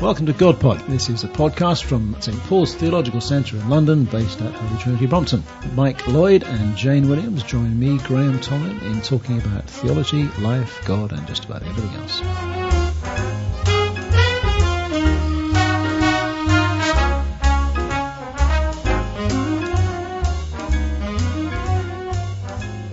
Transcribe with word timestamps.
Welcome 0.00 0.26
to 0.26 0.32
GodPod. 0.32 0.86
This 0.86 1.08
is 1.08 1.24
a 1.24 1.28
podcast 1.28 1.82
from 1.82 2.14
St 2.20 2.38
Paul's 2.44 2.72
Theological 2.72 3.20
Centre 3.20 3.56
in 3.56 3.68
London, 3.68 4.04
based 4.04 4.40
at 4.40 4.54
Holy 4.54 4.80
Trinity 4.80 5.06
Brompton. 5.06 5.42
Mike 5.74 6.06
Lloyd 6.06 6.44
and 6.44 6.76
Jane 6.76 7.08
Williams 7.08 7.42
join 7.42 7.76
me, 7.76 7.98
Graham 7.98 8.38
Tomlin, 8.38 8.78
in 8.78 9.02
talking 9.02 9.40
about 9.40 9.64
theology, 9.68 10.22
life, 10.38 10.80
God, 10.84 11.10
and 11.10 11.26
just 11.26 11.46
about 11.46 11.64
everything 11.64 12.00
else. 12.00 12.57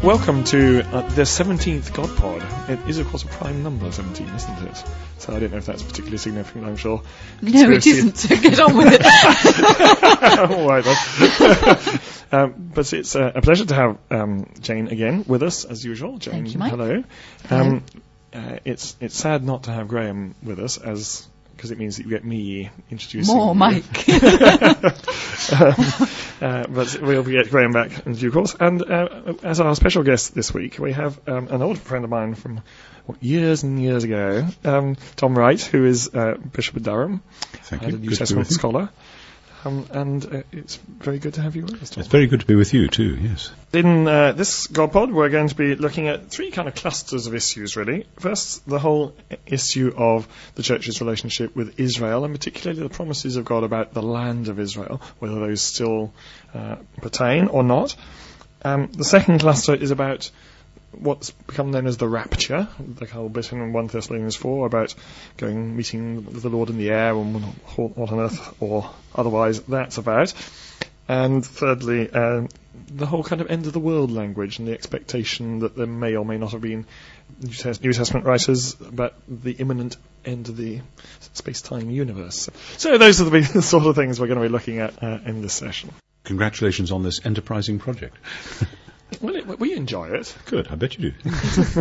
Welcome 0.06 0.44
to 0.44 0.82
uh, 0.82 1.02
the 1.10 1.24
17th 1.24 1.92
God 1.96 2.16
Pod. 2.16 2.70
It 2.70 2.88
is, 2.88 3.00
of 3.00 3.08
course, 3.08 3.24
a 3.24 3.28
prime 3.28 3.64
number, 3.64 3.92
17, 3.92 4.28
isn't 4.36 4.68
it? 4.68 4.84
So 5.18 5.36
I 5.36 5.40
don't 5.40 5.50
know 5.50 5.58
if 5.58 5.66
that's 5.66 5.82
particularly 5.82 6.20
significant, 6.20 6.64
I'm 6.64 6.78
sure. 6.78 7.02
No, 7.42 7.72
it 7.72 7.88
isn't, 7.88 8.16
so 8.16 8.36
get 8.40 8.60
on 8.60 8.78
with 8.78 8.90
it. 8.92 9.02
All 10.52 10.68
right 10.68 10.84
then. 10.84 12.00
um, 12.32 12.72
but 12.76 12.94
it's 12.94 13.16
uh, 13.16 13.32
a 13.34 13.42
pleasure 13.42 13.66
to 13.66 13.74
have 13.74 13.98
um, 14.12 14.54
Jane 14.62 14.90
again 14.90 15.26
with 15.28 15.42
us, 15.42 15.66
as 15.66 15.84
usual. 15.84 16.20
Jane, 16.20 16.34
Thank 16.34 16.54
you, 16.54 16.60
Mike. 16.60 16.70
hello. 16.70 17.04
Hello. 17.46 17.62
Um, 17.62 17.84
uh, 18.32 18.60
it's 18.64 18.96
it's 19.02 19.18
sad 19.18 19.44
not 19.44 19.64
to 19.64 19.72
have 19.72 19.88
Graham 19.88 20.36
with 20.44 20.60
us, 20.60 20.78
as 20.78 21.28
because 21.56 21.72
it 21.72 21.78
means 21.78 21.98
that 21.98 22.04
you 22.04 22.10
get 22.10 22.26
me 22.26 22.70
introducing 22.90 23.36
More 23.36 23.54
you. 23.54 23.56
Mike. 23.56 24.08
Uh, 26.42 26.66
but 26.68 27.00
we'll 27.02 27.24
get 27.24 27.50
Graham 27.50 27.72
back 27.72 28.06
in 28.06 28.14
due 28.14 28.30
course. 28.30 28.56
And 28.60 28.82
uh, 28.84 29.34
as 29.42 29.62
our 29.62 29.74
special 29.74 30.04
guest 30.04 30.36
this 30.36 30.54
week, 30.54 30.78
we 30.80 30.92
have 30.92 31.18
um, 31.30 31.48
an 31.48 31.62
old 31.62 31.80
friend 31.80 32.04
of 32.04 32.10
mine 32.10 32.36
from 32.36 32.62
what, 33.06 33.24
years 33.24 33.64
and 33.64 33.82
years 33.82 34.04
ago, 34.04 34.46
um, 34.66 34.98
Tom 35.16 35.38
Wright, 35.38 35.60
who 35.62 35.86
is 35.86 36.14
uh, 36.14 36.34
Bishop 36.52 36.76
of 36.76 36.84
Durham 36.84 37.24
Thank 37.64 37.84
and 37.84 37.92
you. 37.92 37.98
a 37.98 38.02
New 38.02 38.10
Good 38.10 38.18
Testament 38.18 38.48
with 38.48 38.52
you. 38.52 38.56
scholar. 38.56 38.90
Um, 39.66 39.88
and 39.92 40.26
uh, 40.26 40.44
it's 40.52 40.76
very 40.76 41.18
good 41.18 41.34
to 41.36 41.42
have 41.42 41.56
you 41.56 41.64
with 41.64 41.82
us, 41.82 41.90
Tom. 41.90 42.02
It's 42.02 42.10
very 42.10 42.28
good 42.28 42.42
to 42.42 42.46
be 42.46 42.56
with 42.56 42.74
you 42.74 42.88
too. 42.88 43.18
Yes. 43.20 43.52
In 43.74 44.08
uh, 44.08 44.32
this 44.34 44.68
GodPod, 44.68 45.12
we're 45.12 45.30
going 45.30 45.48
to 45.48 45.56
be 45.56 45.76
looking 45.76 46.08
at 46.08 46.30
three 46.30 46.52
kind 46.52 46.68
of 46.68 46.76
clusters 46.76 47.26
of 47.26 47.34
issues, 47.34 47.76
really. 47.76 48.06
First, 48.20 48.68
the 48.70 48.78
whole 48.78 49.16
issue 49.48 49.92
of 49.98 50.28
the 50.54 50.62
church's 50.62 51.02
relationship 51.02 51.56
with 51.56 51.80
Israel, 51.80 52.26
and 52.26 52.34
particularly 52.34 52.82
the 52.82 52.90
promises 52.90 53.38
of 53.38 53.46
God 53.46 53.64
about 53.64 53.94
the 53.94 54.04
land 54.04 54.50
of 54.50 54.60
Israel, 54.60 55.02
whether 55.18 55.40
those 55.40 55.62
still 55.62 56.14
uh, 56.54 56.76
pertain 57.02 57.48
or 57.48 57.64
not. 57.64 57.96
Um, 58.64 58.92
the 58.92 59.04
second 59.04 59.40
cluster 59.40 59.74
is 59.74 59.92
about 59.92 60.30
what's 61.00 61.32
become 61.32 61.72
known 61.72 61.88
as 61.88 61.98
the 61.98 62.08
rapture, 62.08 62.68
the 62.80 63.06
whole 63.06 63.30
bit 63.30 63.52
in 63.52 63.74
1 63.74 63.88
Thessalonians 63.88 64.36
4 64.36 64.66
about 64.66 64.96
going, 65.38 65.76
meeting 65.76 66.24
the 66.24 66.50
Lord 66.50 66.70
in 66.70 66.78
the 66.78 66.92
air 66.92 67.16
and 67.16 67.44
what 67.76 68.12
on 68.12 68.20
earth 68.20 68.62
or 68.62 68.90
otherwise 69.14 69.62
that's 69.62 69.98
about. 69.98 70.34
And 71.08 71.46
thirdly, 71.46 72.10
um, 72.10 72.50
the 72.88 73.06
whole 73.06 73.24
kind 73.24 73.42
of 73.42 73.52
end 73.52 73.68
of 73.68 73.74
the 73.74 73.80
world 73.80 74.12
language 74.12 74.58
and 74.58 74.68
the 74.68 74.74
expectation 74.74 75.60
that 75.60 75.76
there 75.76 75.86
may 75.86 76.16
or 76.16 76.26
may 76.26 76.38
not 76.38 76.52
have 76.52 76.62
been 76.62 76.86
New, 77.42 77.94
Testament 77.94 78.26
writers 78.26 78.80
about 78.82 79.14
the 79.28 79.52
imminent 79.52 79.98
end 80.24 80.50
of 80.50 80.58
the 80.58 80.82
space-time 81.34 81.90
universe. 81.90 82.50
So 82.78 82.98
those 82.98 83.22
are 83.22 83.30
the 83.30 83.44
sort 83.62 83.86
of 83.86 83.96
things 83.96 84.20
we're 84.20 84.28
going 84.28 84.40
to 84.40 84.48
be 84.48 84.52
looking 84.52 84.80
at 84.80 85.02
uh, 85.04 85.20
in 85.26 85.42
this 85.42 85.54
session. 85.54 85.92
Congratulations 86.24 86.92
on 86.92 87.04
this 87.04 87.24
enterprising 87.24 87.78
project. 87.78 88.18
Well, 89.22 89.36
it, 89.36 89.60
we 89.60 89.76
enjoy 89.76 90.10
it. 90.10 90.36
Good. 90.46 90.68
I 90.70 90.76
bet 90.76 90.98
you 90.98 91.12
do. 91.12 91.18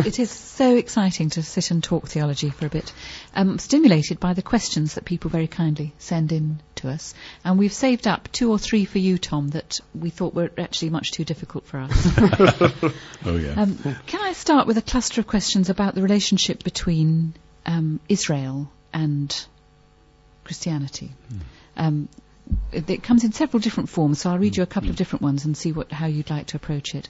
it 0.05 0.19
is 0.19 0.29
so 0.29 0.75
exciting 0.75 1.31
to 1.31 1.43
sit 1.43 1.71
and 1.71 1.83
talk 1.83 2.07
theology 2.07 2.49
for 2.49 2.65
a 2.67 2.69
bit. 2.69 2.93
Um, 3.35 3.57
stimulated 3.57 4.19
by 4.19 4.33
the 4.33 4.41
questions 4.41 4.93
that 4.93 5.05
people 5.05 5.29
very 5.29 5.47
kindly 5.47 5.93
send 5.97 6.31
in 6.31 6.61
to 6.75 6.89
us. 6.89 7.13
And 7.43 7.57
we've 7.57 7.73
saved 7.73 8.07
up 8.07 8.31
two 8.31 8.51
or 8.51 8.59
three 8.59 8.85
for 8.85 8.99
you, 8.99 9.17
Tom, 9.17 9.49
that 9.49 9.79
we 9.93 10.11
thought 10.11 10.33
were 10.33 10.51
actually 10.57 10.91
much 10.91 11.11
too 11.11 11.25
difficult 11.25 11.65
for 11.65 11.79
us. 11.79 12.05
Oh 13.25 13.37
yeah. 13.37 13.53
Um, 13.59 13.77
can 14.05 14.21
I 14.21 14.33
start 14.33 14.67
with 14.67 14.77
a 14.77 14.81
cluster 14.81 15.19
of 15.19 15.27
questions 15.27 15.69
about 15.69 15.95
the 15.95 16.03
relationship 16.03 16.63
between 16.63 17.33
um, 17.65 17.99
Israel 18.07 18.71
and 18.93 19.45
Christianity? 20.43 21.11
Um, 21.75 22.07
it, 22.71 23.03
comes 23.03 23.23
in 23.23 23.31
several 23.31 23.59
different 23.59 23.89
forms, 23.89 24.21
so 24.21 24.29
I'll 24.29 24.37
read 24.37 24.57
you 24.57 24.63
a 24.63 24.67
couple 24.67 24.89
of 24.89 24.95
different 24.95 25.23
ones 25.23 25.45
and 25.45 25.55
see 25.55 25.71
what, 25.71 25.91
how 25.91 26.07
you'd 26.07 26.29
like 26.29 26.47
to 26.47 26.57
approach 26.57 26.93
it. 26.93 27.09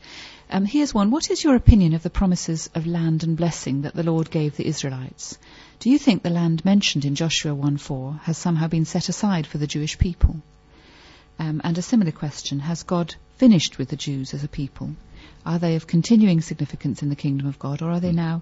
Um, 0.50 0.66
here's 0.66 0.94
one. 0.94 1.12
What 1.12 1.32
is 1.32 1.44
your 1.44 1.56
opinion 1.56 1.94
of 1.94 2.04
the 2.04 2.10
promises 2.10 2.70
of 2.76 2.86
land 2.86 3.24
and 3.24 3.36
blessing 3.36 3.82
that 3.82 3.96
the 3.96 4.04
Lord 4.04 4.30
gave 4.30 4.56
the 4.56 4.68
Israelites? 4.68 5.38
Do 5.80 5.90
you 5.90 5.98
think 5.98 6.22
the 6.24 6.30
land 6.30 6.64
mentioned 6.64 7.06
in 7.06 7.16
Joshua 7.16 7.54
1:4 7.54 8.22
has 8.22 8.38
somehow 8.38 8.68
been 8.68 8.86
set 8.86 9.10
aside 9.10 9.48
for 9.48 9.58
the 9.58 9.68
Jewish 9.68 9.98
people? 9.98 10.42
Um, 11.40 11.62
and 11.64 11.78
a 11.78 11.82
similar 11.82 12.12
question: 12.12 12.60
Has 12.60 12.84
God 12.84 13.16
finished 13.38 13.78
with 13.78 13.90
the 13.90 13.98
Jews 13.98 14.34
as 14.34 14.44
a 14.44 14.48
people? 14.48 14.96
Are 15.46 15.60
they 15.60 15.76
of 15.76 15.88
continuing 15.88 16.42
significance 16.42 17.02
in 17.02 17.10
the 17.10 17.16
kingdom 17.16 17.48
of 17.48 17.60
God, 17.60 17.82
or 17.82 17.92
are 17.92 18.00
they 18.00 18.12
now 18.12 18.36
of 18.36 18.42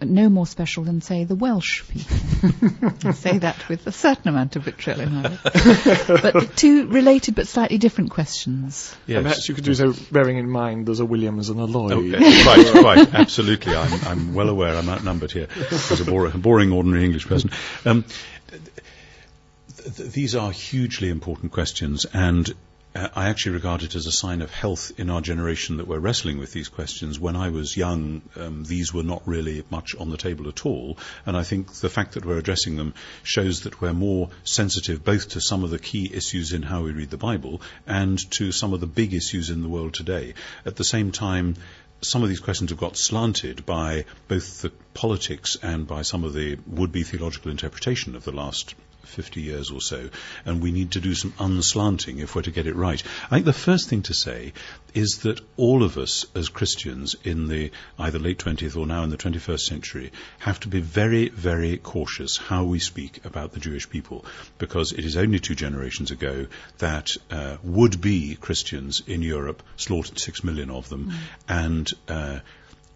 no 0.00 0.28
more 0.28 0.46
special 0.46 0.84
than, 0.84 1.00
say, 1.00 1.24
the 1.24 1.34
Welsh 1.34 1.82
people? 1.88 2.90
I 3.04 3.12
say 3.12 3.38
that 3.38 3.68
with 3.68 3.86
a 3.86 3.92
certain 3.92 4.28
amount 4.28 4.56
of 4.56 4.62
vitriol 4.64 5.00
in 5.00 5.12
my 5.12 5.28
voice. 5.28 6.22
But 6.32 6.56
two 6.56 6.86
related 6.88 7.34
but 7.34 7.46
slightly 7.48 7.78
different 7.78 8.10
questions. 8.10 8.94
yes. 9.06 9.16
And 9.16 9.24
perhaps 9.26 9.48
you 9.48 9.54
could 9.54 9.64
do 9.64 9.74
so 9.74 9.94
bearing 10.10 10.38
in 10.38 10.48
mind 10.48 10.86
there's 10.86 11.00
a 11.00 11.04
Williams 11.04 11.48
and 11.50 11.60
a 11.60 11.64
Lloyd. 11.64 11.92
Oh, 11.92 12.00
yeah, 12.00 12.18
quite, 12.44 12.70
quite, 12.82 13.14
absolutely. 13.14 13.74
I'm, 13.74 14.04
I'm 14.06 14.34
well 14.34 14.48
aware 14.48 14.74
I'm 14.76 14.88
outnumbered 14.88 15.32
here 15.32 15.48
as 15.70 16.00
a, 16.00 16.04
bor- 16.04 16.26
a 16.26 16.30
boring, 16.38 16.72
ordinary 16.72 17.04
English 17.04 17.26
person. 17.26 17.50
Um, 17.84 18.04
th- 18.48 18.62
th- 19.96 20.10
these 20.12 20.34
are 20.34 20.50
hugely 20.50 21.08
important 21.10 21.52
questions, 21.52 22.06
and 22.12 22.50
uh, 22.94 23.08
I 23.14 23.28
actually 23.28 23.52
regard 23.52 23.82
it 23.82 23.94
as 23.94 24.06
a 24.06 24.12
sign 24.12 24.40
of 24.42 24.52
health 24.52 24.92
in 24.98 25.10
our 25.10 25.20
generation 25.20 25.78
that 25.78 25.88
we're 25.88 25.98
wrestling 25.98 26.38
with 26.38 26.52
these 26.52 26.68
questions. 26.68 27.18
When 27.18 27.36
I 27.36 27.48
was 27.50 27.76
young, 27.76 28.22
um, 28.36 28.64
these 28.64 28.94
were 28.94 29.02
not 29.02 29.26
really 29.26 29.64
much 29.70 29.94
on 29.96 30.10
the 30.10 30.16
table 30.16 30.48
at 30.48 30.64
all, 30.64 30.98
and 31.26 31.36
I 31.36 31.42
think 31.42 31.72
the 31.74 31.88
fact 31.88 32.12
that 32.12 32.24
we're 32.24 32.38
addressing 32.38 32.76
them 32.76 32.94
shows 33.22 33.62
that 33.62 33.80
we're 33.80 33.92
more 33.92 34.30
sensitive 34.44 35.04
both 35.04 35.30
to 35.30 35.40
some 35.40 35.64
of 35.64 35.70
the 35.70 35.78
key 35.78 36.10
issues 36.12 36.52
in 36.52 36.62
how 36.62 36.82
we 36.82 36.92
read 36.92 37.10
the 37.10 37.16
Bible 37.16 37.60
and 37.86 38.18
to 38.32 38.52
some 38.52 38.72
of 38.72 38.80
the 38.80 38.86
big 38.86 39.12
issues 39.14 39.50
in 39.50 39.62
the 39.62 39.68
world 39.68 39.94
today. 39.94 40.34
At 40.64 40.76
the 40.76 40.84
same 40.84 41.10
time, 41.10 41.56
some 42.00 42.22
of 42.22 42.28
these 42.28 42.40
questions 42.40 42.70
have 42.70 42.78
got 42.78 42.96
slanted 42.96 43.64
by 43.66 44.04
both 44.28 44.62
the 44.62 44.70
politics 44.92 45.56
and 45.62 45.86
by 45.86 46.02
some 46.02 46.22
of 46.22 46.34
the 46.34 46.58
would-be 46.66 47.02
theological 47.02 47.50
interpretation 47.50 48.14
of 48.14 48.24
the 48.24 48.32
last 48.32 48.74
50 49.06 49.40
years 49.40 49.70
or 49.70 49.80
so, 49.80 50.10
and 50.44 50.62
we 50.62 50.72
need 50.72 50.92
to 50.92 51.00
do 51.00 51.14
some 51.14 51.34
unslanting 51.38 52.18
if 52.18 52.34
we're 52.34 52.42
to 52.42 52.50
get 52.50 52.66
it 52.66 52.76
right. 52.76 53.02
I 53.26 53.28
think 53.28 53.44
the 53.44 53.52
first 53.52 53.88
thing 53.88 54.02
to 54.02 54.14
say 54.14 54.52
is 54.94 55.18
that 55.22 55.40
all 55.56 55.82
of 55.82 55.98
us 55.98 56.24
as 56.34 56.48
Christians 56.48 57.16
in 57.24 57.48
the 57.48 57.70
either 57.98 58.18
late 58.18 58.38
20th 58.38 58.76
or 58.76 58.86
now 58.86 59.02
in 59.02 59.10
the 59.10 59.16
21st 59.16 59.60
century 59.60 60.12
have 60.38 60.60
to 60.60 60.68
be 60.68 60.80
very, 60.80 61.28
very 61.28 61.76
cautious 61.76 62.36
how 62.36 62.64
we 62.64 62.78
speak 62.78 63.24
about 63.24 63.52
the 63.52 63.60
Jewish 63.60 63.88
people, 63.90 64.24
because 64.58 64.92
it 64.92 65.04
is 65.04 65.16
only 65.16 65.40
two 65.40 65.54
generations 65.54 66.10
ago 66.10 66.46
that 66.78 67.16
uh, 67.30 67.56
would-be 67.62 68.36
Christians 68.36 69.02
in 69.06 69.22
Europe 69.22 69.62
slaughtered 69.76 70.18
six 70.18 70.44
million 70.44 70.70
of 70.70 70.88
them, 70.88 71.12
and 71.48 71.90
uh, 72.08 72.38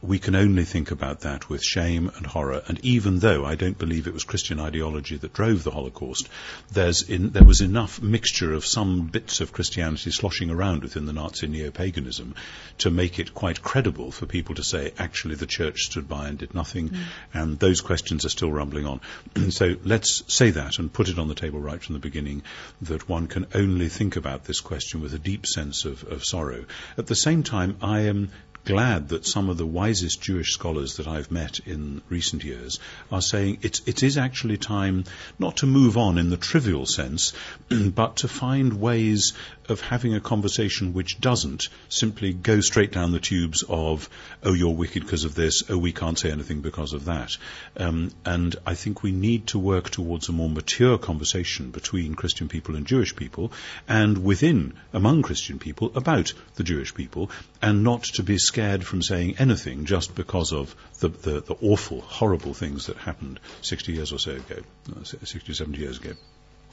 we 0.01 0.19
can 0.19 0.37
only 0.37 0.65
think 0.65 0.93
about 0.93 1.21
that 1.21 1.49
with 1.49 1.63
shame 1.63 2.11
and 2.17 2.25
horror. 2.25 2.63
And 2.69 2.79
even 2.85 3.19
though 3.19 3.45
I 3.45 3.57
don't 3.57 3.77
believe 3.77 4.07
it 4.07 4.15
was 4.15 4.23
Christian 4.23 4.61
ideology 4.61 5.17
that 5.17 5.33
drove 5.33 5.65
the 5.65 5.73
Holocaust, 5.73 6.29
there's 6.71 7.03
in, 7.03 7.31
there 7.31 7.45
was 7.45 7.61
enough 7.61 8.01
mixture 8.01 8.53
of 8.53 8.65
some 8.65 9.07
bits 9.07 9.41
of 9.41 9.53
Christianity 9.53 10.13
sloshing 10.13 10.51
around 10.51 10.83
within 10.83 11.07
the 11.07 11.13
Nazi 11.13 11.49
neo-paganism 11.49 12.37
to 12.79 12.91
make 12.91 13.19
it 13.19 13.35
quite 13.35 13.63
credible 13.63 14.13
for 14.13 14.27
people 14.27 14.55
to 14.55 14.63
say, 14.63 14.93
actually, 14.99 15.35
the 15.35 15.47
church 15.47 15.87
stood 15.87 16.09
by 16.09 16.29
and 16.29 16.39
did 16.39 16.55
nothing. 16.55 16.91
Mm. 16.91 16.99
And 17.35 17.59
those 17.59 17.81
questions 17.81 18.25
are 18.25 18.31
still 18.31 18.53
rumbling 18.53 18.87
on. 18.87 19.01
so 19.51 19.75
let's 19.85 20.23
say 20.33 20.51
that 20.51 20.79
and 20.79 20.93
put 20.93 21.09
it 21.09 21.19
on 21.19 21.27
the 21.27 21.35
table 21.35 21.59
right 21.59 21.83
from 21.83 21.95
the 21.95 21.99
beginning 21.99 22.43
that 22.83 23.09
one 23.09 23.27
can 23.27 23.47
only 23.53 23.89
think 23.89 24.15
about 24.15 24.45
this 24.45 24.61
question 24.61 25.01
with 25.01 25.13
a 25.13 25.19
deep 25.19 25.45
sense 25.45 25.85
of, 25.85 26.05
of 26.05 26.25
sorrow. 26.25 26.67
At 26.97 27.09
the 27.09 27.17
same 27.17 27.43
time, 27.43 27.77
I 27.83 28.01
am 28.03 28.31
glad 28.69 29.09
that 29.09 29.25
some 29.25 29.49
of 29.49 29.57
the 29.57 29.65
wisest 29.65 30.21
Jewish 30.21 30.53
scholars 30.53 30.99
that 30.99 31.09
I've 31.09 31.31
met 31.31 31.59
in 31.61 32.03
recent 32.11 32.45
years 32.45 32.79
are 33.11 33.23
saying 33.23 33.61
it's, 33.63 33.81
it 33.87 34.03
is 34.03 34.19
actually 34.19 34.59
time 34.59 35.05
not 35.39 35.57
to 35.59 35.67
move 35.67 35.97
on 35.97 36.19
in 36.19 36.29
the 36.29 36.37
trivial 36.37 36.85
sense, 36.85 37.33
but 37.71 38.17
to 38.17 38.29
find 38.29 38.79
ways 38.79 39.33
of 39.71 39.81
having 39.81 40.15
a 40.15 40.21
conversation 40.21 40.93
which 40.93 41.21
doesn't 41.21 41.69
simply 41.89 42.33
go 42.33 42.61
straight 42.61 42.93
down 42.93 43.13
the 43.13 43.21
tubes 43.21 43.65
of, 43.69 44.09
oh, 44.43 44.53
you're 44.53 44.75
wicked 44.75 45.03
because 45.03 45.25
of 45.25 45.35
this, 45.35 45.63
oh, 45.71 45.79
we 45.79 45.93
can't 45.93 46.19
say 46.19 46.31
anything 46.31 46.61
because 46.61 46.93
of 46.93 47.07
that. 47.07 47.37
Um, 47.77 48.11
and 48.25 48.57
I 48.67 48.75
think 48.75 49.03
we 49.03 49.13
need 49.13 49.49
to 49.49 49.59
work 49.59 49.91
towards 49.91 50.29
a 50.29 50.33
more 50.33 50.49
mature 50.49 50.99
conversation 50.99 51.71
between 51.71 52.15
Christian 52.15 52.49
people 52.49 52.77
and 52.77 52.87
Jewish 52.87 53.15
people, 53.15 53.53
and 53.87 54.25
within, 54.25 54.75
among 54.93 55.23
Christian 55.23 55.59
people, 55.59 55.93
about 55.97 56.33
the 56.57 56.65
Jewish 56.65 56.95
people, 56.95 57.31
and 57.63 57.85
not 57.85 58.05
to 58.05 58.23
be 58.23 58.39
scared 58.39 58.85
from 58.85 59.03
saying 59.03 59.37
anything 59.39 59.85
just 59.85 60.15
because 60.15 60.53
of 60.53 60.75
the, 61.01 61.09
the, 61.09 61.41
the 61.41 61.57
awful, 61.63 62.01
horrible 62.01 62.55
things 62.55 62.87
that 62.87 62.97
happened 62.97 63.41
60 63.63 63.93
years 63.93 64.13
or 64.13 64.19
so 64.19 64.33
ago, 64.33 64.63
uh, 64.97 65.05
60, 65.05 65.53
70 65.55 65.79
years 65.79 65.99
ago. 65.99 66.13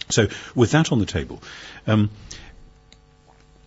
So, 0.10 0.28
with 0.54 0.72
that 0.72 0.92
on 0.92 1.00
the 1.00 1.06
table, 1.06 1.42
um, 1.88 2.12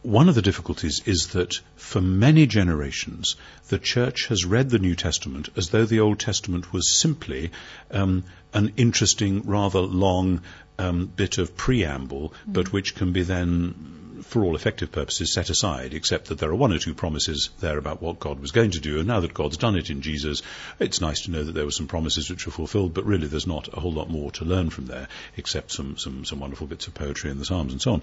one 0.02 0.28
of 0.28 0.34
the 0.34 0.42
difficulties 0.42 1.02
is 1.06 1.28
that 1.28 1.60
for 1.76 2.00
many 2.00 2.46
generations, 2.46 3.36
the 3.68 3.78
church 3.78 4.26
has 4.28 4.44
read 4.44 4.70
the 4.70 4.78
New 4.78 4.94
Testament 4.94 5.48
as 5.56 5.70
though 5.70 5.84
the 5.84 6.00
Old 6.00 6.18
Testament 6.18 6.72
was 6.72 6.98
simply 6.98 7.50
um, 7.90 8.24
an 8.54 8.72
interesting, 8.76 9.42
rather 9.42 9.80
long 9.80 10.42
um, 10.78 11.06
bit 11.06 11.38
of 11.38 11.56
preamble, 11.56 12.30
mm. 12.30 12.52
but 12.52 12.72
which 12.72 12.94
can 12.94 13.12
be 13.12 13.22
then 13.22 14.07
for 14.22 14.44
all 14.44 14.54
effective 14.54 14.92
purposes, 14.92 15.32
set 15.32 15.50
aside, 15.50 15.94
except 15.94 16.26
that 16.26 16.38
there 16.38 16.50
are 16.50 16.54
one 16.54 16.72
or 16.72 16.78
two 16.78 16.94
promises 16.94 17.50
there 17.60 17.78
about 17.78 18.02
what 18.02 18.20
God 18.20 18.40
was 18.40 18.52
going 18.52 18.72
to 18.72 18.80
do. 18.80 18.98
And 18.98 19.08
now 19.08 19.20
that 19.20 19.34
God's 19.34 19.56
done 19.56 19.76
it 19.76 19.90
in 19.90 20.02
Jesus, 20.02 20.42
it's 20.78 21.00
nice 21.00 21.22
to 21.22 21.30
know 21.30 21.44
that 21.44 21.52
there 21.52 21.64
were 21.64 21.70
some 21.70 21.86
promises 21.86 22.30
which 22.30 22.46
were 22.46 22.52
fulfilled, 22.52 22.94
but 22.94 23.06
really 23.06 23.26
there's 23.26 23.46
not 23.46 23.68
a 23.72 23.80
whole 23.80 23.92
lot 23.92 24.10
more 24.10 24.30
to 24.32 24.44
learn 24.44 24.70
from 24.70 24.86
there, 24.86 25.08
except 25.36 25.72
some, 25.72 25.96
some, 25.96 26.24
some 26.24 26.40
wonderful 26.40 26.66
bits 26.66 26.86
of 26.86 26.94
poetry 26.94 27.30
in 27.30 27.38
the 27.38 27.44
Psalms 27.44 27.72
and 27.72 27.82
so 27.82 27.94
on. 27.94 28.02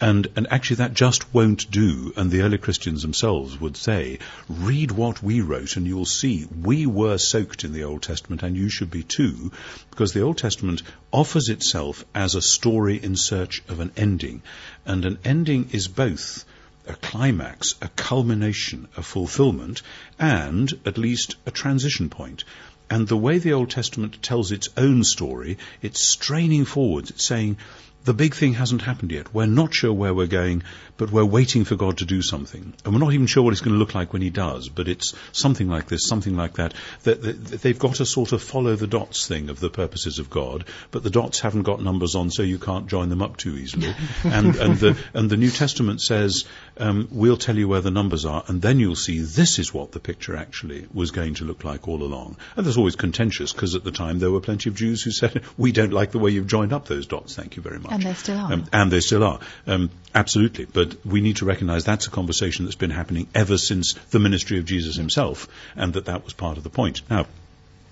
And, 0.00 0.28
and 0.36 0.46
actually 0.50 0.76
that 0.76 0.94
just 0.94 1.32
won't 1.34 1.70
do. 1.70 2.12
And 2.16 2.30
the 2.30 2.42
early 2.42 2.58
Christians 2.58 3.02
themselves 3.02 3.60
would 3.60 3.76
say, 3.76 4.18
read 4.48 4.90
what 4.90 5.22
we 5.22 5.40
wrote 5.40 5.76
and 5.76 5.86
you'll 5.86 6.04
see 6.04 6.46
we 6.60 6.86
were 6.86 7.18
soaked 7.18 7.64
in 7.64 7.72
the 7.72 7.84
Old 7.84 8.02
Testament 8.02 8.42
and 8.42 8.56
you 8.56 8.68
should 8.68 8.90
be 8.90 9.02
too, 9.02 9.52
because 9.90 10.12
the 10.12 10.22
Old 10.22 10.38
Testament 10.38 10.82
offers 11.12 11.48
itself 11.48 12.04
as 12.14 12.34
a 12.34 12.42
story 12.42 12.96
in 13.02 13.16
search 13.16 13.62
of 13.68 13.80
an 13.80 13.92
ending. 13.96 14.42
And 14.84 15.04
an 15.04 15.18
ending 15.24 15.70
is 15.72 15.88
both 15.88 16.44
a 16.86 16.94
climax, 16.94 17.74
a 17.80 17.88
culmination, 17.88 18.88
a 18.96 19.02
fulfillment, 19.02 19.82
and 20.18 20.72
at 20.84 20.98
least 20.98 21.36
a 21.46 21.50
transition 21.50 22.08
point. 22.08 22.44
And 22.90 23.06
the 23.06 23.16
way 23.16 23.38
the 23.38 23.52
Old 23.52 23.70
Testament 23.70 24.22
tells 24.22 24.52
its 24.52 24.68
own 24.76 25.04
story, 25.04 25.58
it's 25.80 26.10
straining 26.10 26.64
forwards. 26.64 27.10
It's 27.10 27.24
saying, 27.24 27.56
the 28.04 28.14
big 28.14 28.34
thing 28.34 28.54
hasn't 28.54 28.82
happened 28.82 29.12
yet. 29.12 29.32
We're 29.32 29.46
not 29.46 29.72
sure 29.72 29.92
where 29.92 30.12
we're 30.12 30.26
going, 30.26 30.64
but 30.96 31.10
we're 31.10 31.24
waiting 31.24 31.64
for 31.64 31.76
God 31.76 31.98
to 31.98 32.04
do 32.04 32.20
something. 32.20 32.72
And 32.84 32.92
we're 32.92 33.00
not 33.00 33.12
even 33.12 33.26
sure 33.26 33.42
what 33.42 33.52
it's 33.52 33.60
going 33.60 33.74
to 33.74 33.78
look 33.78 33.94
like 33.94 34.12
when 34.12 34.22
He 34.22 34.30
does, 34.30 34.68
but 34.68 34.88
it's 34.88 35.14
something 35.32 35.68
like 35.68 35.86
this, 35.86 36.06
something 36.06 36.36
like 36.36 36.54
that. 36.54 36.74
they've 37.02 37.78
got 37.78 38.00
a 38.00 38.06
sort 38.06 38.32
of 38.32 38.42
follow 38.42 38.74
the 38.74 38.86
dots 38.86 39.26
thing 39.26 39.48
of 39.50 39.60
the 39.60 39.70
purposes 39.70 40.18
of 40.18 40.30
God, 40.30 40.64
but 40.90 41.02
the 41.02 41.10
dots 41.10 41.40
haven't 41.40 41.62
got 41.62 41.82
numbers 41.82 42.14
on, 42.14 42.30
so 42.30 42.42
you 42.42 42.58
can't 42.58 42.88
join 42.88 43.08
them 43.08 43.22
up 43.22 43.36
too 43.36 43.56
easily. 43.56 43.94
and, 44.24 44.56
and, 44.56 44.76
the, 44.76 44.98
and 45.14 45.30
the 45.30 45.36
New 45.36 45.50
Testament 45.50 46.00
says, 46.00 46.44
um, 46.78 47.08
we'll 47.10 47.36
tell 47.36 47.56
you 47.56 47.68
where 47.68 47.80
the 47.80 47.90
numbers 47.90 48.24
are, 48.24 48.42
and 48.48 48.60
then 48.60 48.80
you'll 48.80 48.96
see 48.96 49.20
this 49.20 49.58
is 49.58 49.72
what 49.72 49.92
the 49.92 50.00
picture 50.00 50.36
actually 50.36 50.86
was 50.92 51.10
going 51.12 51.34
to 51.34 51.44
look 51.44 51.64
like 51.64 51.86
all 51.86 52.02
along. 52.02 52.36
And 52.56 52.66
that's 52.66 52.76
always 52.76 52.96
contentious, 52.96 53.52
because 53.52 53.74
at 53.76 53.84
the 53.84 53.92
time 53.92 54.18
there 54.18 54.30
were 54.30 54.40
plenty 54.40 54.70
of 54.70 54.76
Jews 54.76 55.02
who 55.02 55.12
said, 55.12 55.42
we 55.56 55.70
don't 55.70 55.92
like 55.92 56.10
the 56.10 56.18
way 56.18 56.30
you've 56.32 56.46
joined 56.46 56.72
up 56.72 56.86
those 56.86 57.06
dots, 57.06 57.36
thank 57.36 57.56
you 57.56 57.62
very 57.62 57.78
much. 57.78 57.91
And 57.92 58.02
they 58.02 58.14
still 58.14 58.38
are. 58.38 58.52
Um, 58.52 58.64
and 58.72 58.90
they 58.90 59.00
still 59.00 59.22
are. 59.22 59.40
Um, 59.66 59.90
absolutely. 60.14 60.64
But 60.64 61.04
we 61.04 61.20
need 61.20 61.36
to 61.36 61.44
recognize 61.44 61.84
that's 61.84 62.06
a 62.06 62.10
conversation 62.10 62.64
that's 62.64 62.74
been 62.74 62.90
happening 62.90 63.28
ever 63.34 63.58
since 63.58 63.92
the 64.10 64.18
ministry 64.18 64.58
of 64.58 64.64
Jesus 64.64 64.96
himself, 64.96 65.46
and 65.76 65.92
that 65.92 66.06
that 66.06 66.24
was 66.24 66.32
part 66.32 66.56
of 66.56 66.64
the 66.64 66.70
point. 66.70 67.02
Now, 67.10 67.26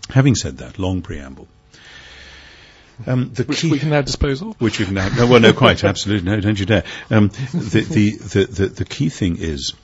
having 0.08 0.36
said 0.36 0.58
that, 0.58 0.78
long 0.78 1.02
preamble. 1.02 1.48
Um, 3.06 3.32
the 3.34 3.44
which 3.44 3.60
key, 3.60 3.70
we 3.70 3.78
can 3.78 3.90
now 3.90 4.00
dispose 4.00 4.40
of. 4.40 4.58
Which 4.58 4.78
we 4.78 4.86
can 4.86 4.94
now, 4.94 5.08
no, 5.10 5.26
well, 5.26 5.40
no, 5.40 5.52
quite, 5.52 5.84
absolutely, 5.84 6.30
no, 6.30 6.40
don't 6.40 6.58
you 6.58 6.66
dare. 6.66 6.84
Um, 7.10 7.28
the, 7.52 7.86
the, 7.88 8.10
the, 8.16 8.44
the, 8.46 8.66
the 8.66 8.84
key 8.86 9.10
thing 9.10 9.36
is 9.38 9.74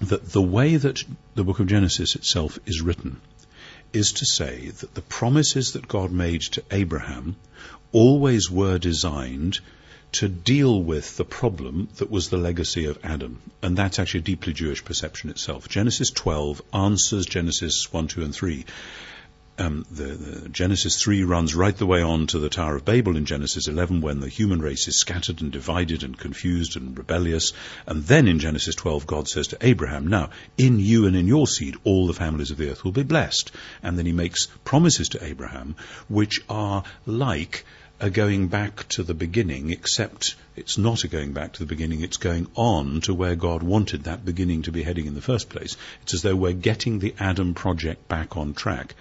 that 0.00 0.30
the 0.30 0.42
way 0.42 0.76
that 0.76 1.02
the 1.34 1.44
book 1.44 1.58
of 1.58 1.66
Genesis 1.66 2.14
itself 2.14 2.58
is 2.66 2.80
written 2.80 3.20
is 3.92 4.12
to 4.12 4.24
say 4.24 4.70
that 4.70 4.94
the 4.94 5.02
promises 5.02 5.72
that 5.72 5.88
God 5.88 6.12
made 6.12 6.42
to 6.42 6.62
Abraham 6.70 7.36
always 7.92 8.50
were 8.50 8.78
designed 8.78 9.60
to 10.12 10.28
deal 10.28 10.82
with 10.82 11.16
the 11.16 11.24
problem 11.24 11.88
that 11.96 12.10
was 12.10 12.28
the 12.28 12.36
legacy 12.36 12.86
of 12.86 12.98
Adam. 13.04 13.40
And 13.62 13.76
that's 13.76 13.98
actually 13.98 14.20
a 14.20 14.24
deeply 14.24 14.52
Jewish 14.52 14.84
perception 14.84 15.30
itself. 15.30 15.68
Genesis 15.68 16.10
12 16.10 16.62
answers 16.72 17.26
Genesis 17.26 17.92
1, 17.92 18.08
2, 18.08 18.24
and 18.24 18.34
3 18.34 18.64
um, 19.60 19.84
the, 19.90 20.04
the 20.04 20.48
Genesis 20.48 21.00
3 21.00 21.22
runs 21.24 21.54
right 21.54 21.76
the 21.76 21.86
way 21.86 22.02
on 22.02 22.26
to 22.28 22.38
the 22.38 22.48
Tower 22.48 22.76
of 22.76 22.84
Babel 22.84 23.16
in 23.16 23.26
Genesis 23.26 23.68
11 23.68 24.00
when 24.00 24.20
the 24.20 24.28
human 24.28 24.60
race 24.60 24.88
is 24.88 24.98
scattered 24.98 25.42
and 25.42 25.52
divided 25.52 26.02
and 26.02 26.18
confused 26.18 26.76
and 26.76 26.96
rebellious. 26.96 27.52
And 27.86 28.04
then 28.04 28.26
in 28.26 28.38
Genesis 28.38 28.74
12, 28.74 29.06
God 29.06 29.28
says 29.28 29.48
to 29.48 29.58
Abraham, 29.60 30.06
now, 30.06 30.30
in 30.56 30.78
you 30.78 31.06
and 31.06 31.14
in 31.14 31.28
your 31.28 31.46
seed, 31.46 31.76
all 31.84 32.06
the 32.06 32.14
families 32.14 32.50
of 32.50 32.56
the 32.56 32.70
earth 32.70 32.84
will 32.84 32.92
be 32.92 33.02
blessed. 33.02 33.52
And 33.82 33.98
then 33.98 34.06
he 34.06 34.12
makes 34.12 34.46
promises 34.64 35.10
to 35.10 35.24
Abraham, 35.24 35.76
which 36.08 36.40
are 36.48 36.82
like 37.04 37.64
a 38.00 38.08
going 38.08 38.48
back 38.48 38.88
to 38.88 39.02
the 39.02 39.14
beginning, 39.14 39.70
except 39.70 40.34
it's 40.56 40.78
not 40.78 41.04
a 41.04 41.08
going 41.08 41.32
back 41.32 41.52
to 41.52 41.58
the 41.60 41.66
beginning, 41.66 42.00
it's 42.00 42.16
going 42.16 42.46
on 42.54 43.02
to 43.02 43.14
where 43.14 43.36
God 43.36 43.62
wanted 43.62 44.04
that 44.04 44.24
beginning 44.24 44.62
to 44.62 44.72
be 44.72 44.82
heading 44.82 45.06
in 45.06 45.14
the 45.14 45.20
first 45.20 45.50
place. 45.50 45.76
It's 46.02 46.14
as 46.14 46.22
though 46.22 46.36
we're 46.36 46.52
getting 46.54 46.98
the 46.98 47.14
Adam 47.18 47.54
project 47.54 48.08
back 48.08 48.36
on 48.36 48.54
track. 48.54 48.94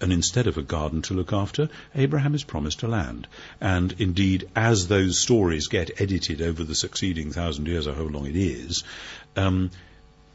And 0.00 0.12
instead 0.12 0.46
of 0.46 0.58
a 0.58 0.62
garden 0.62 1.02
to 1.02 1.14
look 1.14 1.32
after, 1.32 1.68
Abraham 1.94 2.34
is 2.34 2.44
promised 2.44 2.82
a 2.82 2.88
land. 2.88 3.26
And 3.60 3.94
indeed, 3.98 4.48
as 4.54 4.86
those 4.86 5.18
stories 5.18 5.68
get 5.68 6.00
edited 6.00 6.42
over 6.42 6.64
the 6.64 6.74
succeeding 6.74 7.32
thousand 7.32 7.66
years, 7.66 7.86
or 7.86 7.94
how 7.94 8.02
long 8.02 8.26
it 8.26 8.36
is, 8.36 8.84
um, 9.36 9.70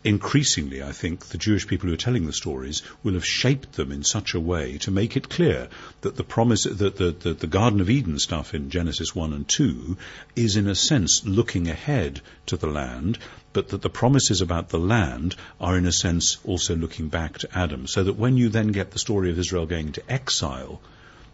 increasingly, 0.03 0.81
I 0.81 0.93
think, 0.93 1.25
the 1.25 1.37
Jewish 1.37 1.67
people 1.67 1.87
who 1.87 1.93
are 1.93 1.97
telling 1.97 2.25
the 2.25 2.33
stories 2.33 2.83
will 3.03 3.15
have 3.15 3.25
shaped 3.25 3.73
them 3.73 3.91
in 3.91 4.03
such 4.03 4.33
a 4.33 4.39
way 4.39 4.77
to 4.79 4.91
make 4.91 5.17
it 5.17 5.29
clear 5.29 5.67
that 6.01 6.15
the 6.15 6.23
promise, 6.23 6.63
that 6.63 6.95
the, 6.95 7.11
the, 7.11 7.33
the, 7.33 7.47
Garden 7.47 7.81
of 7.81 7.89
Eden 7.89 8.17
stuff 8.17 8.53
in 8.53 8.69
Genesis 8.69 9.13
1 9.13 9.33
and 9.33 9.47
2 9.47 9.97
is 10.35 10.55
in 10.55 10.67
a 10.67 10.75
sense 10.75 11.25
looking 11.25 11.67
ahead 11.67 12.21
to 12.45 12.55
the 12.55 12.67
land, 12.67 13.17
but 13.51 13.69
that 13.69 13.81
the 13.81 13.89
promises 13.89 14.41
about 14.41 14.69
the 14.69 14.79
land 14.79 15.35
are 15.59 15.77
in 15.77 15.85
a 15.85 15.91
sense 15.91 16.37
also 16.45 16.75
looking 16.75 17.09
back 17.09 17.39
to 17.39 17.57
Adam. 17.57 17.85
So 17.87 18.03
that 18.03 18.13
when 18.13 18.37
you 18.37 18.49
then 18.49 18.67
get 18.67 18.91
the 18.91 18.99
story 18.99 19.31
of 19.31 19.39
Israel 19.39 19.65
going 19.65 19.87
into 19.87 20.11
exile, 20.11 20.81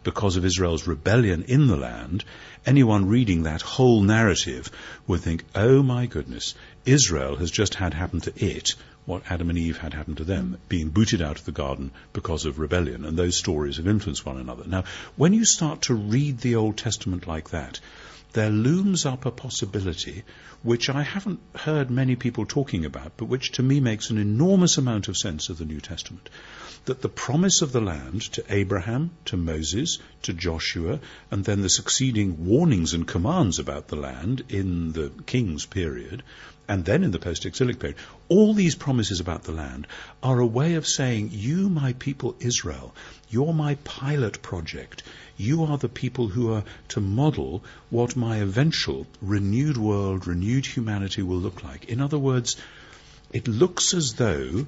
because 0.06 0.38
of 0.38 0.46
Israel's 0.46 0.88
rebellion 0.88 1.44
in 1.44 1.68
the 1.68 1.76
land, 1.76 2.24
anyone 2.66 3.10
reading 3.10 3.44
that 3.44 3.62
whole 3.62 4.02
narrative 4.02 4.72
would 5.08 5.20
think, 5.20 5.44
oh 5.54 5.84
my 5.84 6.06
goodness, 6.06 6.56
Israel 6.86 7.36
has 7.36 7.52
just 7.52 7.76
had 7.76 7.94
happen 7.94 8.22
to 8.22 8.32
it 8.38 8.76
what 9.06 9.24
Adam 9.30 9.50
and 9.50 9.60
Eve 9.60 9.78
had 9.78 9.94
happen 9.94 10.16
to 10.16 10.24
them, 10.24 10.58
being 10.70 10.90
booted 10.90 11.22
out 11.22 11.38
of 11.38 11.46
the 11.46 11.52
garden 11.52 11.92
because 12.14 12.46
of 12.46 12.58
rebellion, 12.58 13.06
and 13.06 13.18
those 13.18 13.38
stories 13.38 13.78
have 13.78 13.88
influenced 13.88 14.26
one 14.26 14.38
another. 14.38 14.64
Now, 14.66 14.84
when 15.16 15.34
you 15.34 15.46
start 15.46 15.84
to 15.84 15.94
read 15.94 16.40
the 16.40 16.56
Old 16.56 16.78
Testament 16.78 17.28
like 17.28 17.50
that, 17.50 17.80
there 18.36 18.50
looms 18.50 19.06
up 19.06 19.26
a 19.26 19.32
possibility 19.32 20.22
which 20.62 20.90
I 20.90 21.04
haven't 21.04 21.40
heard 21.56 21.90
many 21.90 22.18
people 22.18 22.46
talking 22.46 22.84
about, 22.84 23.14
but 23.16 23.26
which 23.26 23.54
to 23.54 23.64
me 23.64 23.80
makes 23.80 24.10
an 24.10 24.18
enormous 24.18 24.78
amount 24.78 25.08
of 25.08 25.16
sense 25.16 25.48
of 25.48 25.58
the 25.58 25.64
New 25.66 25.80
Testament 25.80 26.30
that 26.84 27.02
the 27.02 27.10
promise 27.10 27.62
of 27.62 27.72
the 27.72 27.82
land 27.82 28.22
to 28.34 28.44
Abraham, 28.50 29.12
to 29.26 29.38
Moses, 29.38 30.00
to 30.24 30.34
Joshua, 30.34 31.00
and 31.32 31.46
then 31.46 31.62
the 31.62 31.70
succeeding 31.70 32.46
warnings 32.46 32.94
and 32.94 33.08
commands 33.08 33.58
about 33.58 33.88
the 33.88 33.96
land 33.96 34.44
in 34.50 34.92
the 34.92 35.12
king's 35.26 35.66
period, 35.66 36.22
and 36.68 36.84
then 36.84 37.04
in 37.04 37.12
the 37.12 37.20
post-exilic 37.20 37.80
period, 37.80 37.98
all 38.28 38.54
these 38.54 38.76
promises 38.76 39.20
about 39.20 39.44
the 39.44 39.52
land 39.52 39.88
are 40.24 40.40
a 40.40 40.46
way 40.46 40.76
of 40.76 40.88
saying, 40.88 41.30
you, 41.32 41.70
my 41.70 41.94
people 41.94 42.36
Israel, 42.40 42.96
you're 43.30 43.54
my 43.54 43.76
pilot 43.84 44.42
project. 44.42 45.04
You 45.38 45.66
are 45.66 45.78
the 45.78 45.90
people 45.90 46.28
who 46.28 46.54
are 46.54 46.64
to 46.90 47.02
model 47.02 47.64
what 47.90 48.16
my 48.16 48.38
eventual 48.38 49.06
renewed 49.22 49.78
world, 49.78 50.28
renewed 50.28 50.66
humanity 50.66 51.22
will 51.22 51.38
look 51.38 51.64
like. 51.64 51.86
In 51.86 52.02
other 52.02 52.20
words, 52.20 52.56
it 53.32 53.48
looks 53.48 53.94
as 53.94 54.14
though 54.14 54.66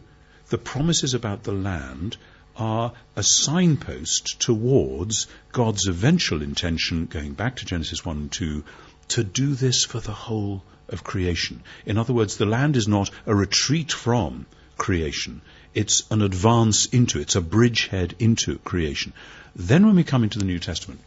the 0.50 0.58
promises 0.58 1.14
about 1.14 1.44
the 1.44 1.52
land 1.52 2.18
are 2.56 2.94
a 3.16 3.24
signpost 3.24 4.40
towards 4.40 5.28
God's 5.52 5.88
eventual 5.88 6.42
intention, 6.42 7.06
going 7.06 7.34
back 7.34 7.58
to 7.58 7.66
Genesis 7.66 8.06
1 8.06 8.18
and 8.18 8.32
2, 8.32 8.64
to 9.10 9.24
do 9.24 9.54
this 9.56 9.86
for 9.86 10.00
the 10.00 10.12
whole 10.12 10.64
of 10.90 11.04
creation. 11.04 11.62
In 11.86 11.98
other 11.98 12.14
words, 12.14 12.38
the 12.38 12.46
land 12.46 12.76
is 12.76 12.88
not 12.88 13.10
a 13.26 13.36
retreat 13.36 13.92
from 13.92 14.46
creation. 14.78 15.42
It's 15.74 16.04
an 16.12 16.22
advance 16.22 16.86
into, 16.88 17.20
it's 17.20 17.36
a 17.36 17.42
bridgehead 17.42 18.16
into 18.20 18.58
creation. 18.60 19.14
Then 19.56 19.86
when 19.86 19.96
we 19.96 20.04
come 20.04 20.24
into 20.24 20.40
the 20.40 20.46
New 20.46 20.60
Testament, 20.60 21.02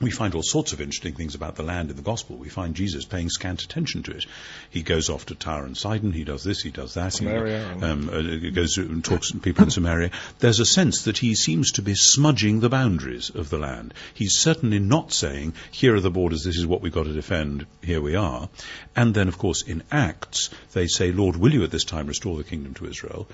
we 0.00 0.10
find 0.10 0.34
all 0.34 0.42
sorts 0.42 0.72
of 0.72 0.80
interesting 0.80 1.14
things 1.14 1.34
about 1.34 1.56
the 1.56 1.64
land 1.64 1.90
in 1.90 1.96
the 1.96 2.02
gospel. 2.02 2.36
We 2.36 2.48
find 2.48 2.74
Jesus 2.74 3.04
paying 3.04 3.28
scant 3.28 3.62
attention 3.62 4.04
to 4.04 4.12
it. 4.12 4.26
He 4.70 4.82
goes 4.82 5.10
off 5.10 5.26
to 5.26 5.34
Tyre 5.34 5.64
and 5.64 5.76
Sidon. 5.76 6.12
He 6.12 6.24
does 6.24 6.44
this. 6.44 6.62
He 6.62 6.70
does 6.70 6.94
that. 6.94 7.12
Samaria. 7.12 7.74
He 7.74 7.82
um, 7.82 8.08
uh, 8.08 8.50
goes 8.50 8.78
and 8.78 9.04
talks 9.04 9.32
to 9.32 9.38
people 9.38 9.64
in 9.64 9.70
Samaria. 9.70 10.10
There's 10.38 10.60
a 10.60 10.66
sense 10.66 11.02
that 11.02 11.18
he 11.18 11.34
seems 11.34 11.72
to 11.72 11.82
be 11.82 11.94
smudging 11.96 12.60
the 12.60 12.68
boundaries 12.68 13.30
of 13.30 13.50
the 13.50 13.58
land. 13.58 13.92
He's 14.14 14.38
certainly 14.38 14.78
not 14.78 15.12
saying, 15.12 15.54
"Here 15.72 15.96
are 15.96 16.00
the 16.00 16.10
borders. 16.10 16.44
This 16.44 16.58
is 16.58 16.66
what 16.66 16.80
we've 16.80 16.92
got 16.92 17.04
to 17.04 17.12
defend. 17.12 17.66
Here 17.82 18.00
we 18.00 18.14
are." 18.14 18.48
And 18.94 19.14
then, 19.14 19.26
of 19.26 19.38
course, 19.38 19.62
in 19.62 19.82
Acts, 19.90 20.50
they 20.74 20.86
say, 20.86 21.10
"Lord, 21.10 21.36
will 21.36 21.52
you 21.52 21.64
at 21.64 21.72
this 21.72 21.84
time 21.84 22.06
restore 22.06 22.36
the 22.36 22.44
kingdom 22.44 22.74
to 22.74 22.86
Israel?" 22.86 23.28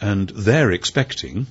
And 0.00 0.28
they're 0.28 0.70
expecting 0.70 1.48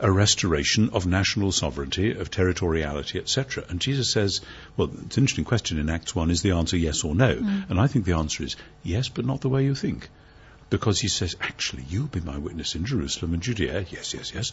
a 0.00 0.10
restoration 0.10 0.90
of 0.90 1.06
national 1.06 1.50
sovereignty, 1.50 2.12
of 2.12 2.30
territoriality, 2.30 3.20
etc. 3.20 3.64
And 3.68 3.80
Jesus 3.80 4.12
says, 4.12 4.40
well, 4.76 4.90
it's 5.06 5.16
an 5.16 5.24
interesting 5.24 5.44
question 5.44 5.78
in 5.78 5.90
Acts 5.90 6.14
1, 6.14 6.30
is 6.30 6.42
the 6.42 6.52
answer 6.52 6.76
yes 6.76 7.04
or 7.04 7.14
no? 7.14 7.34
Mm. 7.34 7.70
And 7.70 7.80
I 7.80 7.88
think 7.88 8.04
the 8.04 8.12
answer 8.12 8.44
is 8.44 8.56
yes, 8.82 9.08
but 9.08 9.24
not 9.24 9.40
the 9.40 9.48
way 9.48 9.64
you 9.64 9.74
think. 9.74 10.08
Because 10.70 11.00
he 11.00 11.08
says, 11.08 11.34
actually, 11.40 11.84
you'll 11.88 12.06
be 12.06 12.20
my 12.20 12.38
witness 12.38 12.74
in 12.74 12.84
Jerusalem 12.84 13.34
and 13.34 13.42
Judea, 13.42 13.86
yes, 13.90 14.14
yes, 14.14 14.32
yes, 14.34 14.52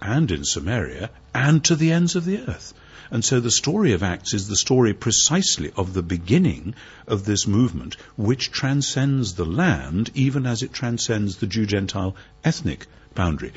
and 0.00 0.30
in 0.30 0.44
Samaria, 0.44 1.10
and 1.34 1.64
to 1.64 1.76
the 1.76 1.92
ends 1.92 2.16
of 2.16 2.24
the 2.24 2.40
earth. 2.40 2.74
And 3.10 3.24
so 3.24 3.38
the 3.38 3.52
story 3.52 3.92
of 3.92 4.02
Acts 4.02 4.34
is 4.34 4.48
the 4.48 4.56
story 4.56 4.92
precisely 4.92 5.70
of 5.76 5.94
the 5.94 6.02
beginning 6.02 6.74
of 7.06 7.24
this 7.24 7.46
movement, 7.46 7.96
which 8.16 8.50
transcends 8.50 9.34
the 9.34 9.44
land, 9.44 10.10
even 10.14 10.44
as 10.44 10.62
it 10.62 10.72
transcends 10.72 11.36
the 11.36 11.46
Jew 11.46 11.66
Gentile 11.66 12.16
ethnic 12.44 12.86
boundary. 13.14 13.52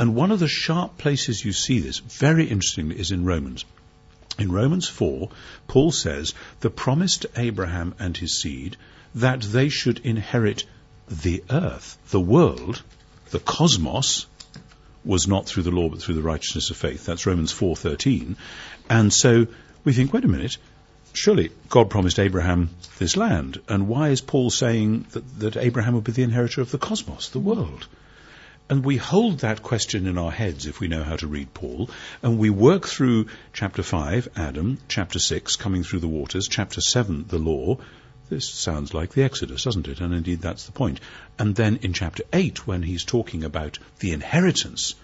And 0.00 0.14
one 0.14 0.30
of 0.30 0.38
the 0.38 0.48
sharp 0.48 0.96
places 0.96 1.44
you 1.44 1.52
see 1.52 1.78
this, 1.78 1.98
very 1.98 2.46
interestingly, 2.46 2.98
is 2.98 3.10
in 3.10 3.26
Romans. 3.26 3.66
In 4.38 4.50
Romans 4.50 4.88
4, 4.88 5.28
Paul 5.68 5.90
says, 5.92 6.32
the 6.60 6.70
promise 6.70 7.18
to 7.18 7.30
Abraham 7.36 7.94
and 7.98 8.16
his 8.16 8.40
seed 8.40 8.78
that 9.14 9.42
they 9.42 9.68
should 9.68 9.98
inherit 9.98 10.64
the 11.06 11.44
earth, 11.50 11.98
the 12.08 12.20
world, 12.20 12.82
the 13.28 13.40
cosmos, 13.40 14.24
was 15.04 15.28
not 15.28 15.44
through 15.44 15.64
the 15.64 15.70
law 15.70 15.90
but 15.90 16.00
through 16.00 16.14
the 16.14 16.22
righteousness 16.22 16.70
of 16.70 16.78
faith. 16.78 17.04
That's 17.04 17.26
Romans 17.26 17.52
4:13. 17.52 18.36
And 18.88 19.12
so 19.12 19.48
we 19.84 19.92
think, 19.92 20.14
wait 20.14 20.24
a 20.24 20.28
minute, 20.28 20.56
surely 21.12 21.50
God 21.68 21.90
promised 21.90 22.18
Abraham 22.18 22.70
this 22.98 23.18
land, 23.18 23.60
and 23.68 23.86
why 23.86 24.08
is 24.08 24.22
Paul 24.22 24.48
saying 24.48 25.08
that, 25.10 25.40
that 25.40 25.56
Abraham 25.58 25.92
would 25.94 26.04
be 26.04 26.12
the 26.12 26.22
inheritor 26.22 26.62
of 26.62 26.70
the 26.70 26.78
cosmos, 26.78 27.28
the 27.28 27.38
world? 27.38 27.86
And 28.70 28.84
we 28.84 28.98
hold 28.98 29.40
that 29.40 29.64
question 29.64 30.06
in 30.06 30.16
our 30.16 30.30
heads 30.30 30.66
if 30.66 30.78
we 30.78 30.86
know 30.86 31.02
how 31.02 31.16
to 31.16 31.26
read 31.26 31.52
Paul, 31.52 31.90
and 32.22 32.38
we 32.38 32.50
work 32.50 32.86
through 32.86 33.26
chapter 33.52 33.82
5, 33.82 34.28
Adam, 34.36 34.78
chapter 34.86 35.18
6, 35.18 35.56
coming 35.56 35.82
through 35.82 35.98
the 35.98 36.06
waters, 36.06 36.46
chapter 36.48 36.80
7, 36.80 37.24
the 37.26 37.40
law. 37.40 37.78
This 38.28 38.48
sounds 38.48 38.94
like 38.94 39.12
the 39.12 39.24
Exodus, 39.24 39.64
doesn't 39.64 39.88
it? 39.88 40.00
And 40.00 40.14
indeed 40.14 40.40
that's 40.40 40.66
the 40.66 40.72
point. 40.72 41.00
And 41.36 41.56
then 41.56 41.80
in 41.82 41.94
chapter 41.94 42.22
8, 42.32 42.64
when 42.68 42.84
he's 42.84 43.04
talking 43.04 43.42
about 43.42 43.80
the 43.98 44.12
inheritance, 44.12 44.94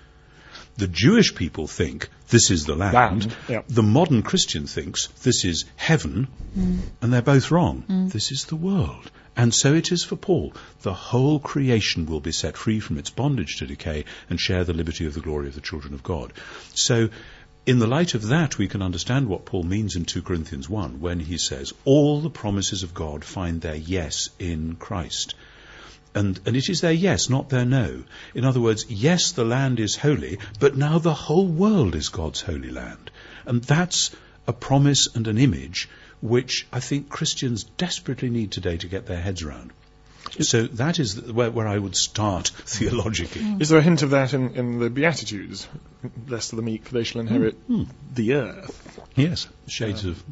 the 0.76 0.86
Jewish 0.86 1.34
people 1.34 1.66
think 1.66 2.08
this 2.28 2.52
is 2.52 2.66
the 2.66 2.76
land. 2.76 2.94
Land, 2.94 3.36
yeah. 3.48 3.62
The 3.68 3.82
modern 3.82 4.22
Christian 4.22 4.68
thinks 4.68 5.08
this 5.24 5.44
is 5.44 5.64
heaven, 5.74 6.28
mm. 6.56 6.78
and 7.02 7.12
they're 7.12 7.20
both 7.20 7.50
wrong. 7.50 7.82
Mm. 7.88 8.12
This 8.12 8.30
is 8.30 8.44
the 8.44 8.54
world. 8.54 9.10
And 9.36 9.54
so 9.54 9.74
it 9.74 9.92
is 9.92 10.02
for 10.02 10.16
Paul. 10.16 10.54
The 10.80 10.94
whole 10.94 11.38
creation 11.38 12.06
will 12.06 12.20
be 12.20 12.32
set 12.32 12.56
free 12.56 12.80
from 12.80 12.96
its 12.96 13.10
bondage 13.10 13.58
to 13.58 13.66
decay 13.66 14.06
and 14.30 14.40
share 14.40 14.64
the 14.64 14.72
liberty 14.72 15.04
of 15.04 15.12
the 15.12 15.20
glory 15.20 15.48
of 15.48 15.54
the 15.54 15.60
children 15.60 15.92
of 15.92 16.02
God. 16.02 16.32
So, 16.74 17.10
in 17.66 17.78
the 17.78 17.86
light 17.86 18.14
of 18.14 18.28
that, 18.28 18.56
we 18.56 18.68
can 18.68 18.80
understand 18.80 19.28
what 19.28 19.44
Paul 19.44 19.64
means 19.64 19.96
in 19.96 20.04
2 20.04 20.22
Corinthians 20.22 20.70
1 20.70 21.00
when 21.00 21.20
he 21.20 21.36
says, 21.36 21.74
All 21.84 22.20
the 22.20 22.30
promises 22.30 22.82
of 22.82 22.94
God 22.94 23.24
find 23.24 23.60
their 23.60 23.74
yes 23.74 24.30
in 24.38 24.76
Christ. 24.76 25.34
And, 26.14 26.40
and 26.46 26.56
it 26.56 26.70
is 26.70 26.80
their 26.80 26.92
yes, 26.92 27.28
not 27.28 27.50
their 27.50 27.66
no. 27.66 28.04
In 28.34 28.44
other 28.46 28.60
words, 28.60 28.86
yes, 28.88 29.32
the 29.32 29.44
land 29.44 29.80
is 29.80 29.96
holy, 29.96 30.38
but 30.60 30.76
now 30.76 30.98
the 30.98 31.12
whole 31.12 31.46
world 31.46 31.94
is 31.94 32.08
God's 32.08 32.40
holy 32.40 32.70
land. 32.70 33.10
And 33.44 33.62
that's 33.62 34.12
a 34.46 34.52
promise 34.54 35.08
and 35.14 35.26
an 35.26 35.36
image 35.36 35.90
which 36.20 36.66
I 36.72 36.80
think 36.80 37.08
Christians 37.08 37.64
desperately 37.64 38.30
need 38.30 38.52
today 38.52 38.76
to 38.78 38.88
get 38.88 39.06
their 39.06 39.20
heads 39.20 39.42
around. 39.42 39.72
So 40.40 40.66
that 40.66 40.98
is 40.98 41.20
where, 41.20 41.50
where 41.50 41.66
I 41.68 41.78
would 41.78 41.96
start 41.96 42.48
theologically. 42.66 43.42
Hmm. 43.42 43.62
Is 43.62 43.68
there 43.68 43.78
a 43.78 43.82
hint 43.82 44.02
of 44.02 44.10
that 44.10 44.34
in, 44.34 44.54
in 44.54 44.78
the 44.78 44.90
Beatitudes? 44.90 45.68
Blessed 46.02 46.52
are 46.52 46.56
the 46.56 46.62
meek, 46.62 46.84
for 46.84 46.94
they 46.94 47.04
shall 47.04 47.20
inherit 47.20 47.54
hmm. 47.54 47.82
Hmm. 47.82 47.90
the 48.14 48.34
earth. 48.34 49.08
Yes, 49.14 49.48
shades 49.66 50.04
uh. 50.04 50.10
of 50.10 50.24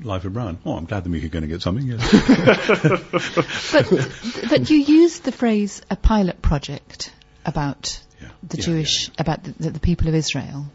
Life 0.00 0.24
of 0.24 0.32
Brian. 0.32 0.58
Oh, 0.64 0.76
I'm 0.76 0.86
glad 0.86 1.04
the 1.04 1.10
meek 1.10 1.24
are 1.24 1.28
going 1.28 1.42
to 1.42 1.48
get 1.48 1.62
something. 1.62 1.86
Yes. 1.86 2.00
But, 3.72 4.48
but 4.48 4.70
you 4.70 4.78
used 4.78 5.24
the 5.24 5.32
phrase 5.32 5.82
a 5.90 5.96
pilot 5.96 6.40
project 6.42 7.12
about 7.44 8.00
Yeah. 8.20 8.28
the 8.42 8.56
Yeah, 8.56 8.64
Jewish, 8.64 9.10
about 9.18 9.44
the, 9.44 9.52
the, 9.52 9.70
the 9.70 9.80
people 9.80 10.08
of 10.08 10.14
Israel. 10.14 10.66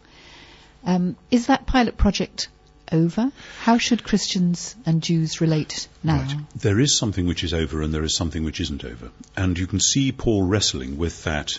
Um, 0.84 1.16
is 1.30 1.46
that 1.46 1.66
pilot 1.66 1.96
project 1.96 2.48
over? 2.92 3.30
How 3.60 3.78
should 3.78 4.04
Christians 4.04 4.76
and 4.84 5.02
Jews 5.02 5.40
relate 5.40 5.88
now? 6.02 6.22
Right. 6.22 6.36
There 6.56 6.80
is 6.80 6.96
something 6.96 7.26
which 7.26 7.44
is 7.44 7.54
over 7.54 7.82
and 7.82 7.92
there 7.92 8.04
is 8.04 8.16
something 8.16 8.44
which 8.44 8.60
isn't 8.60 8.84
over. 8.84 9.10
And 9.36 9.58
you 9.58 9.66
can 9.66 9.80
see 9.80 10.12
Paul 10.12 10.42
wrestling 10.42 10.96
with 10.96 11.24
that 11.24 11.58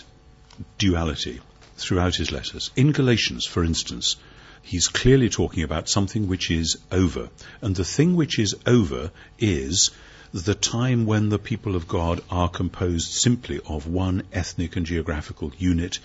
duality 0.78 1.40
throughout 1.76 2.16
his 2.16 2.32
letters. 2.32 2.70
In 2.76 2.92
Galatians, 2.92 3.46
for 3.46 3.64
instance, 3.64 4.16
he's 4.62 4.88
clearly 4.88 5.28
talking 5.28 5.62
about 5.62 5.88
something 5.88 6.28
which 6.28 6.50
is 6.50 6.78
over. 6.90 7.30
And 7.60 7.74
the 7.74 7.84
thing 7.84 8.16
which 8.16 8.38
is 8.38 8.56
over 8.66 9.10
is 9.38 9.90
the 10.32 10.54
time 10.54 11.06
when 11.06 11.28
the 11.30 11.38
people 11.38 11.74
of 11.74 11.88
God 11.88 12.20
are 12.30 12.48
composed 12.48 13.10
simply 13.12 13.60
of 13.66 13.86
one 13.86 14.24
ethnic 14.32 14.76
and 14.76 14.84
geographical 14.84 15.52
unit 15.58 15.98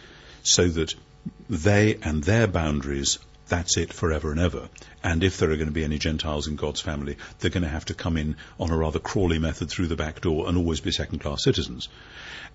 so 0.44 0.68
that 0.68 0.96
they 1.50 1.96
and 2.02 2.24
their 2.24 2.48
boundaries 2.48 3.20
that's 3.54 3.78
it 3.78 3.94
forever 3.94 4.32
and 4.32 4.40
ever. 4.40 4.68
And 5.04 5.24
if 5.24 5.38
there 5.38 5.52
are 5.52 5.56
going 5.56 5.68
to 5.68 5.74
be 5.74 5.84
any 5.84 6.00
Gentiles 6.00 6.48
in 6.48 6.56
God's 6.56 6.82
family, 6.82 7.18
they're 7.40 7.52
going 7.52 7.64
to 7.64 7.70
have 7.70 7.86
to 7.86 7.94
come 7.94 8.18
in 8.18 8.36
on 8.60 8.72
a 8.72 8.78
rather 8.78 8.98
crawly 8.98 9.38
method 9.38 9.70
through 9.70 9.88
the 9.88 9.96
back 9.96 10.22
door 10.22 10.48
and 10.48 10.58
always 10.58 10.80
be 10.80 10.92
second 10.92 11.20
class 11.20 11.44
citizens. 11.44 11.88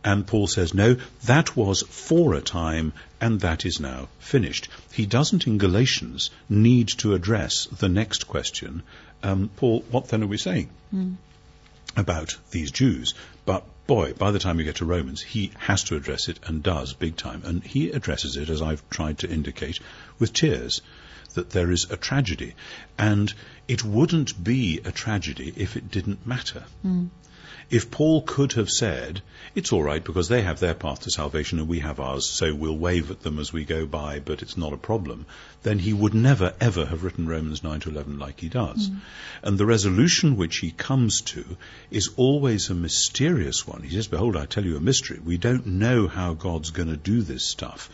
And 0.02 0.26
Paul 0.26 0.48
says, 0.48 0.74
no, 0.74 0.96
that 1.24 1.56
was 1.56 1.82
for 1.82 2.34
a 2.34 2.40
time 2.40 2.92
and 3.20 3.40
that 3.42 3.64
is 3.64 3.78
now 3.78 4.08
finished. 4.18 4.68
He 4.92 5.06
doesn't 5.06 5.46
in 5.46 5.58
Galatians 5.58 6.30
need 6.48 6.88
to 6.98 7.14
address 7.14 7.66
the 7.66 7.88
next 7.88 8.26
question. 8.26 8.82
Um, 9.22 9.50
Paul, 9.56 9.84
what 9.92 10.08
then 10.08 10.24
are 10.24 10.28
we 10.28 10.38
saying? 10.38 10.68
about 11.96 12.36
these 12.50 12.70
Jews. 12.70 13.14
But 13.44 13.64
boy, 13.88 14.12
by 14.12 14.30
the 14.30 14.38
time 14.38 14.58
you 14.60 14.64
get 14.64 14.76
to 14.76 14.84
Romans, 14.84 15.20
he 15.20 15.50
has 15.58 15.82
to 15.84 15.96
address 15.96 16.28
it 16.28 16.38
and 16.46 16.62
does 16.62 16.92
big 16.92 17.16
time. 17.16 17.42
And 17.44 17.64
he 17.64 17.90
addresses 17.90 18.36
it, 18.36 18.50
as 18.50 18.62
I've 18.62 18.88
tried 18.90 19.18
to 19.20 19.28
indicate, 19.28 19.80
with 20.20 20.32
tears. 20.32 20.80
That 21.34 21.50
there 21.50 21.70
is 21.70 21.86
a 21.90 21.96
tragedy. 21.96 22.54
And 22.98 23.32
it 23.66 23.84
wouldn't 23.84 24.42
be 24.42 24.80
a 24.84 24.92
tragedy 24.92 25.52
if 25.56 25.76
it 25.76 25.90
didn't 25.90 26.26
matter. 26.26 26.64
Hmm. 26.82 27.06
If 27.70 27.90
Paul 27.90 28.22
could 28.22 28.54
have 28.54 28.70
said, 28.70 29.20
it's 29.54 29.72
all 29.72 29.82
right 29.82 30.02
because 30.02 30.28
they 30.28 30.40
have 30.40 30.58
their 30.58 30.74
path 30.74 31.00
to 31.00 31.10
salvation 31.10 31.58
and 31.58 31.68
we 31.68 31.80
have 31.80 32.00
ours, 32.00 32.26
so 32.26 32.54
we'll 32.54 32.78
wave 32.78 33.10
at 33.10 33.22
them 33.22 33.38
as 33.38 33.52
we 33.52 33.64
go 33.64 33.84
by, 33.84 34.20
but 34.20 34.40
it's 34.40 34.56
not 34.56 34.72
a 34.72 34.78
problem, 34.78 35.26
then 35.64 35.78
he 35.78 35.92
would 35.92 36.14
never 36.14 36.54
ever 36.60 36.86
have 36.86 37.04
written 37.04 37.28
Romans 37.28 37.62
9 37.62 37.80
to 37.80 37.90
11 37.90 38.18
like 38.18 38.40
he 38.40 38.48
does. 38.48 38.88
Mm-hmm. 38.88 38.98
And 39.42 39.58
the 39.58 39.66
resolution 39.66 40.36
which 40.36 40.58
he 40.58 40.70
comes 40.70 41.20
to 41.22 41.44
is 41.90 42.10
always 42.16 42.70
a 42.70 42.74
mysterious 42.74 43.66
one. 43.66 43.82
He 43.82 43.94
says, 43.94 44.08
behold, 44.08 44.36
I 44.36 44.46
tell 44.46 44.64
you 44.64 44.78
a 44.78 44.80
mystery. 44.80 45.20
We 45.22 45.36
don't 45.36 45.66
know 45.66 46.08
how 46.08 46.32
God's 46.32 46.70
going 46.70 46.88
to 46.88 46.96
do 46.96 47.20
this 47.20 47.44
stuff. 47.44 47.90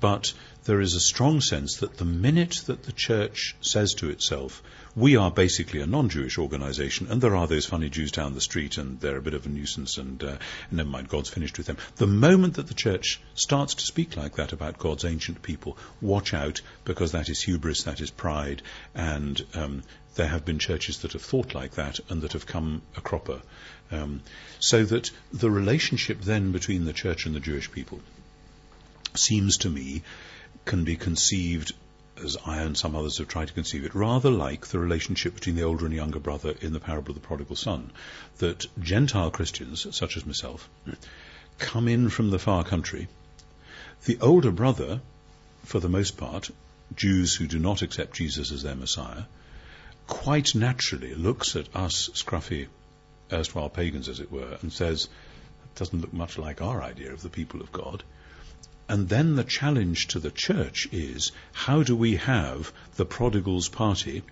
But 0.00 0.34
there 0.66 0.80
is 0.80 0.94
a 0.94 1.00
strong 1.00 1.40
sense 1.40 1.76
that 1.76 1.96
the 1.96 2.04
minute 2.04 2.62
that 2.66 2.82
the 2.82 2.92
church 2.92 3.56
says 3.60 3.94
to 3.94 4.10
itself, 4.10 4.62
we 4.96 5.16
are 5.16 5.30
basically 5.30 5.80
a 5.80 5.86
non-Jewish 5.86 6.38
organization, 6.38 7.06
and 7.08 7.20
there 7.20 7.36
are 7.36 7.46
those 7.46 7.66
funny 7.66 7.88
Jews 7.88 8.10
down 8.10 8.34
the 8.34 8.40
street, 8.40 8.76
and 8.76 9.00
they're 9.00 9.16
a 9.16 9.22
bit 9.22 9.34
of 9.34 9.46
a 9.46 9.48
nuisance, 9.48 9.96
and 9.98 10.22
uh, 10.24 10.36
never 10.70 10.88
mind, 10.88 11.08
God's 11.08 11.30
finished 11.30 11.58
with 11.58 11.66
them. 11.66 11.76
The 11.96 12.06
moment 12.06 12.54
that 12.54 12.66
the 12.66 12.74
church 12.74 13.20
starts 13.34 13.74
to 13.74 13.84
speak 13.84 14.16
like 14.16 14.36
that 14.36 14.52
about 14.52 14.78
God's 14.78 15.04
ancient 15.04 15.42
people, 15.42 15.78
watch 16.00 16.34
out, 16.34 16.60
because 16.84 17.12
that 17.12 17.28
is 17.28 17.42
hubris, 17.42 17.84
that 17.84 18.00
is 18.00 18.10
pride, 18.10 18.62
and 18.94 19.40
um, 19.54 19.82
there 20.16 20.26
have 20.26 20.44
been 20.44 20.58
churches 20.58 20.98
that 20.98 21.12
have 21.12 21.22
thought 21.22 21.54
like 21.54 21.72
that 21.72 22.00
and 22.08 22.22
that 22.22 22.32
have 22.32 22.46
come 22.46 22.82
a 22.96 23.00
cropper. 23.00 23.40
Um, 23.92 24.22
so 24.58 24.82
that 24.84 25.10
the 25.32 25.50
relationship 25.50 26.22
then 26.22 26.50
between 26.50 26.86
the 26.86 26.92
church 26.92 27.26
and 27.26 27.34
the 27.34 27.40
Jewish 27.40 27.70
people 27.70 28.00
seems 29.14 29.58
to 29.58 29.70
me 29.70 30.02
can 30.66 30.84
be 30.84 30.96
conceived 30.96 31.72
as 32.22 32.36
I 32.44 32.62
and 32.62 32.76
some 32.76 32.96
others 32.96 33.18
have 33.18 33.28
tried 33.28 33.48
to 33.48 33.54
conceive 33.54 33.84
it, 33.84 33.94
rather 33.94 34.30
like 34.30 34.66
the 34.66 34.78
relationship 34.78 35.34
between 35.34 35.56
the 35.56 35.64
older 35.64 35.86
and 35.86 35.94
younger 35.94 36.18
brother 36.18 36.54
in 36.60 36.72
the 36.72 36.80
parable 36.80 37.10
of 37.10 37.20
the 37.20 37.26
prodigal 37.26 37.56
son. 37.56 37.90
That 38.38 38.66
Gentile 38.78 39.30
Christians, 39.30 39.86
such 39.94 40.16
as 40.16 40.26
myself, 40.26 40.68
come 41.58 41.88
in 41.88 42.08
from 42.08 42.30
the 42.30 42.38
far 42.38 42.64
country. 42.64 43.08
The 44.04 44.18
older 44.20 44.50
brother, 44.50 45.00
for 45.64 45.80
the 45.80 45.88
most 45.88 46.16
part, 46.16 46.50
Jews 46.94 47.34
who 47.34 47.46
do 47.46 47.58
not 47.58 47.82
accept 47.82 48.16
Jesus 48.16 48.52
as 48.52 48.62
their 48.62 48.74
Messiah, 48.74 49.24
quite 50.06 50.54
naturally 50.54 51.14
looks 51.14 51.56
at 51.56 51.74
us 51.74 52.08
scruffy 52.14 52.68
erstwhile 53.32 53.68
pagans, 53.68 54.08
as 54.08 54.20
it 54.20 54.30
were, 54.30 54.58
and 54.62 54.72
says, 54.72 55.08
doesn't 55.74 56.00
look 56.00 56.12
much 56.12 56.38
like 56.38 56.62
our 56.62 56.82
idea 56.82 57.12
of 57.12 57.22
the 57.22 57.28
people 57.28 57.60
of 57.60 57.72
God. 57.72 58.02
And 58.88 59.08
then 59.08 59.34
the 59.34 59.44
challenge 59.44 60.08
to 60.08 60.20
the 60.20 60.30
church 60.30 60.88
is, 60.92 61.32
how 61.52 61.82
do 61.82 61.96
we 61.96 62.16
have 62.16 62.72
the 62.94 63.04
prodigal's 63.04 63.68
party 63.68 64.22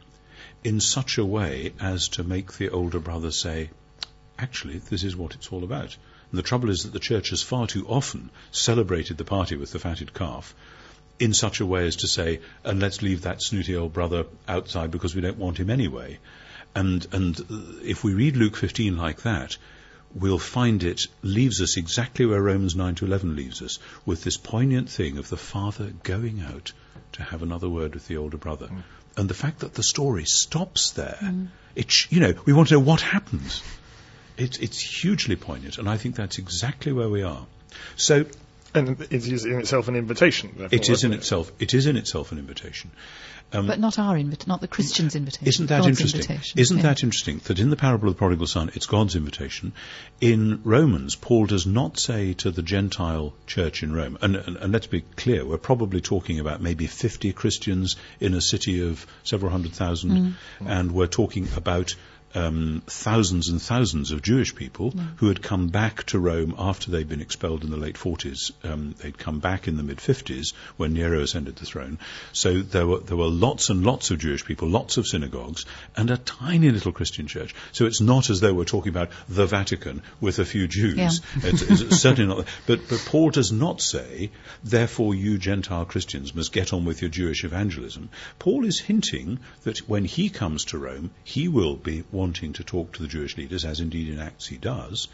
in 0.62 0.80
such 0.80 1.18
a 1.18 1.24
way 1.24 1.72
as 1.80 2.08
to 2.08 2.24
make 2.24 2.52
the 2.52 2.70
older 2.70 3.00
brother 3.00 3.30
say, 3.30 3.70
actually, 4.38 4.78
this 4.78 5.02
is 5.02 5.16
what 5.16 5.34
it's 5.34 5.48
all 5.48 5.64
about. 5.64 5.96
And 6.30 6.38
the 6.38 6.42
trouble 6.42 6.70
is 6.70 6.84
that 6.84 6.92
the 6.92 7.00
church 7.00 7.30
has 7.30 7.42
far 7.42 7.66
too 7.66 7.86
often 7.86 8.30
celebrated 8.50 9.18
the 9.18 9.24
party 9.24 9.56
with 9.56 9.72
the 9.72 9.78
fatted 9.78 10.14
calf 10.14 10.54
in 11.18 11.32
such 11.32 11.60
a 11.60 11.66
way 11.66 11.86
as 11.86 11.96
to 11.96 12.08
say, 12.08 12.40
and 12.64 12.80
let's 12.80 13.02
leave 13.02 13.22
that 13.22 13.42
snooty 13.42 13.76
old 13.76 13.92
brother 13.92 14.26
outside 14.48 14.90
because 14.90 15.14
we 15.14 15.20
don't 15.20 15.38
want 15.38 15.58
him 15.58 15.70
anyway. 15.70 16.18
And, 16.74 17.06
and 17.12 17.80
if 17.84 18.02
we 18.02 18.14
read 18.14 18.36
Luke 18.36 18.56
15 18.56 18.96
like 18.96 19.22
that, 19.22 19.56
we'll 20.14 20.38
find 20.38 20.82
it 20.82 21.06
leaves 21.22 21.60
us 21.60 21.76
exactly 21.76 22.26
where 22.26 22.40
Romans 22.40 22.76
9 22.76 22.94
to 22.96 23.06
11 23.06 23.36
leaves 23.36 23.62
us, 23.62 23.78
with 24.06 24.22
this 24.22 24.36
poignant 24.36 24.88
thing 24.88 25.18
of 25.18 25.28
the 25.28 25.36
father 25.36 25.92
going 26.02 26.40
out 26.40 26.72
to 27.12 27.22
have 27.22 27.42
another 27.42 27.68
word 27.68 27.94
with 27.94 28.06
the 28.06 28.16
older 28.16 28.36
brother. 28.36 28.66
Mm. 28.66 28.82
And 29.16 29.28
the 29.28 29.34
fact 29.34 29.60
that 29.60 29.74
the 29.74 29.82
story 29.82 30.24
stops 30.24 30.92
there, 30.92 31.18
mm. 31.20 31.48
it, 31.74 32.10
you 32.10 32.20
know, 32.20 32.34
we 32.44 32.52
want 32.52 32.68
to 32.68 32.74
know 32.74 32.80
what 32.80 33.00
happens. 33.00 33.62
It, 34.36 34.60
it's 34.60 34.80
hugely 34.80 35.36
poignant, 35.36 35.78
and 35.78 35.88
I 35.88 35.96
think 35.96 36.16
that's 36.16 36.38
exactly 36.38 36.92
where 36.92 37.08
we 37.08 37.22
are. 37.22 37.46
So 37.96 38.26
and 38.74 39.00
it 39.00 39.12
is 39.12 39.44
in 39.44 39.60
itself 39.60 39.88
an 39.88 39.96
invitation. 39.96 40.68
It 40.70 40.88
is 40.88 41.04
in 41.04 41.12
it? 41.12 41.16
itself. 41.16 41.52
It 41.58 41.74
is 41.74 41.86
in 41.86 41.96
itself 41.96 42.32
an 42.32 42.38
invitation. 42.38 42.90
Um, 43.52 43.68
but 43.68 43.78
not 43.78 43.98
our 43.98 44.16
invitation, 44.18 44.48
not 44.48 44.60
the 44.60 44.68
Christian's 44.68 45.14
invitation. 45.14 45.46
Isn't 45.46 45.66
that 45.66 45.82
God's 45.82 46.00
interesting? 46.00 46.20
Invitation. 46.22 46.58
Isn't 46.58 46.76
yeah. 46.78 46.82
that 46.82 47.02
interesting 47.04 47.40
that 47.44 47.60
in 47.60 47.70
the 47.70 47.76
parable 47.76 48.08
of 48.08 48.14
the 48.14 48.18
prodigal 48.18 48.48
son, 48.48 48.70
it's 48.74 48.86
God's 48.86 49.14
invitation. 49.14 49.72
In 50.20 50.60
Romans, 50.64 51.14
Paul 51.14 51.46
does 51.46 51.66
not 51.66 51.98
say 51.98 52.32
to 52.34 52.50
the 52.50 52.62
Gentile 52.62 53.32
church 53.46 53.84
in 53.84 53.92
Rome, 53.92 54.18
and, 54.22 54.34
and, 54.34 54.56
and 54.56 54.72
let's 54.72 54.88
be 54.88 55.02
clear, 55.02 55.44
we're 55.44 55.58
probably 55.58 56.00
talking 56.00 56.40
about 56.40 56.60
maybe 56.60 56.86
50 56.86 57.32
Christians 57.32 57.96
in 58.18 58.34
a 58.34 58.40
city 58.40 58.84
of 58.88 59.06
several 59.22 59.52
hundred 59.52 59.72
thousand, 59.72 60.10
mm. 60.10 60.34
and 60.66 60.90
we're 60.90 61.06
talking 61.06 61.48
about 61.56 61.94
um, 62.34 62.82
thousands 62.86 63.48
and 63.48 63.60
thousands 63.60 64.10
of 64.10 64.22
Jewish 64.22 64.54
people 64.54 64.92
yeah. 64.94 65.02
who 65.16 65.28
had 65.28 65.42
come 65.42 65.68
back 65.68 66.04
to 66.04 66.18
Rome 66.18 66.54
after 66.58 66.90
they'd 66.90 67.08
been 67.08 67.20
expelled 67.20 67.64
in 67.64 67.70
the 67.70 67.76
late 67.76 67.96
40s. 67.96 68.52
Um, 68.64 68.94
they'd 69.00 69.16
come 69.16 69.38
back 69.38 69.68
in 69.68 69.76
the 69.76 69.82
mid 69.82 69.98
50s 69.98 70.52
when 70.76 70.94
Nero 70.94 71.20
ascended 71.20 71.56
the 71.56 71.66
throne. 71.66 71.98
So 72.32 72.60
there 72.60 72.86
were 72.86 72.98
there 72.98 73.16
were 73.16 73.28
lots 73.28 73.70
and 73.70 73.84
lots 73.84 74.10
of 74.10 74.18
Jewish 74.18 74.44
people, 74.44 74.68
lots 74.68 74.96
of 74.96 75.06
synagogues, 75.06 75.64
and 75.96 76.10
a 76.10 76.16
tiny 76.16 76.70
little 76.70 76.92
Christian 76.92 77.26
church. 77.26 77.54
So 77.72 77.86
it's 77.86 78.00
not 78.00 78.30
as 78.30 78.40
though 78.40 78.54
we're 78.54 78.64
talking 78.64 78.90
about 78.90 79.10
the 79.28 79.46
Vatican 79.46 80.02
with 80.20 80.38
a 80.38 80.44
few 80.44 80.66
Jews. 80.68 80.96
Yeah. 80.96 81.10
It's, 81.54 81.62
it's 81.62 82.00
certainly 82.00 82.34
not. 82.34 82.46
But 82.66 82.88
but 82.88 83.04
Paul 83.06 83.30
does 83.30 83.52
not 83.52 83.80
say, 83.80 84.30
therefore 84.62 85.14
you 85.14 85.38
Gentile 85.38 85.84
Christians 85.84 86.34
must 86.34 86.52
get 86.52 86.72
on 86.72 86.84
with 86.84 87.02
your 87.02 87.10
Jewish 87.10 87.44
evangelism. 87.44 88.08
Paul 88.38 88.64
is 88.64 88.80
hinting 88.80 89.40
that 89.64 89.78
when 89.88 90.04
he 90.04 90.30
comes 90.30 90.64
to 90.66 90.78
Rome, 90.78 91.10
he 91.22 91.48
will 91.48 91.76
be 91.76 92.04
one 92.10 92.23
wanting 92.24 92.54
to 92.54 92.64
talk 92.64 92.92
to 92.92 93.02
the 93.02 93.08
Jewish 93.08 93.36
leaders, 93.36 93.66
as 93.66 93.80
indeed 93.80 94.08
in 94.08 94.18
Acts 94.18 94.46
he 94.46 94.56
does, 94.56 95.08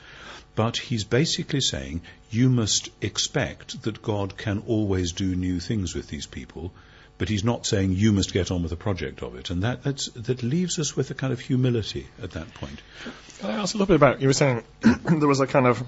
but 0.54 0.76
he's 0.76 1.02
basically 1.02 1.60
saying 1.60 2.02
you 2.30 2.48
must 2.48 2.90
expect 3.00 3.82
that 3.82 4.00
God 4.00 4.36
can 4.36 4.62
always 4.68 5.10
do 5.10 5.34
new 5.34 5.58
things 5.58 5.92
with 5.92 6.06
these 6.06 6.26
people, 6.26 6.72
but 7.18 7.28
he's 7.28 7.42
not 7.42 7.66
saying 7.66 7.94
you 7.94 8.12
must 8.12 8.32
get 8.32 8.52
on 8.52 8.62
with 8.62 8.70
the 8.70 8.76
project 8.76 9.24
of 9.24 9.34
it. 9.34 9.50
And 9.50 9.64
that, 9.64 9.82
that 9.82 10.44
leaves 10.44 10.78
us 10.78 10.96
with 10.96 11.10
a 11.10 11.14
kind 11.14 11.32
of 11.32 11.40
humility 11.40 12.06
at 12.22 12.30
that 12.32 12.54
point. 12.54 12.80
Can 13.38 13.50
I 13.50 13.54
ask 13.54 13.74
a 13.74 13.78
little 13.78 13.92
bit 13.92 13.96
about, 13.96 14.20
you 14.20 14.28
were 14.28 14.40
saying 14.44 14.62
there 14.80 15.28
was 15.34 15.40
a 15.40 15.48
kind 15.48 15.66
of, 15.66 15.82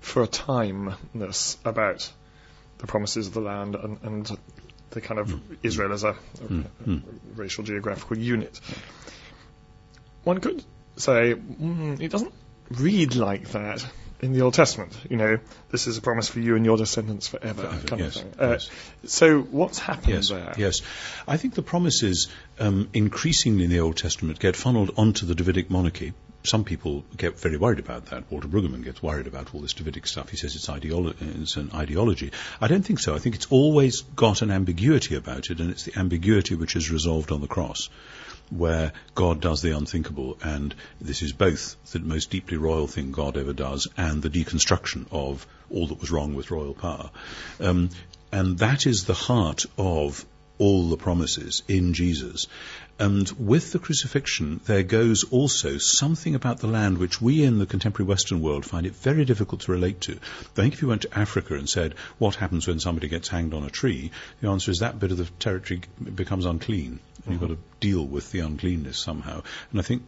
for 0.00 0.22
a 0.22 0.26
timeness 0.26 1.58
about 1.66 2.10
the 2.78 2.86
promises 2.86 3.26
of 3.26 3.34
the 3.34 3.42
land 3.42 3.74
and, 3.74 3.98
and 4.02 4.38
the 4.90 5.02
kind 5.02 5.20
of 5.20 5.28
mm. 5.28 5.40
Israel 5.62 5.92
as 5.92 6.04
a, 6.04 6.10
a, 6.10 6.14
mm. 6.48 6.64
mm. 6.86 7.02
racial 7.36 7.64
geographical 7.64 8.16
unit 8.16 8.60
one 10.24 10.40
could 10.40 10.64
say 10.96 11.34
mm, 11.34 12.00
it 12.00 12.10
doesn't 12.10 12.32
read 12.70 13.14
like 13.14 13.50
that 13.50 13.84
in 14.20 14.32
the 14.32 14.40
Old 14.40 14.54
Testament. 14.54 14.96
You 15.08 15.16
know, 15.16 15.38
this 15.70 15.86
is 15.86 15.98
a 15.98 16.00
promise 16.00 16.28
for 16.28 16.40
you 16.40 16.56
and 16.56 16.64
your 16.64 16.76
descendants 16.76 17.28
forever, 17.28 17.62
forever 17.62 18.02
yes. 18.02 18.24
Uh. 18.38 18.58
So 19.06 19.40
what's 19.40 19.78
happened 19.78 20.14
yes, 20.14 20.30
there? 20.30 20.54
Yes, 20.56 20.80
I 21.28 21.36
think 21.36 21.54
the 21.54 21.62
promises 21.62 22.28
um, 22.58 22.88
increasingly 22.92 23.64
in 23.64 23.70
the 23.70 23.80
Old 23.80 23.96
Testament 23.96 24.38
get 24.38 24.56
funneled 24.56 24.92
onto 24.96 25.26
the 25.26 25.34
Davidic 25.34 25.70
monarchy. 25.70 26.14
Some 26.42 26.64
people 26.64 27.04
get 27.16 27.38
very 27.38 27.56
worried 27.56 27.78
about 27.78 28.06
that. 28.06 28.30
Walter 28.30 28.48
Brueggemann 28.48 28.84
gets 28.84 29.02
worried 29.02 29.26
about 29.26 29.54
all 29.54 29.60
this 29.60 29.72
Davidic 29.72 30.06
stuff. 30.06 30.28
He 30.28 30.36
says 30.36 30.54
it's, 30.56 30.66
ideolo- 30.66 31.14
it's 31.40 31.56
an 31.56 31.70
ideology. 31.72 32.32
I 32.60 32.68
don't 32.68 32.82
think 32.82 32.98
so. 32.98 33.14
I 33.14 33.18
think 33.18 33.34
it's 33.34 33.46
always 33.48 34.02
got 34.02 34.42
an 34.42 34.50
ambiguity 34.50 35.16
about 35.16 35.48
it, 35.50 35.60
and 35.60 35.70
it's 35.70 35.84
the 35.84 35.98
ambiguity 35.98 36.54
which 36.54 36.76
is 36.76 36.90
resolved 36.90 37.32
on 37.32 37.40
the 37.40 37.46
cross 37.46 37.88
where 38.50 38.92
God 39.14 39.40
does 39.40 39.62
the 39.62 39.76
unthinkable, 39.76 40.38
and 40.42 40.74
this 41.00 41.22
is 41.22 41.32
both 41.32 41.76
the 41.92 42.00
most 42.00 42.30
deeply 42.30 42.56
royal 42.56 42.86
thing 42.86 43.12
God 43.12 43.36
ever 43.36 43.52
does 43.52 43.88
and 43.96 44.22
the 44.22 44.30
deconstruction 44.30 45.06
of 45.10 45.46
all 45.70 45.86
that 45.88 46.00
was 46.00 46.10
wrong 46.10 46.34
with 46.34 46.50
royal 46.50 46.74
power. 46.74 47.10
Um, 47.60 47.90
and 48.32 48.58
that 48.58 48.86
is 48.86 49.04
the 49.04 49.14
heart 49.14 49.66
of 49.78 50.24
all 50.58 50.88
the 50.88 50.96
promises 50.96 51.62
in 51.68 51.94
Jesus. 51.94 52.46
And 52.98 53.28
with 53.38 53.72
the 53.72 53.80
crucifixion, 53.80 54.60
there 54.66 54.84
goes 54.84 55.24
also 55.24 55.78
something 55.78 56.36
about 56.36 56.60
the 56.60 56.68
land 56.68 56.98
which 56.98 57.20
we 57.20 57.42
in 57.42 57.58
the 57.58 57.66
contemporary 57.66 58.08
Western 58.08 58.40
world 58.40 58.64
find 58.64 58.86
it 58.86 58.94
very 58.94 59.24
difficult 59.24 59.62
to 59.62 59.72
relate 59.72 60.00
to. 60.02 60.12
I 60.12 60.54
think 60.54 60.74
if 60.74 60.82
you 60.82 60.88
went 60.88 61.02
to 61.02 61.18
Africa 61.18 61.54
and 61.54 61.68
said, 61.68 61.94
what 62.18 62.36
happens 62.36 62.68
when 62.68 62.78
somebody 62.78 63.08
gets 63.08 63.28
hanged 63.28 63.52
on 63.52 63.64
a 63.64 63.70
tree, 63.70 64.12
the 64.40 64.48
answer 64.48 64.70
is 64.70 64.78
that 64.78 65.00
bit 65.00 65.10
of 65.10 65.16
the 65.16 65.24
territory 65.40 65.80
becomes 66.14 66.46
unclean. 66.46 67.00
And 67.24 67.32
you've 67.32 67.40
got 67.40 67.54
to 67.54 67.58
deal 67.80 68.04
with 68.04 68.30
the 68.30 68.40
uncleanness 68.40 68.98
somehow. 68.98 69.42
And 69.70 69.80
I 69.80 69.82
think 69.82 70.02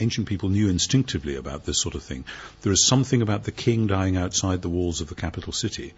ancient 0.00 0.26
people 0.26 0.48
knew 0.48 0.68
instinctively 0.68 1.36
about 1.36 1.64
this 1.64 1.80
sort 1.80 1.94
of 1.94 2.02
thing. 2.02 2.24
There 2.62 2.72
is 2.72 2.86
something 2.86 3.22
about 3.22 3.44
the 3.44 3.52
king 3.52 3.86
dying 3.86 4.16
outside 4.16 4.62
the 4.62 4.68
walls 4.68 5.00
of 5.00 5.08
the 5.08 5.14
capital 5.14 5.52
city 5.52 5.92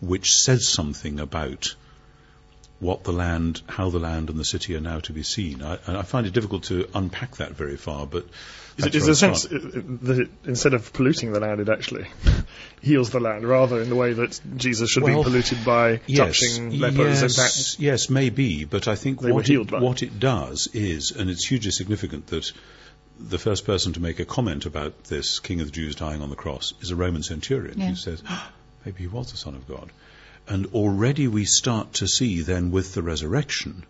which 0.00 0.32
says 0.32 0.68
something 0.68 1.20
about 1.20 1.74
what 2.80 3.04
the 3.04 3.12
land, 3.12 3.60
how 3.68 3.90
the 3.90 3.98
land 3.98 4.30
and 4.30 4.38
the 4.38 4.44
city 4.44 4.74
are 4.74 4.80
now 4.80 5.00
to 5.00 5.12
be 5.12 5.22
seen. 5.22 5.62
I, 5.62 5.78
I 5.86 6.02
find 6.02 6.26
it 6.26 6.32
difficult 6.32 6.64
to 6.64 6.88
unpack 6.94 7.36
that 7.36 7.52
very 7.52 7.76
far, 7.76 8.06
but 8.06 8.26
is 8.78 8.86
it 8.86 8.94
is 8.94 9.08
a 9.08 9.14
sense 9.14 9.42
that 9.42 10.18
it, 10.18 10.30
instead 10.44 10.72
of 10.72 10.92
polluting 10.94 11.32
the 11.32 11.40
land, 11.40 11.60
it 11.60 11.68
actually 11.68 12.06
heals 12.80 13.10
the 13.10 13.20
land, 13.20 13.46
rather 13.46 13.82
in 13.82 13.90
the 13.90 13.96
way 13.96 14.14
that 14.14 14.40
Jesus 14.56 14.88
should 14.88 15.02
well, 15.02 15.18
be 15.18 15.24
polluted 15.24 15.62
by 15.64 16.00
yes, 16.06 16.40
touching 16.40 16.80
lepers. 16.80 17.22
Yes, 17.22 17.78
yes, 17.78 18.10
maybe, 18.10 18.64
but 18.64 18.88
I 18.88 18.96
think 18.96 19.20
what 19.20 19.48
it, 19.50 19.70
what 19.70 20.02
it 20.02 20.18
does 20.18 20.68
is, 20.72 21.10
and 21.10 21.28
it's 21.28 21.46
hugely 21.46 21.72
significant 21.72 22.28
that 22.28 22.50
the 23.18 23.38
first 23.38 23.66
person 23.66 23.92
to 23.92 24.00
make 24.00 24.18
a 24.18 24.24
comment 24.24 24.64
about 24.64 25.04
this 25.04 25.38
King 25.38 25.60
of 25.60 25.66
the 25.66 25.72
Jews 25.72 25.94
dying 25.94 26.22
on 26.22 26.30
the 26.30 26.36
cross 26.36 26.72
is 26.80 26.90
a 26.90 26.96
Roman 26.96 27.22
centurion 27.22 27.78
yeah. 27.78 27.88
who 27.88 27.96
says, 27.96 28.22
oh, 28.26 28.48
maybe 28.86 29.00
he 29.00 29.06
was 29.06 29.30
the 29.30 29.36
Son 29.36 29.54
of 29.54 29.68
God. 29.68 29.90
And 30.50 30.66
already 30.74 31.28
we 31.28 31.44
start 31.44 31.94
to 31.94 32.08
see 32.08 32.42
then 32.42 32.72
with 32.72 32.92
the 32.92 33.02
resurrection 33.02 33.84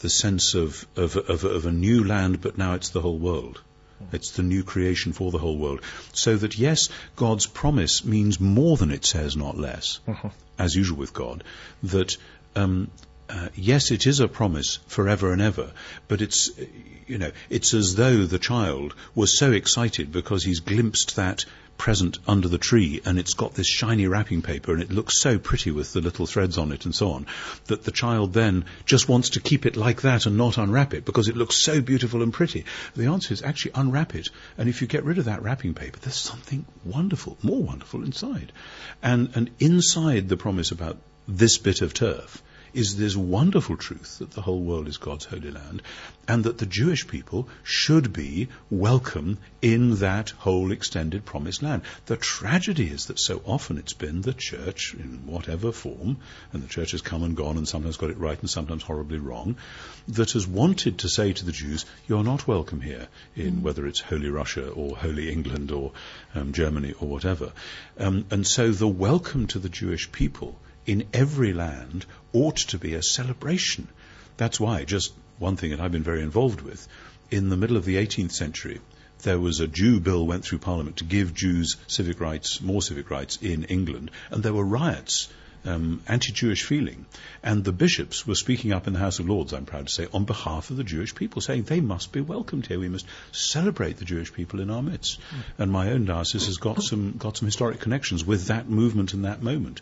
the 0.00 0.10
sense 0.10 0.54
of, 0.54 0.86
of, 0.96 1.16
of, 1.16 1.44
of 1.44 1.64
a 1.64 1.72
new 1.72 2.04
land, 2.04 2.42
but 2.42 2.58
now 2.58 2.74
it's 2.74 2.90
the 2.90 3.00
whole 3.00 3.18
world. 3.18 3.62
It's 4.12 4.32
the 4.32 4.42
new 4.42 4.62
creation 4.62 5.14
for 5.14 5.30
the 5.30 5.38
whole 5.38 5.56
world. 5.56 5.80
So 6.12 6.36
that 6.36 6.58
yes, 6.58 6.90
God's 7.16 7.46
promise 7.46 8.04
means 8.04 8.38
more 8.38 8.76
than 8.76 8.90
it 8.90 9.06
says, 9.06 9.34
not 9.34 9.56
less, 9.56 10.00
uh-huh. 10.06 10.28
as 10.58 10.74
usual 10.74 10.98
with 10.98 11.14
God. 11.14 11.42
That 11.82 12.18
um, 12.54 12.90
uh, 13.30 13.48
yes, 13.54 13.90
it 13.90 14.06
is 14.06 14.20
a 14.20 14.28
promise 14.28 14.78
forever 14.86 15.32
and 15.32 15.40
ever, 15.40 15.72
but 16.08 16.20
it's 16.20 16.50
you 17.06 17.16
know 17.18 17.32
it's 17.48 17.72
as 17.72 17.94
though 17.94 18.26
the 18.26 18.38
child 18.38 18.94
was 19.14 19.38
so 19.38 19.52
excited 19.52 20.12
because 20.12 20.44
he's 20.44 20.60
glimpsed 20.60 21.16
that 21.16 21.46
present 21.78 22.18
under 22.26 22.48
the 22.48 22.58
tree 22.58 23.00
and 23.04 23.18
it's 23.18 23.34
got 23.34 23.54
this 23.54 23.66
shiny 23.66 24.06
wrapping 24.06 24.42
paper 24.42 24.72
and 24.72 24.82
it 24.82 24.90
looks 24.90 25.20
so 25.20 25.38
pretty 25.38 25.70
with 25.70 25.92
the 25.92 26.00
little 26.00 26.26
threads 26.26 26.58
on 26.58 26.72
it 26.72 26.84
and 26.84 26.94
so 26.94 27.12
on 27.12 27.26
that 27.66 27.84
the 27.84 27.90
child 27.90 28.32
then 28.32 28.64
just 28.84 29.08
wants 29.08 29.30
to 29.30 29.40
keep 29.40 29.66
it 29.66 29.76
like 29.76 30.02
that 30.02 30.26
and 30.26 30.36
not 30.36 30.58
unwrap 30.58 30.94
it 30.94 31.04
because 31.04 31.28
it 31.28 31.36
looks 31.36 31.56
so 31.56 31.80
beautiful 31.80 32.22
and 32.22 32.32
pretty. 32.32 32.64
The 32.94 33.06
answer 33.06 33.32
is 33.32 33.42
actually 33.42 33.72
unwrap 33.74 34.14
it 34.14 34.28
and 34.58 34.68
if 34.68 34.80
you 34.80 34.86
get 34.86 35.04
rid 35.04 35.18
of 35.18 35.26
that 35.26 35.42
wrapping 35.42 35.74
paper 35.74 35.98
there's 36.00 36.14
something 36.14 36.64
wonderful, 36.84 37.36
more 37.42 37.62
wonderful 37.62 38.04
inside. 38.04 38.52
And, 39.02 39.30
and 39.34 39.50
inside 39.58 40.28
the 40.28 40.36
promise 40.36 40.70
about 40.70 40.98
this 41.28 41.58
bit 41.58 41.82
of 41.82 41.92
turf 41.92 42.42
is 42.76 42.94
this 42.96 43.16
wonderful 43.16 43.74
truth 43.74 44.18
that 44.18 44.32
the 44.32 44.42
whole 44.42 44.60
world 44.60 44.86
is 44.86 44.98
God's 44.98 45.24
holy 45.24 45.50
land 45.50 45.80
and 46.28 46.44
that 46.44 46.58
the 46.58 46.66
Jewish 46.66 47.08
people 47.08 47.48
should 47.62 48.12
be 48.12 48.48
welcome 48.68 49.38
in 49.62 49.96
that 49.96 50.28
whole 50.30 50.72
extended 50.72 51.24
promised 51.24 51.62
land. 51.62 51.82
The 52.04 52.18
tragedy 52.18 52.88
is 52.88 53.06
that 53.06 53.18
so 53.18 53.40
often 53.46 53.78
it's 53.78 53.94
been 53.94 54.20
the 54.20 54.34
church, 54.34 54.92
in 54.92 55.26
whatever 55.26 55.72
form, 55.72 56.18
and 56.52 56.62
the 56.62 56.68
church 56.68 56.90
has 56.90 57.00
come 57.00 57.22
and 57.22 57.34
gone 57.34 57.56
and 57.56 57.66
sometimes 57.66 57.96
got 57.96 58.10
it 58.10 58.18
right 58.18 58.38
and 58.38 58.50
sometimes 58.50 58.82
horribly 58.82 59.18
wrong, 59.18 59.56
that 60.08 60.32
has 60.32 60.46
wanted 60.46 60.98
to 60.98 61.08
say 61.08 61.32
to 61.32 61.46
the 61.46 61.52
Jews, 61.52 61.86
you're 62.06 62.24
not 62.24 62.46
welcome 62.46 62.82
here 62.82 63.08
in 63.34 63.62
whether 63.62 63.86
it's 63.86 64.00
Holy 64.00 64.28
Russia 64.28 64.68
or 64.68 64.96
Holy 64.96 65.32
England 65.32 65.70
or 65.72 65.92
um, 66.34 66.52
Germany 66.52 66.92
or 67.00 67.08
whatever. 67.08 67.52
Um, 67.98 68.26
and 68.30 68.46
so 68.46 68.70
the 68.70 68.86
welcome 68.86 69.46
to 69.48 69.58
the 69.58 69.70
Jewish 69.70 70.12
people 70.12 70.58
in 70.86 71.04
every 71.12 71.52
land 71.52 72.06
ought 72.32 72.56
to 72.56 72.78
be 72.78 72.94
a 72.94 73.02
celebration. 73.02 73.88
That's 74.36 74.60
why, 74.60 74.84
just 74.84 75.12
one 75.38 75.56
thing 75.56 75.70
that 75.70 75.80
I've 75.80 75.92
been 75.92 76.02
very 76.02 76.22
involved 76.22 76.60
with, 76.60 76.86
in 77.30 77.48
the 77.48 77.56
middle 77.56 77.76
of 77.76 77.84
the 77.84 77.96
18th 77.96 78.32
century, 78.32 78.80
there 79.22 79.40
was 79.40 79.60
a 79.60 79.66
Jew 79.66 80.00
bill 80.00 80.26
went 80.26 80.44
through 80.44 80.58
Parliament 80.58 80.98
to 80.98 81.04
give 81.04 81.34
Jews 81.34 81.76
civic 81.86 82.20
rights, 82.20 82.60
more 82.60 82.82
civic 82.82 83.10
rights 83.10 83.38
in 83.40 83.64
England, 83.64 84.10
and 84.30 84.42
there 84.42 84.52
were 84.52 84.64
riots, 84.64 85.28
um, 85.64 86.00
anti-Jewish 86.06 86.62
feeling, 86.62 87.06
and 87.42 87.64
the 87.64 87.72
bishops 87.72 88.26
were 88.26 88.34
speaking 88.34 88.72
up 88.72 88.86
in 88.86 88.92
the 88.92 88.98
House 88.98 89.18
of 89.18 89.28
Lords, 89.28 89.52
I'm 89.52 89.64
proud 89.64 89.88
to 89.88 89.92
say, 89.92 90.06
on 90.12 90.24
behalf 90.24 90.70
of 90.70 90.76
the 90.76 90.84
Jewish 90.84 91.14
people, 91.14 91.42
saying 91.42 91.64
they 91.64 91.80
must 91.80 92.12
be 92.12 92.20
welcomed 92.20 92.66
here. 92.66 92.78
We 92.78 92.88
must 92.88 93.06
celebrate 93.32 93.96
the 93.96 94.04
Jewish 94.04 94.32
people 94.32 94.60
in 94.60 94.70
our 94.70 94.82
midst. 94.82 95.18
And 95.58 95.72
my 95.72 95.90
own 95.90 96.04
diocese 96.04 96.46
has 96.46 96.58
got 96.58 96.82
some 96.82 97.16
got 97.18 97.36
some 97.36 97.46
historic 97.46 97.80
connections 97.80 98.24
with 98.24 98.46
that 98.46 98.68
movement 98.68 99.12
and 99.14 99.24
that 99.24 99.42
moment. 99.42 99.80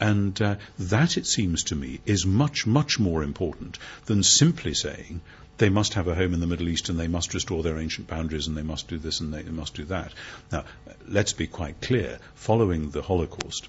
And 0.00 0.40
uh, 0.40 0.56
that, 0.78 1.16
it 1.16 1.26
seems 1.26 1.64
to 1.64 1.76
me, 1.76 2.00
is 2.06 2.24
much, 2.24 2.66
much 2.66 2.98
more 2.98 3.22
important 3.22 3.78
than 4.06 4.22
simply 4.22 4.74
saying 4.74 5.20
they 5.58 5.68
must 5.68 5.94
have 5.94 6.06
a 6.06 6.14
home 6.14 6.34
in 6.34 6.40
the 6.40 6.46
Middle 6.46 6.68
East 6.68 6.88
and 6.88 6.98
they 6.98 7.08
must 7.08 7.34
restore 7.34 7.62
their 7.62 7.78
ancient 7.78 8.06
boundaries 8.06 8.46
and 8.46 8.56
they 8.56 8.62
must 8.62 8.88
do 8.88 8.98
this 8.98 9.20
and 9.20 9.34
they 9.34 9.42
must 9.42 9.74
do 9.74 9.84
that. 9.84 10.12
Now, 10.52 10.64
let's 11.06 11.32
be 11.32 11.48
quite 11.48 11.80
clear. 11.80 12.18
Following 12.36 12.90
the 12.90 13.02
Holocaust, 13.02 13.68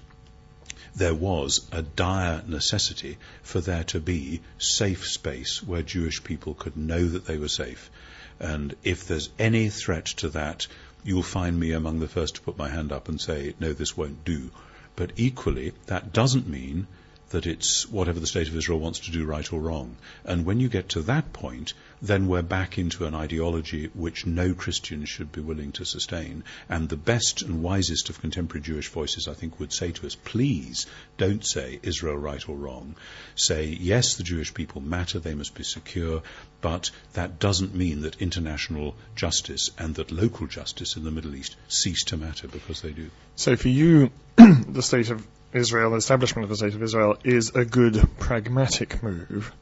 there 0.94 1.14
was 1.14 1.66
a 1.72 1.82
dire 1.82 2.42
necessity 2.46 3.18
for 3.42 3.60
there 3.60 3.84
to 3.84 4.00
be 4.00 4.40
safe 4.58 5.06
space 5.06 5.62
where 5.62 5.82
Jewish 5.82 6.22
people 6.22 6.54
could 6.54 6.76
know 6.76 7.04
that 7.04 7.26
they 7.26 7.38
were 7.38 7.48
safe. 7.48 7.90
And 8.38 8.74
if 8.84 9.06
there's 9.06 9.30
any 9.38 9.68
threat 9.68 10.06
to 10.06 10.30
that, 10.30 10.66
you'll 11.04 11.22
find 11.22 11.58
me 11.58 11.72
among 11.72 12.00
the 12.00 12.08
first 12.08 12.36
to 12.36 12.40
put 12.40 12.58
my 12.58 12.68
hand 12.68 12.92
up 12.92 13.08
and 13.08 13.20
say, 13.20 13.54
no, 13.58 13.72
this 13.72 13.96
won't 13.96 14.24
do. 14.24 14.50
But 14.96 15.12
equally, 15.16 15.72
that 15.86 16.12
doesn't 16.12 16.48
mean 16.48 16.86
that 17.30 17.46
it's 17.46 17.88
whatever 17.88 18.18
the 18.18 18.26
state 18.26 18.48
of 18.48 18.56
Israel 18.56 18.80
wants 18.80 19.00
to 19.00 19.12
do 19.12 19.24
right 19.24 19.52
or 19.52 19.60
wrong. 19.60 19.96
And 20.24 20.44
when 20.44 20.58
you 20.58 20.68
get 20.68 20.90
to 20.90 21.02
that 21.02 21.32
point, 21.32 21.74
then 22.02 22.26
we're 22.26 22.42
back 22.42 22.76
into 22.76 23.06
an 23.06 23.14
ideology 23.14 23.90
which 23.94 24.26
no 24.26 24.52
Christian 24.52 25.04
should 25.04 25.30
be 25.30 25.40
willing 25.40 25.70
to 25.72 25.84
sustain. 25.84 26.42
And 26.68 26.88
the 26.88 26.96
best 26.96 27.42
and 27.42 27.62
wisest 27.62 28.10
of 28.10 28.20
contemporary 28.20 28.62
Jewish 28.62 28.88
voices, 28.88 29.28
I 29.28 29.34
think, 29.34 29.60
would 29.60 29.72
say 29.72 29.92
to 29.92 30.06
us, 30.06 30.16
please 30.16 30.86
don't 31.18 31.44
say 31.44 31.78
Israel 31.84 32.16
right 32.16 32.46
or 32.48 32.56
wrong. 32.56 32.96
Say, 33.36 33.66
yes, 33.66 34.16
the 34.16 34.24
Jewish 34.24 34.52
people 34.52 34.80
matter, 34.80 35.20
they 35.20 35.34
must 35.34 35.54
be 35.54 35.62
secure, 35.62 36.22
but 36.60 36.90
that 37.12 37.38
doesn't 37.38 37.74
mean 37.74 38.02
that 38.02 38.20
international 38.20 38.96
justice 39.14 39.70
and 39.78 39.94
that 39.94 40.10
local 40.10 40.48
justice 40.48 40.96
in 40.96 41.04
the 41.04 41.12
Middle 41.12 41.36
East 41.36 41.54
cease 41.68 42.04
to 42.04 42.16
matter 42.16 42.48
because 42.48 42.80
they 42.80 42.90
do. 42.90 43.10
So 43.36 43.54
for 43.54 43.68
you, 43.68 44.10
the 44.36 44.82
state 44.82 45.10
of 45.10 45.24
Israel, 45.52 45.90
the 45.90 45.96
establishment 45.96 46.44
of 46.44 46.50
the 46.50 46.56
state 46.56 46.74
of 46.74 46.82
Israel, 46.82 47.16
is 47.24 47.50
a 47.54 47.64
good 47.64 48.08
pragmatic 48.18 49.02
move 49.02 49.52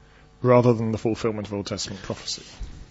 rather 0.42 0.72
than 0.72 0.92
the 0.92 0.98
fulfillment 0.98 1.46
of 1.46 1.54
Old 1.54 1.66
Testament 1.66 2.02
prophecy. 2.02 2.42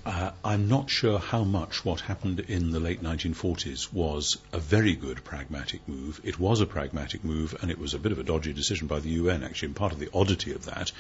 Uh, 0.07 0.31
I'm 0.41 0.69
not 0.69 0.89
sure 0.89 1.19
how 1.19 1.43
much 1.43 1.83
what 1.83 1.99
happened 1.99 2.39
in 2.39 2.71
the 2.71 2.79
late 2.79 3.03
1940s 3.03 3.91
was 3.91 4.37
a 4.53 4.57
very 4.57 4.95
good 4.95 5.21
pragmatic 5.25 5.85
move. 5.85 6.21
It 6.23 6.39
was 6.39 6.61
a 6.61 6.65
pragmatic 6.65 7.25
move, 7.25 7.57
and 7.61 7.69
it 7.69 7.77
was 7.77 7.93
a 7.93 7.99
bit 7.99 8.13
of 8.13 8.17
a 8.17 8.23
dodgy 8.23 8.53
decision 8.53 8.87
by 8.87 9.01
the 9.01 9.09
UN, 9.09 9.43
actually. 9.43 9.67
And 9.67 9.75
part 9.75 9.91
of 9.91 9.99
the 9.99 10.09
oddity 10.13 10.53
of 10.53 10.63
that 10.65 10.93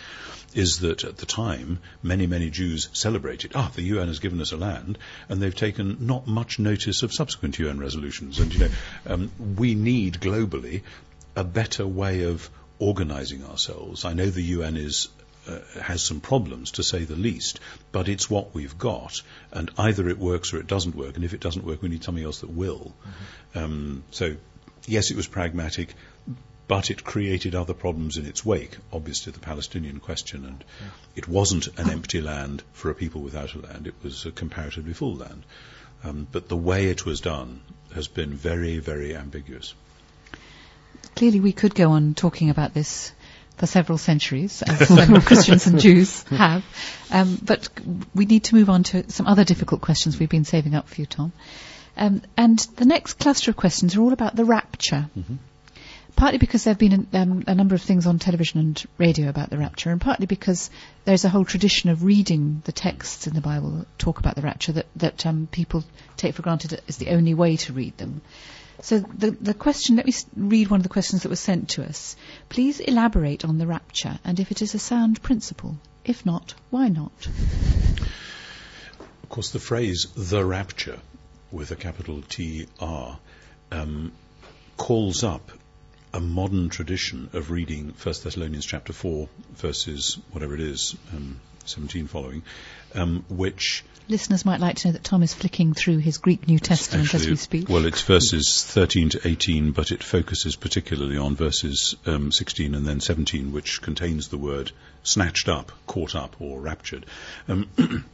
is 0.53 0.79
that 0.79 1.05
at 1.05 1.15
the 1.15 1.25
time, 1.25 1.79
many, 2.03 2.27
many 2.27 2.49
Jews 2.49 2.89
celebrated, 2.91 3.53
ah, 3.55 3.71
the 3.73 3.83
UN 3.83 4.09
has 4.09 4.19
given 4.19 4.41
us 4.41 4.51
a 4.51 4.57
land, 4.57 4.97
and 5.29 5.41
they've 5.41 5.55
taken 5.55 5.95
not 6.01 6.27
much 6.27 6.59
notice 6.59 7.01
of 7.01 7.13
subsequent 7.13 7.59
UN 7.59 7.79
resolutions. 7.79 8.39
And, 8.39 8.53
you 8.53 8.59
know, 8.59 8.69
um, 9.05 9.31
we 9.55 9.73
need 9.73 10.15
globally 10.19 10.81
a 11.37 11.43
better 11.43 11.85
way 11.85 12.23
of 12.23 12.49
organizing 12.79 13.45
ourselves. 13.45 14.05
I 14.05 14.13
know 14.13 14.25
the 14.25 14.41
UN 14.41 14.75
is 14.75 15.07
uh, 15.47 15.59
has 15.81 16.01
some 16.01 16.19
problems, 16.19 16.71
to 16.71 16.83
say 16.83 17.05
the 17.05 17.15
least, 17.15 17.59
but 17.91 18.09
it's 18.09 18.29
what 18.29 18.53
we've 18.53 18.77
got, 18.77 19.21
and 19.51 19.71
either 19.77 20.09
it 20.09 20.17
works 20.17 20.53
or 20.53 20.57
it 20.57 20.67
doesn't 20.67 20.95
work, 20.95 21.15
and 21.15 21.23
if 21.23 21.33
it 21.33 21.39
doesn't 21.39 21.63
work, 21.63 21.81
we 21.81 21.89
need 21.89 22.03
something 22.03 22.23
else 22.23 22.41
that 22.41 22.49
will. 22.49 22.91
Mm-hmm. 22.91 23.59
Um, 23.59 24.03
so, 24.11 24.35
yes, 24.85 25.09
it 25.09 25.15
was 25.15 25.27
pragmatic, 25.27 25.93
but 26.67 26.91
it 26.91 27.05
created 27.05 27.55
other 27.55 27.73
problems 27.73 28.17
in 28.17 28.25
its 28.25 28.43
wake, 28.43 28.77
obviously 28.91 29.31
the 29.31 29.39
Palestinian 29.39 30.01
question, 30.01 30.43
and 30.43 30.65
yeah. 30.81 30.87
it 31.15 31.27
wasn't 31.29 31.67
an 31.79 31.89
empty 31.89 32.19
land 32.19 32.61
for 32.73 32.89
a 32.89 32.95
people 32.95 33.21
without 33.21 33.53
a 33.53 33.59
land, 33.59 33.87
it 33.87 33.95
was 34.03 34.25
a 34.25 34.31
comparatively 34.31 34.93
full 34.93 35.15
land. 35.15 35.43
Um, 36.03 36.27
but 36.29 36.49
the 36.49 36.57
way 36.57 36.87
it 36.87 37.05
was 37.05 37.21
done 37.21 37.61
has 37.95 38.09
been 38.09 38.33
very, 38.33 38.79
very 38.79 39.15
ambiguous 39.15 39.73
clearly 41.17 41.39
we 41.39 41.51
could 41.51 41.75
go 41.75 41.91
on 41.91 42.13
talking 42.13 42.49
about 42.49 42.73
this 42.73 43.11
for 43.57 43.65
several 43.65 43.97
centuries, 43.97 44.61
as 44.61 44.87
several 44.87 45.21
Christians 45.21 45.65
and 45.65 45.79
Jews 45.79 46.23
have. 46.29 46.63
Um, 47.11 47.39
but 47.43 47.67
we 48.13 48.25
need 48.25 48.43
to 48.45 48.55
move 48.55 48.69
on 48.69 48.83
to 48.83 49.09
some 49.11 49.25
other 49.25 49.43
difficult 49.43 49.81
questions 49.81 50.19
we've 50.19 50.29
been 50.29 50.45
saving 50.45 50.75
up 50.75 50.87
for 50.87 51.01
you, 51.01 51.07
Tom. 51.07 51.33
Um, 51.97 52.21
and 52.37 52.59
the 52.75 52.85
next 52.85 53.13
cluster 53.13 53.49
of 53.49 53.57
questions 53.57 53.95
are 53.95 54.01
all 54.01 54.13
about 54.13 54.35
the 54.35 54.45
rapture. 54.45 55.09
Mm-hmm. 55.17 55.35
Partly 56.15 56.37
because 56.39 56.63
there 56.63 56.71
have 56.71 56.79
been 56.79 57.07
a, 57.13 57.17
um, 57.19 57.43
a, 57.45 57.53
number 57.53 57.75
of 57.75 57.81
things 57.81 58.07
on 58.07 58.17
television 58.17 58.59
and 58.59 58.85
radio 58.97 59.29
about 59.29 59.51
the 59.51 59.57
rapture, 59.57 59.91
and 59.91 60.01
partly 60.01 60.25
because 60.25 60.71
there's 61.05 61.25
a 61.25 61.29
whole 61.29 61.45
tradition 61.45 61.91
of 61.91 62.03
reading 62.03 62.61
the 62.65 62.71
texts 62.71 63.27
in 63.27 63.35
the 63.35 63.41
Bible 63.41 63.69
that 63.71 63.99
talk 63.99 64.19
about 64.19 64.35
the 64.35 64.41
rapture 64.41 64.71
that, 64.71 64.87
that 64.95 65.25
um, 65.27 65.47
people 65.51 65.83
take 66.15 66.33
for 66.33 66.41
granted 66.41 66.81
is 66.87 66.97
the 66.97 67.09
only 67.09 67.35
way 67.35 67.55
to 67.57 67.73
read 67.73 67.95
them. 67.97 68.21
So 68.81 68.99
the, 68.99 69.31
the 69.31 69.53
question, 69.53 69.95
let 69.95 70.05
me 70.05 70.13
read 70.35 70.69
one 70.69 70.79
of 70.79 70.83
the 70.83 70.89
questions 70.89 71.23
that 71.23 71.29
was 71.29 71.39
sent 71.39 71.69
to 71.69 71.83
us. 71.83 72.15
Please 72.49 72.79
elaborate 72.79 73.43
on 73.43 73.57
the 73.57 73.67
rapture 73.67 74.19
and 74.23 74.39
if 74.39 74.51
it 74.51 74.61
is 74.61 74.75
a 74.75 74.79
sound 74.79 75.21
principle. 75.21 75.77
If 76.05 76.25
not, 76.25 76.53
why 76.69 76.87
not? 76.87 77.27
Of 79.23 79.29
course, 79.29 79.49
the 79.51 79.59
phrase 79.59 80.07
the 80.15 80.45
rapture 80.45 80.99
with 81.51 81.71
a 81.71 81.75
capital 81.75 82.21
T 82.21 82.67
R 82.79 83.19
um, 83.71 84.11
calls 84.77 85.23
up 85.23 85.51
a 86.13 86.19
modern 86.19 86.69
tradition 86.69 87.29
of 87.33 87.51
reading 87.51 87.87
1 87.87 87.93
Thessalonians 88.23 88.65
chapter 88.65 88.93
4, 88.93 89.27
verses, 89.55 90.17
whatever 90.31 90.53
it 90.53 90.61
is, 90.61 90.95
um, 91.13 91.39
17 91.69 92.07
following, 92.07 92.43
um, 92.95 93.25
which 93.29 93.83
listeners 94.09 94.45
might 94.45 94.59
like 94.59 94.77
to 94.77 94.87
know 94.87 94.91
that 94.93 95.03
Tom 95.03 95.23
is 95.23 95.33
flicking 95.33 95.73
through 95.73 95.97
his 95.97 96.17
Greek 96.17 96.47
New 96.47 96.59
Testament 96.59 97.05
actually, 97.05 97.23
as 97.23 97.29
we 97.29 97.35
speak. 97.35 97.69
Well, 97.69 97.85
it's 97.85 98.01
verses 98.01 98.63
13 98.65 99.09
to 99.09 99.27
18, 99.27 99.71
but 99.71 99.91
it 99.91 100.03
focuses 100.03 100.55
particularly 100.55 101.17
on 101.17 101.35
verses 101.35 101.95
um, 102.05 102.31
16 102.31 102.75
and 102.75 102.85
then 102.85 102.99
17, 102.99 103.51
which 103.51 103.81
contains 103.81 104.29
the 104.29 104.37
word 104.37 104.71
snatched 105.03 105.49
up, 105.49 105.71
caught 105.85 106.15
up, 106.15 106.35
or 106.39 106.59
raptured. 106.59 107.05
Um, 107.47 107.69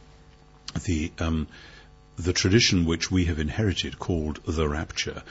the 0.84 1.12
um, 1.18 1.46
the 2.16 2.32
tradition 2.32 2.84
which 2.84 3.10
we 3.10 3.24
have 3.24 3.40
inherited, 3.40 3.98
called 3.98 4.40
the 4.46 4.68
rapture, 4.68 5.22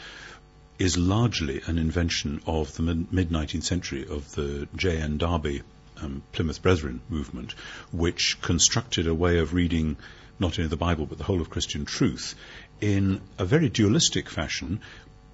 is 0.80 0.98
largely 0.98 1.62
an 1.66 1.78
invention 1.78 2.42
of 2.46 2.76
the 2.76 2.82
mid 2.82 3.30
19th 3.30 3.64
century 3.64 4.06
of 4.08 4.34
the 4.36 4.68
J.N. 4.76 5.18
Darby 5.18 5.62
um, 6.04 6.24
Plymouth 6.32 6.62
Brethren 6.62 7.02
movement, 7.10 7.54
which 7.92 8.38
constructed 8.42 9.08
a 9.08 9.14
way 9.14 9.40
of 9.40 9.54
reading 9.54 9.98
not 10.40 10.60
only 10.60 10.70
the 10.70 10.78
Bible 10.78 11.06
but 11.06 11.18
the 11.18 11.24
whole 11.24 11.42
of 11.42 11.50
Christian 11.50 11.86
truth 11.86 12.36
in 12.82 13.22
a 13.38 13.46
very 13.46 13.70
dualistic 13.70 14.30
fashion 14.30 14.82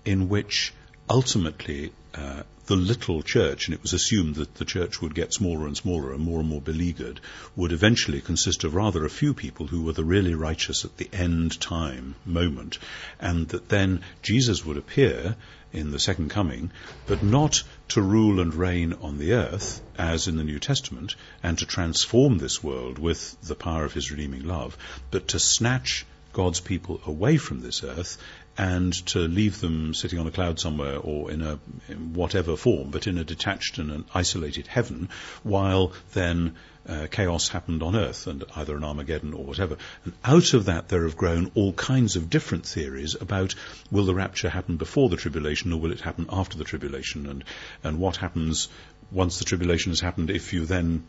in 0.06 0.30
which 0.30 0.74
ultimately 1.10 1.92
uh, 2.14 2.44
the 2.68 2.76
little 2.76 3.24
church, 3.24 3.66
and 3.66 3.74
it 3.74 3.82
was 3.82 3.94
assumed 3.94 4.36
that 4.36 4.54
the 4.56 4.66
church 4.66 5.02
would 5.02 5.16
get 5.16 5.34
smaller 5.34 5.66
and 5.66 5.76
smaller 5.76 6.14
and 6.14 6.24
more 6.24 6.40
and 6.40 6.50
more 6.50 6.62
beleaguered, 6.62 7.20
would 7.56 7.72
eventually 7.72 8.22
consist 8.22 8.64
of 8.64 8.76
rather 8.76 9.04
a 9.04 9.10
few 9.10 9.34
people 9.34 9.66
who 9.66 9.82
were 9.82 9.94
the 9.94 10.04
really 10.04 10.36
righteous 10.36 10.86
at 10.86 10.98
the 10.98 11.10
end 11.12 11.60
time 11.60 12.14
moment, 12.26 12.78
and 13.20 13.48
that 13.50 13.70
then 13.70 14.02
Jesus 14.22 14.64
would 14.64 14.78
appear 14.78 15.36
in 15.72 15.92
the 15.92 16.00
second 16.00 16.30
coming, 16.30 16.72
but 17.06 17.24
not 17.24 17.64
to 17.90 18.02
rule 18.02 18.40
and 18.40 18.54
reign 18.54 18.94
on 19.02 19.18
the 19.18 19.34
earth, 19.34 19.82
as 19.98 20.28
in 20.28 20.38
the 20.38 20.44
New 20.44 20.60
Testament, 20.60 21.16
and 21.44 21.58
to 21.58 21.66
transform 21.66 22.38
this 22.38 22.64
world 22.64 22.98
with 22.98 23.40
the 23.42 23.56
power 23.56 23.86
of 23.86 23.94
his 23.94 24.12
redeeming 24.12 24.46
love, 24.46 24.78
but 25.12 25.28
to 25.30 25.40
snatch 25.40 26.06
God's 26.34 26.60
people 26.60 27.02
away 27.06 27.38
from 27.38 27.62
this 27.62 27.84
earth 27.84 28.18
and 28.60 28.94
to 29.06 29.20
leave 29.20 29.62
them 29.62 29.94
sitting 29.94 30.20
on 30.20 30.28
a 30.28 30.32
cloud 30.32 30.60
somewhere 30.60 30.98
or 30.98 31.32
in 31.32 31.42
a 31.42 31.58
in 31.88 32.14
whatever 32.14 32.58
form, 32.58 32.90
but 32.90 33.08
in 33.08 33.18
a 33.18 33.24
detached 33.24 33.78
and 33.78 33.90
an 33.90 34.04
isolated 34.14 34.68
heaven, 34.68 35.08
while 35.44 35.94
then 36.12 36.58
uh, 36.86 37.08
chaos 37.10 37.48
happened 37.48 37.82
on 37.82 37.96
earth 37.96 38.28
and 38.28 38.44
either 38.58 38.76
an 38.76 38.84
Armageddon 38.84 39.34
or 39.34 39.46
whatever. 39.46 39.78
And 40.04 40.14
out 40.26 40.54
of 40.54 40.66
that 40.66 40.90
there 40.90 41.04
have 41.04 41.16
grown 41.16 41.52
all 41.56 41.72
kinds 41.72 42.18
of 42.18 42.30
different 42.30 42.66
theories 42.66 43.16
about 43.16 43.56
will 43.92 44.06
the 44.06 44.14
rapture 44.14 44.50
happen 44.50 44.76
before 44.76 45.08
the 45.08 45.16
tribulation 45.16 45.72
or 45.72 45.80
will 45.80 45.94
it 45.94 46.02
happen 46.02 46.26
after 46.30 46.58
the 46.58 46.66
tribulation 46.66 47.28
and, 47.28 47.46
and 47.82 47.98
what 47.98 48.18
happens 48.18 48.68
once 49.10 49.40
the 49.40 49.46
tribulation 49.46 49.92
has 49.92 50.02
happened 50.02 50.30
if 50.30 50.52
you 50.52 50.66
then 50.66 51.06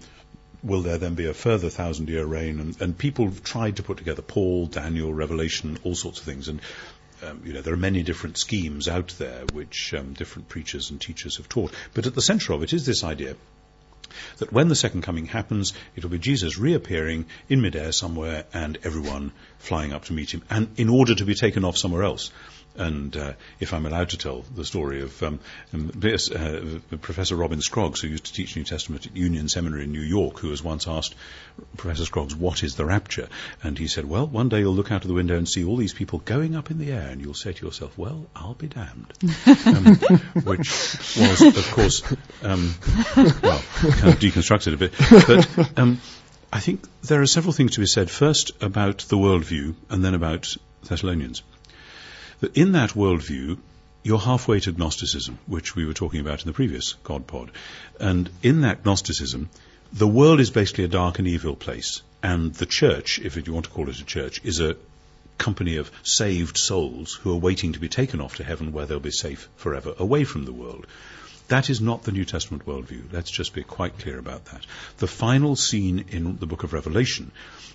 will 0.62 0.82
there 0.82 0.98
then 0.98 1.14
be 1.14 1.26
a 1.26 1.34
further 1.34 1.70
thousand 1.70 2.08
year 2.08 2.24
reign? 2.24 2.60
And, 2.60 2.80
and 2.80 2.96
people 2.96 3.24
have 3.24 3.42
tried 3.42 3.76
to 3.76 3.82
put 3.82 3.98
together 3.98 4.22
Paul, 4.22 4.66
Daniel, 4.66 5.12
Revelation, 5.12 5.78
all 5.84 5.94
sorts 5.94 6.20
of 6.20 6.24
things. 6.24 6.48
And 6.48 6.60
um, 7.22 7.42
you 7.44 7.52
know, 7.52 7.60
there 7.60 7.74
are 7.74 7.78
many 7.78 8.02
different 8.02 8.38
schemes 8.38 8.88
out 8.88 9.14
there 9.18 9.46
which 9.46 9.94
um, 9.94 10.12
different 10.14 10.48
preachers 10.48 10.90
and 10.90 11.00
teachers 11.00 11.36
have 11.36 11.48
taught. 11.48 11.72
But 11.94 12.06
at 12.06 12.14
the 12.14 12.22
centre 12.22 12.52
of 12.52 12.62
it 12.62 12.72
is 12.72 12.86
this 12.86 13.04
idea 13.04 13.36
that 14.38 14.52
when 14.52 14.68
the 14.68 14.76
second 14.76 15.02
coming 15.02 15.26
happens, 15.26 15.72
it'll 15.94 16.10
be 16.10 16.18
Jesus 16.18 16.58
reappearing 16.58 17.26
in 17.48 17.60
midair 17.60 17.92
somewhere 17.92 18.44
and 18.52 18.78
everyone 18.82 19.32
flying 19.58 19.92
up 19.92 20.04
to 20.06 20.12
meet 20.12 20.32
him, 20.32 20.42
and 20.50 20.68
in 20.76 20.88
order 20.88 21.14
to 21.14 21.24
be 21.24 21.34
taken 21.34 21.64
off 21.64 21.76
somewhere 21.76 22.02
else. 22.02 22.30
And 22.76 23.16
uh, 23.16 23.32
if 23.58 23.74
I'm 23.74 23.84
allowed 23.84 24.10
to 24.10 24.16
tell 24.16 24.42
the 24.54 24.64
story 24.64 25.02
of 25.02 25.22
um, 25.22 25.40
um, 25.74 25.90
uh, 26.02 26.96
Professor 26.98 27.36
Robin 27.36 27.60
Scroggs, 27.60 28.00
who 28.00 28.08
used 28.08 28.26
to 28.26 28.32
teach 28.32 28.56
New 28.56 28.64
Testament 28.64 29.06
at 29.06 29.16
Union 29.16 29.48
Seminary 29.48 29.84
in 29.84 29.92
New 29.92 30.00
York, 30.00 30.38
who 30.38 30.48
was 30.48 30.62
once 30.62 30.86
asked 30.86 31.14
Professor 31.76 32.04
Scroggs, 32.04 32.34
"What 32.34 32.62
is 32.62 32.76
the 32.76 32.84
rapture?" 32.84 33.28
And 33.62 33.76
he 33.76 33.88
said, 33.88 34.04
"Well, 34.04 34.26
one 34.26 34.48
day 34.48 34.60
you'll 34.60 34.74
look 34.74 34.92
out 34.92 35.02
of 35.02 35.08
the 35.08 35.14
window 35.14 35.36
and 35.36 35.48
see 35.48 35.64
all 35.64 35.76
these 35.76 35.92
people 35.92 36.20
going 36.20 36.54
up 36.54 36.70
in 36.70 36.78
the 36.78 36.92
air, 36.92 37.08
and 37.08 37.20
you'll 37.20 37.34
say 37.34 37.52
to 37.52 37.66
yourself, 37.66 37.98
"Well, 37.98 38.26
I'll 38.36 38.54
be 38.54 38.68
damned," 38.68 39.12
um, 39.66 39.96
which 40.44 40.70
was, 41.18 41.42
of 41.42 41.70
course, 41.72 42.02
um, 42.42 42.74
well, 43.16 43.62
kind 43.82 44.12
of 44.12 44.20
deconstructed 44.20 44.74
a 44.74 44.76
bit, 44.76 44.92
but. 45.26 45.78
Um, 45.78 46.00
I 46.52 46.58
think 46.58 46.80
there 47.02 47.22
are 47.22 47.26
several 47.26 47.52
things 47.52 47.74
to 47.74 47.80
be 47.80 47.86
said. 47.86 48.10
First, 48.10 48.60
about 48.60 48.98
the 49.08 49.16
worldview, 49.16 49.76
and 49.88 50.04
then 50.04 50.14
about 50.14 50.56
Thessalonians 50.82 51.44
that 52.40 52.56
in 52.56 52.72
that 52.72 52.90
worldview, 52.90 53.58
you're 54.02 54.18
halfway 54.18 54.60
to 54.60 54.72
Gnosticism, 54.72 55.38
which 55.46 55.76
we 55.76 55.84
were 55.86 55.92
talking 55.94 56.20
about 56.20 56.40
in 56.40 56.46
the 56.46 56.52
previous 56.52 56.94
God 57.04 57.26
pod. 57.26 57.50
And 57.98 58.30
in 58.42 58.62
that 58.62 58.84
Gnosticism, 58.84 59.50
the 59.92 60.08
world 60.08 60.40
is 60.40 60.50
basically 60.50 60.84
a 60.84 60.88
dark 60.88 61.18
and 61.18 61.28
evil 61.28 61.56
place. 61.56 62.02
And 62.22 62.54
the 62.54 62.66
church, 62.66 63.18
if 63.18 63.36
you 63.36 63.52
want 63.52 63.66
to 63.66 63.70
call 63.70 63.88
it 63.88 64.00
a 64.00 64.04
church, 64.04 64.40
is 64.44 64.60
a 64.60 64.76
company 65.38 65.76
of 65.76 65.90
saved 66.02 66.58
souls 66.58 67.14
who 67.14 67.32
are 67.32 67.36
waiting 67.36 67.72
to 67.72 67.80
be 67.80 67.88
taken 67.88 68.20
off 68.20 68.36
to 68.36 68.44
heaven 68.44 68.72
where 68.72 68.86
they'll 68.86 69.00
be 69.00 69.10
safe 69.10 69.48
forever, 69.56 69.94
away 69.98 70.24
from 70.24 70.44
the 70.44 70.52
world. 70.52 70.86
That 71.50 71.68
is 71.68 71.80
not 71.80 72.04
the 72.04 72.12
New 72.12 72.24
Testament 72.24 72.64
worldview. 72.64 73.12
Let's 73.12 73.30
just 73.30 73.54
be 73.54 73.64
quite 73.64 73.98
clear 73.98 74.20
about 74.20 74.44
that. 74.46 74.64
The 74.98 75.08
final 75.08 75.56
scene 75.56 76.04
in 76.10 76.36
the 76.36 76.46
book 76.46 76.62
of 76.62 76.72
Revelation 76.72 77.32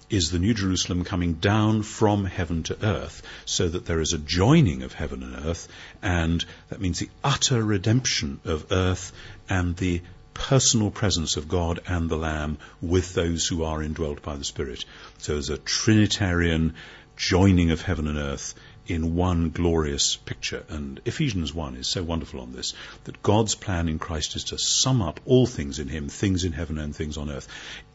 is 0.09 0.31
the 0.31 0.39
New 0.39 0.53
Jerusalem 0.53 1.03
coming 1.03 1.33
down 1.33 1.83
from 1.83 2.23
heaven 2.23 2.63
to 2.63 2.85
earth, 2.85 3.21
so 3.43 3.67
that 3.67 3.85
there 3.85 3.99
is 3.99 4.13
a 4.13 4.17
joining 4.17 4.83
of 4.83 4.93
heaven 4.93 5.23
and 5.23 5.45
earth, 5.45 5.67
and 6.01 6.45
that 6.69 6.79
means 6.79 6.99
the 6.99 7.09
utter 7.21 7.61
redemption 7.61 8.39
of 8.45 8.71
earth 8.71 9.11
and 9.49 9.75
the 9.75 10.01
personal 10.33 10.89
presence 10.89 11.35
of 11.35 11.49
God 11.49 11.81
and 11.85 12.09
the 12.09 12.17
Lamb 12.17 12.59
with 12.81 13.13
those 13.13 13.45
who 13.45 13.65
are 13.65 13.83
indwelt 13.83 14.21
by 14.21 14.37
the 14.37 14.45
Spirit. 14.45 14.85
So 15.17 15.33
there's 15.33 15.49
a 15.49 15.57
Trinitarian 15.57 16.75
joining 17.17 17.71
of 17.71 17.81
heaven 17.81 18.07
and 18.07 18.17
earth 18.17 18.55
in 18.87 19.15
one 19.15 19.49
glorious 19.49 20.15
picture. 20.15 20.63
And 20.69 21.01
Ephesians 21.05 21.53
1 21.53 21.75
is 21.75 21.87
so 21.87 22.03
wonderful 22.03 22.41
on 22.41 22.53
this, 22.53 22.73
that 23.05 23.21
God's 23.21 23.55
plan 23.55 23.87
in 23.87 23.99
Christ 23.99 24.35
is 24.35 24.45
to 24.45 24.57
sum 24.57 25.01
up 25.01 25.19
all 25.25 25.45
things 25.45 25.79
in 25.79 25.87
Him, 25.87 26.09
things 26.09 26.43
in 26.43 26.53
heaven 26.53 26.77
and 26.77 26.95
things 26.95 27.17
on 27.17 27.29
earth. 27.29 27.47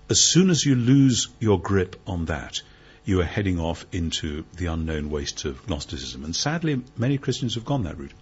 As 0.09 0.21
soon 0.21 0.51
as 0.51 0.65
you 0.65 0.75
lose 0.75 1.29
your 1.39 1.61
grip 1.61 1.97
on 2.07 2.27
that, 2.27 2.63
you 3.05 3.21
are 3.21 3.25
heading 3.25 3.59
off 3.59 3.87
into 3.93 4.45
the 4.57 4.67
unknown 4.67 5.11
wastes 5.11 5.45
of 5.45 5.69
Gnosticism. 5.69 6.25
And 6.25 6.35
sadly, 6.35 6.83
many 6.97 7.19
Christians 7.19 7.55
have 7.55 7.65
gone 7.65 7.85
that 7.85 7.99
route. 7.99 8.13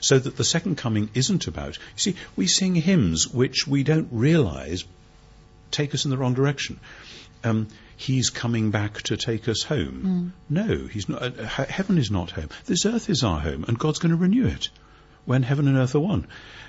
So 0.00 0.18
that 0.18 0.36
the 0.36 0.44
second 0.44 0.76
coming 0.76 1.10
isn't 1.14 1.46
about, 1.46 1.76
you 1.76 1.82
see, 1.96 2.16
we 2.34 2.46
sing 2.46 2.74
hymns 2.74 3.28
which 3.28 3.66
we 3.66 3.84
don't 3.84 4.08
realize 4.10 4.84
take 5.70 5.94
us 5.94 6.04
in 6.04 6.10
the 6.10 6.16
wrong 6.16 6.34
direction. 6.34 6.80
Um, 7.42 7.68
he's 7.96 8.30
coming 8.30 8.70
back 8.70 9.02
to 9.02 9.16
take 9.16 9.48
us 9.48 9.62
home. 9.62 10.34
Mm. 10.50 10.66
No, 10.68 10.86
he's 10.86 11.08
not. 11.08 11.22
Uh, 11.22 11.44
heaven 11.46 11.98
is 11.98 12.10
not 12.10 12.30
home. 12.30 12.48
This 12.66 12.86
earth 12.86 13.08
is 13.10 13.22
our 13.22 13.40
home, 13.40 13.64
and 13.66 13.78
God's 13.78 13.98
going 13.98 14.10
to 14.10 14.16
renew 14.16 14.46
it 14.46 14.70
when 15.24 15.42
heaven 15.42 15.68
and 15.68 15.76
earth 15.76 15.94
are 15.94 16.00
one. 16.00 16.26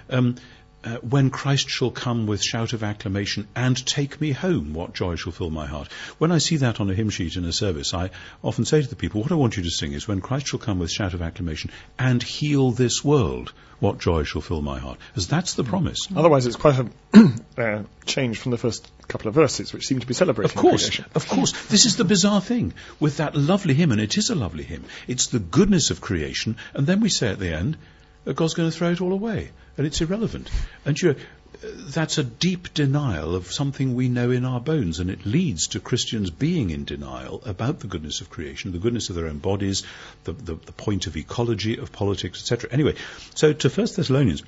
Um, 0.09 0.35
uh, 0.83 0.97
when 0.97 1.29
Christ 1.29 1.69
shall 1.69 1.91
come 1.91 2.25
with 2.25 2.43
shout 2.43 2.73
of 2.73 2.83
acclamation 2.83 3.47
and 3.55 3.85
take 3.85 4.19
me 4.19 4.31
home, 4.31 4.73
what 4.73 4.93
joy 4.93 5.15
shall 5.15 5.31
fill 5.31 5.49
my 5.49 5.67
heart. 5.67 5.91
When 6.17 6.31
I 6.31 6.39
see 6.39 6.57
that 6.57 6.79
on 6.79 6.89
a 6.89 6.93
hymn 6.93 7.09
sheet 7.09 7.35
in 7.35 7.45
a 7.45 7.53
service, 7.53 7.93
I 7.93 8.09
often 8.43 8.65
say 8.65 8.81
to 8.81 8.87
the 8.87 8.95
people, 8.95 9.21
what 9.21 9.31
I 9.31 9.35
want 9.35 9.57
you 9.57 9.63
to 9.63 9.69
sing 9.69 9.93
is, 9.93 10.07
when 10.07 10.21
Christ 10.21 10.47
shall 10.47 10.59
come 10.59 10.79
with 10.79 10.91
shout 10.91 11.13
of 11.13 11.21
acclamation 11.21 11.71
and 11.99 12.21
heal 12.21 12.71
this 12.71 13.03
world, 13.03 13.53
what 13.79 13.99
joy 13.99 14.23
shall 14.23 14.41
fill 14.41 14.61
my 14.61 14.79
heart. 14.79 14.97
As 15.15 15.27
that's 15.27 15.53
the 15.55 15.63
promise. 15.63 16.07
Otherwise, 16.15 16.45
it's 16.45 16.55
quite 16.55 16.79
a 16.79 16.89
uh, 17.57 17.83
change 18.05 18.37
from 18.39 18.51
the 18.51 18.57
first 18.57 18.89
couple 19.07 19.27
of 19.27 19.35
verses, 19.35 19.73
which 19.73 19.87
seem 19.87 19.99
to 19.99 20.07
be 20.07 20.13
celebrating 20.13 20.55
Of 20.55 20.61
course, 20.61 20.83
creation. 20.83 21.05
of 21.15 21.27
course. 21.27 21.51
This 21.67 21.85
is 21.85 21.95
the 21.97 22.05
bizarre 22.05 22.41
thing 22.41 22.73
with 22.99 23.17
that 23.17 23.35
lovely 23.35 23.73
hymn, 23.73 23.91
and 23.91 23.99
it 24.01 24.17
is 24.17 24.29
a 24.29 24.35
lovely 24.35 24.63
hymn. 24.63 24.85
It's 25.07 25.27
the 25.27 25.39
goodness 25.39 25.89
of 25.89 25.99
creation, 25.99 26.57
and 26.73 26.87
then 26.87 27.01
we 27.01 27.09
say 27.09 27.29
at 27.29 27.39
the 27.39 27.53
end, 27.53 27.77
God's 28.25 28.53
going 28.53 28.69
to 28.69 28.75
throw 28.75 28.91
it 28.91 29.01
all 29.01 29.13
away, 29.13 29.51
and 29.77 29.87
it's 29.87 30.01
irrelevant. 30.01 30.49
And 30.85 30.99
you 30.99 31.09
know, 31.09 31.15
that's 31.61 32.17
a 32.17 32.23
deep 32.23 32.73
denial 32.73 33.35
of 33.35 33.51
something 33.51 33.95
we 33.95 34.09
know 34.09 34.31
in 34.31 34.45
our 34.45 34.59
bones, 34.59 34.99
and 34.99 35.09
it 35.09 35.25
leads 35.25 35.67
to 35.67 35.79
Christians 35.79 36.29
being 36.29 36.69
in 36.69 36.85
denial 36.85 37.41
about 37.45 37.79
the 37.79 37.87
goodness 37.87 38.21
of 38.21 38.29
creation, 38.29 38.71
the 38.71 38.79
goodness 38.79 39.09
of 39.09 39.15
their 39.15 39.27
own 39.27 39.39
bodies, 39.39 39.83
the, 40.23 40.33
the, 40.33 40.55
the 40.55 40.71
point 40.71 41.07
of 41.07 41.17
ecology, 41.17 41.77
of 41.77 41.91
politics, 41.91 42.41
etc. 42.41 42.69
Anyway, 42.71 42.95
so 43.35 43.53
to 43.53 43.69
1 43.69 43.87
Thessalonians, 43.95 44.43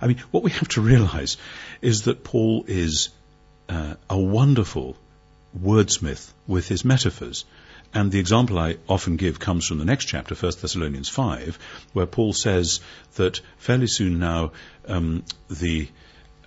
I 0.00 0.06
mean, 0.06 0.18
what 0.30 0.42
we 0.42 0.50
have 0.52 0.68
to 0.68 0.80
realize 0.80 1.36
is 1.82 2.02
that 2.02 2.24
Paul 2.24 2.64
is 2.66 3.10
uh, 3.68 3.94
a 4.08 4.18
wonderful 4.18 4.96
wordsmith 5.60 6.32
with 6.46 6.68
his 6.68 6.84
metaphors. 6.84 7.44
And 7.94 8.12
the 8.12 8.18
example 8.18 8.58
I 8.58 8.76
often 8.88 9.16
give 9.16 9.38
comes 9.38 9.66
from 9.66 9.78
the 9.78 9.84
next 9.84 10.06
chapter, 10.06 10.34
1 10.34 10.52
Thessalonians 10.60 11.08
5, 11.08 11.58
where 11.92 12.06
Paul 12.06 12.32
says 12.32 12.80
that 13.14 13.40
fairly 13.58 13.86
soon 13.86 14.18
now 14.18 14.52
um, 14.86 15.24
the 15.48 15.88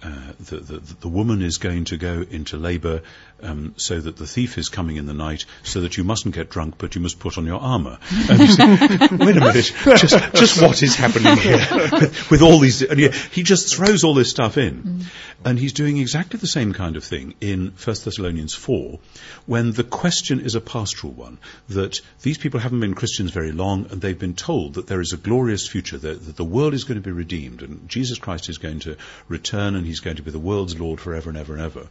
uh, 0.02 0.32
the, 0.40 0.58
the, 0.58 0.80
the, 1.02 1.10
woman 1.10 1.42
is 1.42 1.58
going 1.58 1.84
to 1.84 1.98
go 1.98 2.24
into 2.30 2.56
labour 2.56 3.02
um, 3.44 3.74
so 3.78 4.00
that 4.00 4.18
the 4.18 4.28
thief 4.28 4.58
is 4.58 4.70
coming 4.70 4.98
in 4.98 5.06
the 5.06 5.14
night 5.14 5.46
so 5.64 5.82
that 5.82 5.98
you 5.98 6.04
mustn't 6.04 6.36
get 6.36 6.50
drunk 6.50 6.76
but 6.78 6.96
you 6.96 7.02
must 7.02 7.20
put 7.20 7.38
on 7.38 7.46
your 7.46 7.60
armour. 7.60 7.98
And 8.30 8.40
you 8.40 8.48
say, 8.48 8.66
wait 9.12 9.38
a 9.38 9.40
minute, 9.40 9.74
just, 9.98 10.34
just 10.34 10.62
what 10.62 10.84
is 10.84 10.96
happening 10.96 11.36
here 11.38 11.58
with, 11.92 12.32
with 12.32 12.42
all 12.42 12.60
these, 12.60 12.82
and 12.82 13.00
he 13.00 13.44
just 13.44 13.76
throws 13.76 14.04
all 14.04 14.14
this 14.14 14.30
stuff 14.30 14.58
in. 14.58 14.84
Mm. 14.84 15.04
And 15.46 15.58
he's 15.58 15.74
doing 15.74 15.98
exactly 15.98 16.38
the 16.38 16.48
same 16.48 16.74
kind 16.74 16.96
of 16.96 17.04
thing 17.04 17.34
in 17.42 17.74
1 17.84 17.96
Thessalonians 18.04 18.54
4 18.54 19.00
when 19.46 19.72
the 19.72 19.84
question 19.84 20.42
is 20.42 20.56
a 20.56 20.62
pastoral 20.62 21.14
one, 21.14 21.38
that 21.70 22.02
these 22.22 22.38
people 22.38 22.60
haven't 22.60 22.80
been 22.82 22.94
Christians 22.94 23.32
very 23.32 23.52
long 23.52 23.88
and 23.90 24.02
they've 24.02 24.20
been 24.20 24.36
told 24.36 24.76
that 24.76 24.88
there 24.88 25.02
is 25.02 25.14
a 25.14 25.18
glorious 25.18 25.68
future, 25.68 25.98
that, 25.98 26.26
that 26.26 26.36
the 26.36 26.44
world 26.44 26.74
is 26.74 26.84
going 26.84 27.02
to 27.02 27.06
be 27.06 27.12
redeemed 27.12 27.62
and 27.62 27.90
Jesus 27.90 28.20
Christ 28.20 28.50
is 28.50 28.58
going 28.58 28.80
to 28.82 28.98
return 29.28 29.76
and 29.76 29.86
he's 29.86 30.02
going 30.02 30.18
to 30.18 30.24
be 30.24 30.32
the 30.32 30.40
world's 30.40 30.80
Lord 30.80 31.00
forever 31.00 31.30
and 31.30 31.38
ever 31.38 31.54
and 31.54 31.64
ever. 31.64 31.88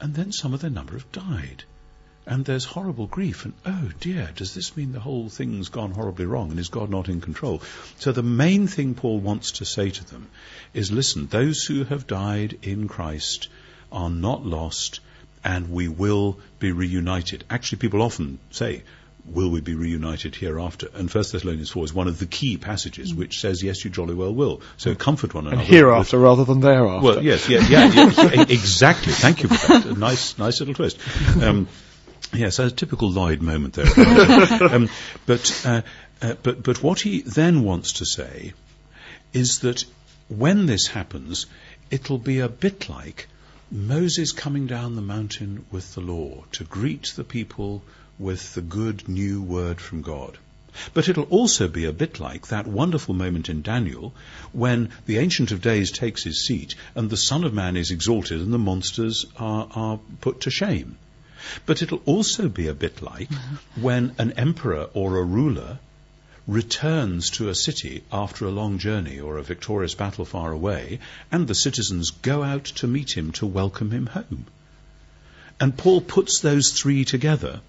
And 0.00 0.14
then 0.14 0.32
some 0.32 0.54
of 0.54 0.60
their 0.60 0.70
number 0.70 0.92
have 0.94 1.10
died. 1.12 1.64
And 2.26 2.44
there's 2.44 2.64
horrible 2.64 3.06
grief, 3.06 3.46
and 3.46 3.54
oh 3.64 3.90
dear, 4.00 4.30
does 4.36 4.52
this 4.54 4.76
mean 4.76 4.92
the 4.92 5.00
whole 5.00 5.30
thing's 5.30 5.70
gone 5.70 5.92
horribly 5.92 6.26
wrong, 6.26 6.50
and 6.50 6.60
is 6.60 6.68
God 6.68 6.90
not 6.90 7.08
in 7.08 7.22
control? 7.22 7.62
So 7.98 8.12
the 8.12 8.22
main 8.22 8.66
thing 8.66 8.94
Paul 8.94 9.18
wants 9.18 9.52
to 9.52 9.64
say 9.64 9.88
to 9.90 10.04
them 10.04 10.28
is 10.74 10.92
listen, 10.92 11.26
those 11.26 11.64
who 11.64 11.84
have 11.84 12.06
died 12.06 12.58
in 12.62 12.86
Christ 12.86 13.48
are 13.90 14.10
not 14.10 14.44
lost, 14.44 15.00
and 15.42 15.70
we 15.70 15.88
will 15.88 16.38
be 16.58 16.70
reunited. 16.70 17.44
Actually, 17.48 17.78
people 17.78 18.02
often 18.02 18.38
say, 18.50 18.82
will 19.30 19.50
we 19.50 19.60
be 19.60 19.74
reunited 19.74 20.34
hereafter? 20.34 20.88
And 20.94 21.12
1 21.12 21.24
Thessalonians 21.32 21.70
4 21.70 21.84
is 21.84 21.94
one 21.94 22.08
of 22.08 22.18
the 22.18 22.26
key 22.26 22.56
passages 22.56 23.14
which 23.14 23.40
says, 23.40 23.62
yes, 23.62 23.84
you 23.84 23.90
jolly 23.90 24.14
well 24.14 24.34
will. 24.34 24.62
So 24.76 24.94
comfort 24.94 25.34
one 25.34 25.46
another. 25.46 25.60
And 25.60 25.68
hereafter 25.68 26.18
rather 26.18 26.44
than 26.44 26.60
thereafter. 26.60 27.04
Well, 27.04 27.22
yes, 27.22 27.48
yeah, 27.48 27.66
yeah, 27.68 27.92
yeah 27.92 28.42
exactly. 28.48 29.12
Thank 29.12 29.42
you 29.42 29.48
for 29.48 29.72
that. 29.72 29.86
A 29.86 29.94
nice, 29.98 30.38
nice 30.38 30.60
little 30.60 30.74
twist. 30.74 30.98
Um, 31.42 31.68
yes, 32.32 32.58
a 32.58 32.70
typical 32.70 33.10
Lloyd 33.10 33.42
moment 33.42 33.74
there. 33.74 33.86
um, 34.74 34.88
but, 35.26 35.66
uh, 35.66 35.82
uh, 36.22 36.34
but, 36.42 36.62
but 36.62 36.82
what 36.82 37.00
he 37.00 37.22
then 37.22 37.62
wants 37.62 37.94
to 37.94 38.06
say 38.06 38.54
is 39.32 39.60
that 39.60 39.84
when 40.28 40.66
this 40.66 40.86
happens, 40.86 41.46
it'll 41.90 42.18
be 42.18 42.40
a 42.40 42.48
bit 42.48 42.88
like 42.88 43.28
Moses 43.70 44.32
coming 44.32 44.66
down 44.66 44.94
the 44.94 45.02
mountain 45.02 45.66
with 45.70 45.94
the 45.94 46.00
law 46.00 46.44
to 46.52 46.64
greet 46.64 47.12
the 47.16 47.24
people 47.24 47.82
with 48.18 48.54
the 48.54 48.60
good 48.60 49.08
new 49.08 49.40
word 49.40 49.80
from 49.80 50.02
God. 50.02 50.38
But 50.94 51.08
it'll 51.08 51.24
also 51.24 51.66
be 51.66 51.86
a 51.86 51.92
bit 51.92 52.20
like 52.20 52.48
that 52.48 52.66
wonderful 52.66 53.14
moment 53.14 53.48
in 53.48 53.62
Daniel 53.62 54.14
when 54.52 54.90
the 55.06 55.18
Ancient 55.18 55.50
of 55.50 55.62
Days 55.62 55.90
takes 55.90 56.24
his 56.24 56.46
seat 56.46 56.74
and 56.94 57.10
the 57.10 57.16
Son 57.16 57.44
of 57.44 57.52
Man 57.52 57.76
is 57.76 57.90
exalted 57.90 58.40
and 58.40 58.52
the 58.52 58.58
monsters 58.58 59.26
are, 59.36 59.68
are 59.72 60.00
put 60.20 60.42
to 60.42 60.50
shame. 60.50 60.96
But 61.66 61.82
it'll 61.82 62.02
also 62.06 62.48
be 62.48 62.66
a 62.68 62.74
bit 62.74 63.02
like 63.02 63.28
when 63.74 64.14
an 64.18 64.32
emperor 64.32 64.88
or 64.94 65.16
a 65.16 65.24
ruler 65.24 65.78
returns 66.46 67.30
to 67.30 67.48
a 67.48 67.54
city 67.54 68.02
after 68.12 68.46
a 68.46 68.50
long 68.50 68.78
journey 68.78 69.20
or 69.20 69.36
a 69.36 69.42
victorious 69.42 69.94
battle 69.94 70.24
far 70.24 70.50
away, 70.50 70.98
and 71.30 71.46
the 71.46 71.54
citizens 71.54 72.10
go 72.10 72.42
out 72.42 72.64
to 72.64 72.86
meet 72.86 73.16
him 73.16 73.32
to 73.32 73.46
welcome 73.46 73.90
him 73.90 74.06
home. 74.06 74.46
And 75.60 75.76
Paul 75.76 76.00
puts 76.00 76.40
those 76.40 76.72
three 76.72 77.04
together 77.04 77.60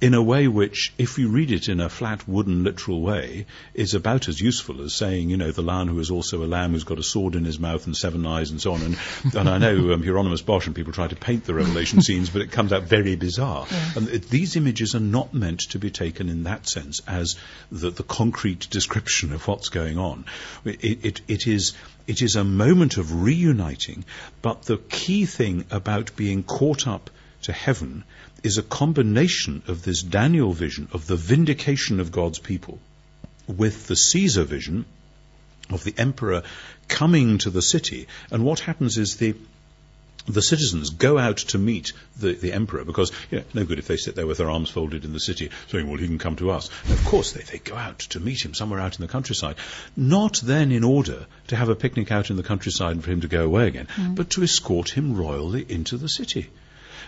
in 0.00 0.14
a 0.14 0.22
way 0.22 0.46
which, 0.46 0.92
if 0.96 1.18
you 1.18 1.28
read 1.28 1.50
it 1.50 1.68
in 1.68 1.80
a 1.80 1.88
flat, 1.88 2.26
wooden, 2.28 2.62
literal 2.62 3.00
way, 3.00 3.46
is 3.74 3.94
about 3.94 4.28
as 4.28 4.40
useful 4.40 4.80
as 4.82 4.94
saying, 4.94 5.28
you 5.28 5.36
know, 5.36 5.50
the 5.50 5.62
lion 5.62 5.88
who 5.88 5.98
is 5.98 6.10
also 6.10 6.44
a 6.44 6.46
lamb 6.46 6.70
who's 6.70 6.84
got 6.84 7.00
a 7.00 7.02
sword 7.02 7.34
in 7.34 7.44
his 7.44 7.58
mouth 7.58 7.84
and 7.86 7.96
seven 7.96 8.24
eyes 8.24 8.50
and 8.50 8.60
so 8.60 8.74
on. 8.74 8.82
And, 8.82 8.96
and 9.34 9.48
I 9.48 9.58
know 9.58 9.92
um, 9.92 10.02
Hieronymus 10.02 10.42
Bosch 10.42 10.66
and 10.66 10.76
people 10.76 10.92
try 10.92 11.08
to 11.08 11.16
paint 11.16 11.44
the 11.44 11.54
Revelation 11.54 12.00
scenes, 12.00 12.30
but 12.30 12.42
it 12.42 12.52
comes 12.52 12.72
out 12.72 12.84
very 12.84 13.16
bizarre. 13.16 13.66
Yeah. 13.68 13.90
And 13.96 14.08
it, 14.08 14.28
these 14.28 14.54
images 14.54 14.94
are 14.94 15.00
not 15.00 15.34
meant 15.34 15.60
to 15.70 15.80
be 15.80 15.90
taken 15.90 16.28
in 16.28 16.44
that 16.44 16.68
sense 16.68 17.00
as 17.08 17.34
the, 17.72 17.90
the 17.90 18.04
concrete 18.04 18.70
description 18.70 19.32
of 19.32 19.48
what's 19.48 19.68
going 19.68 19.98
on. 19.98 20.26
It, 20.64 21.04
it, 21.04 21.20
it 21.26 21.46
is 21.48 21.74
it 22.06 22.22
is 22.22 22.36
a 22.36 22.44
moment 22.44 22.96
of 22.96 23.22
reuniting, 23.22 24.04
but 24.40 24.62
the 24.62 24.78
key 24.78 25.26
thing 25.26 25.66
about 25.70 26.16
being 26.16 26.42
caught 26.42 26.86
up 26.86 27.10
to 27.42 27.52
heaven 27.52 28.04
is 28.42 28.58
a 28.58 28.62
combination 28.62 29.62
of 29.66 29.82
this 29.82 30.02
Daniel 30.02 30.52
vision 30.52 30.88
of 30.92 31.06
the 31.06 31.16
vindication 31.16 32.00
of 32.00 32.12
God's 32.12 32.38
people 32.38 32.78
with 33.46 33.86
the 33.86 33.96
Caesar 33.96 34.44
vision 34.44 34.84
of 35.70 35.84
the 35.84 35.94
emperor 35.98 36.42
coming 36.88 37.38
to 37.38 37.50
the 37.50 37.62
city. 37.62 38.06
And 38.30 38.44
what 38.44 38.60
happens 38.60 38.98
is 38.98 39.16
the 39.16 39.34
the 40.26 40.42
citizens 40.42 40.90
go 40.90 41.16
out 41.16 41.38
to 41.38 41.58
meet 41.58 41.94
the, 42.18 42.34
the 42.34 42.52
emperor 42.52 42.84
because 42.84 43.10
you 43.30 43.38
know, 43.38 43.44
no 43.54 43.64
good 43.64 43.78
if 43.78 43.86
they 43.86 43.96
sit 43.96 44.14
there 44.14 44.26
with 44.26 44.36
their 44.36 44.50
arms 44.50 44.68
folded 44.68 45.06
in 45.06 45.14
the 45.14 45.20
city 45.20 45.50
saying, 45.68 45.88
well, 45.88 45.96
he 45.96 46.06
can 46.06 46.18
come 46.18 46.36
to 46.36 46.50
us. 46.50 46.68
And 46.84 46.92
of 46.92 47.04
course, 47.06 47.32
they, 47.32 47.42
they 47.42 47.58
go 47.58 47.74
out 47.74 48.00
to 48.00 48.20
meet 48.20 48.44
him 48.44 48.52
somewhere 48.52 48.80
out 48.80 48.96
in 48.96 49.00
the 49.00 49.10
countryside. 49.10 49.56
Not 49.96 50.40
then 50.44 50.70
in 50.70 50.84
order 50.84 51.26
to 51.46 51.56
have 51.56 51.70
a 51.70 51.74
picnic 51.74 52.12
out 52.12 52.28
in 52.28 52.36
the 52.36 52.42
countryside 52.42 52.92
and 52.92 53.02
for 53.02 53.10
him 53.10 53.22
to 53.22 53.28
go 53.28 53.44
away 53.44 53.68
again, 53.68 53.88
mm. 53.96 54.14
but 54.14 54.30
to 54.30 54.42
escort 54.42 54.90
him 54.90 55.16
royally 55.16 55.64
into 55.66 55.96
the 55.96 56.08
city. 56.08 56.50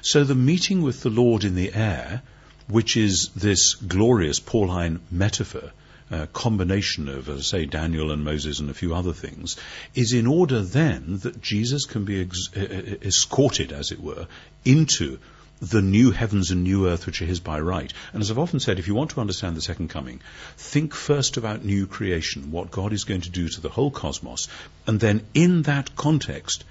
So 0.02 0.24
the 0.24 0.34
meeting 0.34 0.82
with 0.82 1.02
the 1.02 1.10
Lord 1.10 1.44
in 1.44 1.54
the 1.54 1.72
air, 1.74 2.22
which 2.68 2.96
is 2.96 3.30
this 3.36 3.74
glorious 3.74 4.40
Pauline 4.40 5.00
metaphor, 5.10 5.72
uh, 6.10 6.26
combination 6.32 7.08
of, 7.08 7.28
as 7.28 7.38
I 7.38 7.42
say, 7.42 7.66
Daniel 7.66 8.10
and 8.10 8.24
Moses 8.24 8.60
and 8.60 8.70
a 8.70 8.74
few 8.74 8.94
other 8.94 9.12
things, 9.12 9.56
is 9.94 10.12
in 10.12 10.26
order 10.26 10.62
then 10.62 11.18
that 11.18 11.40
Jesus 11.40 11.84
can 11.84 12.04
be 12.04 12.22
ex- 12.22 12.50
escorted, 12.56 13.72
as 13.72 13.92
it 13.92 14.00
were, 14.00 14.26
into 14.64 15.18
the 15.60 15.82
new 15.82 16.10
heavens 16.10 16.50
and 16.50 16.64
new 16.64 16.88
earth 16.88 17.04
which 17.04 17.20
are 17.20 17.26
his 17.26 17.38
by 17.38 17.60
right. 17.60 17.92
And 18.12 18.22
as 18.22 18.30
I've 18.30 18.38
often 18.38 18.60
said, 18.60 18.78
if 18.78 18.88
you 18.88 18.94
want 18.94 19.10
to 19.10 19.20
understand 19.20 19.56
the 19.56 19.60
second 19.60 19.88
coming, 19.88 20.20
think 20.56 20.94
first 20.94 21.36
about 21.36 21.64
new 21.64 21.86
creation, 21.86 22.50
what 22.50 22.70
God 22.70 22.92
is 22.92 23.04
going 23.04 23.20
to 23.22 23.30
do 23.30 23.48
to 23.48 23.60
the 23.60 23.68
whole 23.68 23.90
cosmos, 23.90 24.48
and 24.86 24.98
then 24.98 25.26
in 25.34 25.62
that 25.62 25.94
context, 25.94 26.64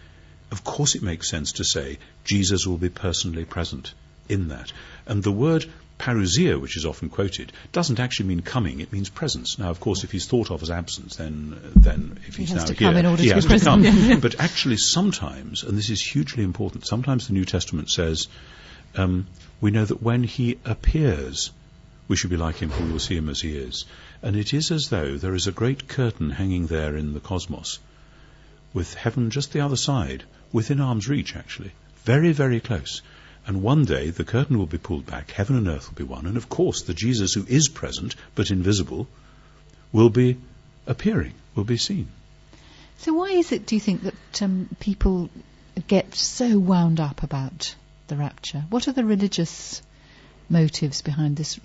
of 0.51 0.63
course 0.63 0.95
it 0.95 1.03
makes 1.03 1.29
sense 1.29 1.53
to 1.53 1.63
say 1.63 1.99
Jesus 2.23 2.65
will 2.65 2.77
be 2.77 2.89
personally 2.89 3.45
present 3.45 3.93
in 4.27 4.49
that. 4.49 4.71
And 5.05 5.23
the 5.23 5.31
word 5.31 5.65
parousia, 5.99 6.59
which 6.59 6.77
is 6.77 6.85
often 6.85 7.09
quoted, 7.09 7.51
doesn't 7.71 7.99
actually 7.99 8.27
mean 8.27 8.41
coming, 8.41 8.79
it 8.79 8.91
means 8.91 9.09
presence. 9.09 9.59
Now, 9.59 9.69
of 9.69 9.79
course, 9.79 10.03
if 10.03 10.11
he's 10.11 10.25
thought 10.25 10.49
of 10.49 10.63
as 10.63 10.71
absence, 10.71 11.17
then, 11.17 11.59
then 11.75 12.19
if 12.27 12.37
he's 12.37 12.53
now 12.53 12.65
here, 12.65 12.75
he 13.17 13.27
has 13.29 13.45
to 13.45 13.59
come. 13.59 14.19
but 14.21 14.39
actually, 14.39 14.77
sometimes, 14.77 15.63
and 15.63 15.77
this 15.77 15.89
is 15.89 16.01
hugely 16.01 16.43
important, 16.43 16.87
sometimes 16.87 17.27
the 17.27 17.33
New 17.33 17.45
Testament 17.45 17.89
says, 17.91 18.27
um, 18.95 19.27
we 19.61 19.71
know 19.71 19.85
that 19.85 20.01
when 20.01 20.23
he 20.23 20.57
appears, 20.65 21.51
we 22.07 22.15
should 22.15 22.29
be 22.29 22.37
like 22.37 22.55
him, 22.57 22.69
for 22.69 22.83
we 22.83 22.91
will 22.91 22.99
see 22.99 23.17
him 23.17 23.29
as 23.29 23.41
he 23.41 23.55
is. 23.55 23.85
And 24.21 24.35
it 24.35 24.53
is 24.53 24.71
as 24.71 24.89
though 24.89 25.17
there 25.17 25.35
is 25.35 25.47
a 25.47 25.51
great 25.51 25.87
curtain 25.87 26.31
hanging 26.31 26.67
there 26.67 26.95
in 26.95 27.13
the 27.13 27.19
cosmos, 27.19 27.79
with 28.73 28.93
heaven 28.93 29.29
just 29.29 29.51
the 29.51 29.61
other 29.61 29.75
side, 29.75 30.23
within 30.51 30.79
arm's 30.79 31.07
reach, 31.07 31.35
actually. 31.35 31.71
Very, 32.03 32.31
very 32.31 32.59
close. 32.59 33.01
And 33.45 33.63
one 33.63 33.85
day 33.85 34.09
the 34.09 34.23
curtain 34.23 34.57
will 34.57 34.67
be 34.67 34.77
pulled 34.77 35.05
back, 35.05 35.31
heaven 35.31 35.55
and 35.55 35.67
earth 35.67 35.89
will 35.89 35.95
be 35.95 36.03
one, 36.03 36.25
and 36.25 36.37
of 36.37 36.49
course 36.49 36.83
the 36.83 36.93
Jesus 36.93 37.33
who 37.33 37.45
is 37.47 37.67
present 37.67 38.15
but 38.35 38.51
invisible 38.51 39.07
will 39.91 40.09
be 40.09 40.37
appearing, 40.85 41.33
will 41.55 41.63
be 41.63 41.77
seen. 41.77 42.09
So 42.99 43.13
why 43.13 43.29
is 43.29 43.51
it, 43.51 43.65
do 43.65 43.75
you 43.75 43.81
think, 43.81 44.03
that 44.03 44.41
um, 44.41 44.69
people 44.79 45.29
get 45.87 46.13
so 46.13 46.59
wound 46.59 46.99
up 46.99 47.23
about 47.23 47.73
the 48.07 48.17
rapture? 48.17 48.65
What 48.69 48.87
are 48.87 48.91
the 48.91 49.05
religious 49.05 49.81
motives 50.49 51.01
behind 51.01 51.37
this 51.37 51.59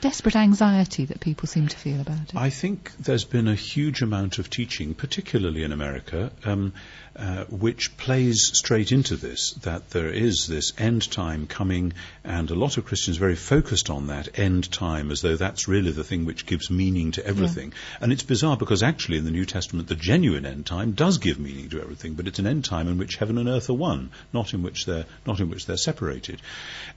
desperate 0.00 0.36
anxiety 0.36 1.04
that 1.06 1.20
people 1.20 1.46
seem 1.46 1.68
to 1.68 1.76
feel 1.76 2.00
about 2.00 2.30
it? 2.30 2.36
I 2.36 2.50
think 2.50 2.92
there's 2.98 3.24
been 3.24 3.48
a 3.48 3.54
huge 3.54 4.02
amount 4.02 4.38
of 4.38 4.50
teaching, 4.50 4.94
particularly 4.94 5.62
in 5.62 5.72
America, 5.72 6.32
um, 6.44 6.72
uh, 7.16 7.44
which 7.46 7.96
plays 7.96 8.50
straight 8.54 8.92
into 8.92 9.16
this, 9.16 9.52
that 9.62 9.90
there 9.90 10.08
is 10.08 10.46
this 10.46 10.72
end 10.78 11.10
time 11.10 11.46
coming, 11.46 11.92
and 12.24 12.50
a 12.50 12.54
lot 12.54 12.76
of 12.76 12.84
Christians 12.84 13.16
are 13.16 13.20
very 13.20 13.36
focused 13.36 13.90
on 13.90 14.06
that 14.06 14.38
end 14.38 14.70
time 14.70 15.10
as 15.10 15.20
though 15.20 15.36
that's 15.36 15.68
really 15.68 15.90
the 15.90 16.04
thing 16.04 16.24
which 16.24 16.46
gives 16.46 16.70
meaning 16.70 17.12
to 17.12 17.26
everything. 17.26 17.70
Yeah. 17.70 17.98
And 18.02 18.12
it's 18.12 18.22
bizarre 18.22 18.56
because 18.56 18.82
actually 18.82 19.18
in 19.18 19.24
the 19.24 19.30
New 19.30 19.44
Testament 19.44 19.88
the 19.88 19.96
genuine 19.96 20.46
end 20.46 20.66
time 20.66 20.92
does 20.92 21.18
give 21.18 21.38
meaning 21.38 21.68
to 21.70 21.80
everything, 21.80 22.14
but 22.14 22.26
it's 22.26 22.38
an 22.38 22.46
end 22.46 22.64
time 22.64 22.88
in 22.88 22.98
which 22.98 23.16
heaven 23.16 23.38
and 23.38 23.48
earth 23.48 23.70
are 23.70 23.74
one, 23.74 24.10
not 24.32 24.54
in 24.54 24.62
which 24.62 24.86
they're, 24.86 25.06
not 25.26 25.40
in 25.40 25.50
which 25.50 25.66
they're 25.66 25.76
separated. 25.76 26.40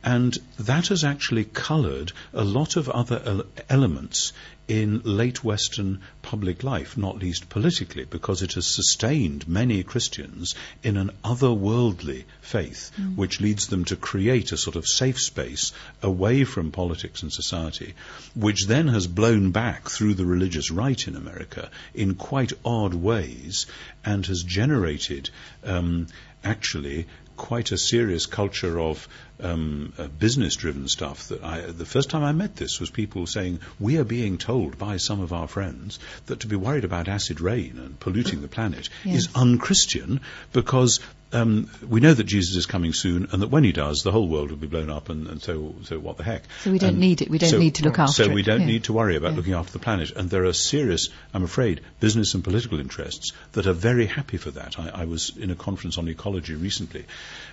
And 0.03 0.37
that 0.59 0.87
has 0.87 1.03
actually 1.03 1.45
coloured 1.45 2.11
a 2.33 2.43
lot 2.43 2.75
of 2.75 2.89
other 2.89 3.43
elements 3.69 4.33
in 4.67 5.01
late 5.03 5.43
Western 5.43 5.99
public 6.21 6.63
life, 6.63 6.97
not 6.97 7.19
least 7.19 7.49
politically, 7.49 8.05
because 8.05 8.41
it 8.41 8.53
has 8.53 8.65
sustained 8.65 9.47
many 9.47 9.83
Christians 9.83 10.55
in 10.83 10.95
an 10.95 11.11
otherworldly 11.23 12.23
faith, 12.41 12.91
mm. 12.97 13.15
which 13.15 13.41
leads 13.41 13.67
them 13.67 13.83
to 13.85 13.95
create 13.95 14.51
a 14.51 14.57
sort 14.57 14.75
of 14.75 14.87
safe 14.87 15.19
space 15.19 15.73
away 16.01 16.45
from 16.45 16.71
politics 16.71 17.23
and 17.23 17.33
society, 17.33 17.93
which 18.35 18.67
then 18.67 18.87
has 18.87 19.05
blown 19.05 19.51
back 19.51 19.89
through 19.89 20.13
the 20.13 20.25
religious 20.25 20.71
right 20.71 21.07
in 21.07 21.15
America 21.15 21.69
in 21.93 22.15
quite 22.15 22.53
odd 22.63 22.93
ways 22.93 23.65
and 24.05 24.25
has 24.25 24.43
generated 24.43 25.29
um, 25.65 26.07
actually 26.43 27.05
quite 27.35 27.71
a 27.71 27.77
serious 27.77 28.25
culture 28.25 28.79
of 28.79 29.07
um, 29.43 29.93
uh, 29.97 30.07
business-driven 30.07 30.87
stuff. 30.87 31.27
That 31.27 31.43
I, 31.43 31.61
the 31.61 31.85
first 31.85 32.09
time 32.09 32.23
I 32.23 32.31
met 32.31 32.55
this 32.55 32.79
was 32.79 32.89
people 32.89 33.27
saying 33.27 33.59
we 33.79 33.97
are 33.97 34.03
being 34.03 34.37
told 34.37 34.77
by 34.77 34.97
some 34.97 35.21
of 35.21 35.33
our 35.33 35.47
friends 35.47 35.99
that 36.27 36.41
to 36.41 36.47
be 36.47 36.55
worried 36.55 36.85
about 36.85 37.07
acid 37.07 37.41
rain 37.41 37.77
and 37.77 37.99
polluting 37.99 38.41
the 38.41 38.47
planet 38.47 38.89
yes. 39.03 39.23
is 39.23 39.29
unchristian 39.35 40.21
because 40.51 40.99
um, 41.33 41.69
we 41.87 41.99
know 41.99 42.13
that 42.13 42.23
Jesus 42.25 42.55
is 42.55 42.65
coming 42.65 42.93
soon, 42.93 43.27
and 43.31 43.41
that 43.41 43.47
when 43.47 43.63
he 43.63 43.71
does, 43.71 44.03
the 44.03 44.11
whole 44.11 44.27
world 44.27 44.51
will 44.51 44.57
be 44.57 44.67
blown 44.67 44.89
up, 44.89 45.09
and, 45.09 45.27
and 45.27 45.41
so, 45.41 45.75
so 45.83 45.97
what 45.97 46.17
the 46.17 46.23
heck? 46.23 46.43
So 46.63 46.71
we 46.71 46.77
don't 46.77 46.91
and 46.91 46.99
need 46.99 47.21
it. 47.21 47.29
We 47.29 47.39
don't 47.39 47.49
so, 47.49 47.57
need 47.57 47.75
to 47.75 47.83
look 47.83 47.97
after 47.99 48.13
so 48.13 48.23
it. 48.23 48.27
So 48.27 48.33
we 48.33 48.43
don't 48.43 48.61
yeah. 48.61 48.67
need 48.67 48.83
to 48.85 48.93
worry 48.93 49.15
about 49.15 49.31
yeah. 49.31 49.37
looking 49.37 49.53
after 49.53 49.73
the 49.73 49.79
planet. 49.79 50.11
And 50.11 50.29
there 50.29 50.45
are 50.45 50.53
serious, 50.53 51.09
I'm 51.33 51.43
afraid, 51.43 51.81
business 51.99 52.35
and 52.35 52.43
political 52.43 52.79
interests 52.79 53.33
that 53.53 53.65
are 53.65 53.73
very 53.73 54.05
happy 54.05 54.37
for 54.37 54.51
that. 54.51 54.79
I, 54.79 55.01
I 55.01 55.05
was 55.05 55.35
in 55.35 55.49
a 55.49 55.55
conference 55.55 55.97
on 55.97 56.07
ecology 56.07 56.55
recently, 56.55 57.05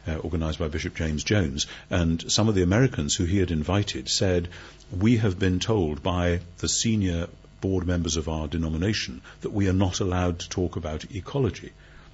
uh, 0.07 0.19
organised 0.19 0.59
by 0.59 0.69
Bishop 0.69 0.95
James 0.95 1.25
Jones, 1.25 1.67
and 1.89 2.31
some 2.31 2.49
of 2.49 2.55
the 2.55 2.63
Americans 2.63 3.15
who 3.15 3.25
he 3.25 3.39
had 3.39 3.51
invited 3.51 4.09
said, 4.09 4.49
"We 4.91 5.17
have 5.19 5.39
been 5.39 5.61
told 5.61 6.03
by 6.03 6.41
the 6.59 6.69
senior 6.69 7.29
board 7.61 7.87
members 7.87 8.17
of 8.17 8.29
our 8.29 8.49
denomination 8.49 9.23
that 9.43 9.53
we 9.53 9.69
are 9.69 9.75
not 9.75 10.01
allowed 10.01 10.41
to 10.41 10.49
talk 10.49 10.77
about 10.77 11.11
ecology." 11.15 11.73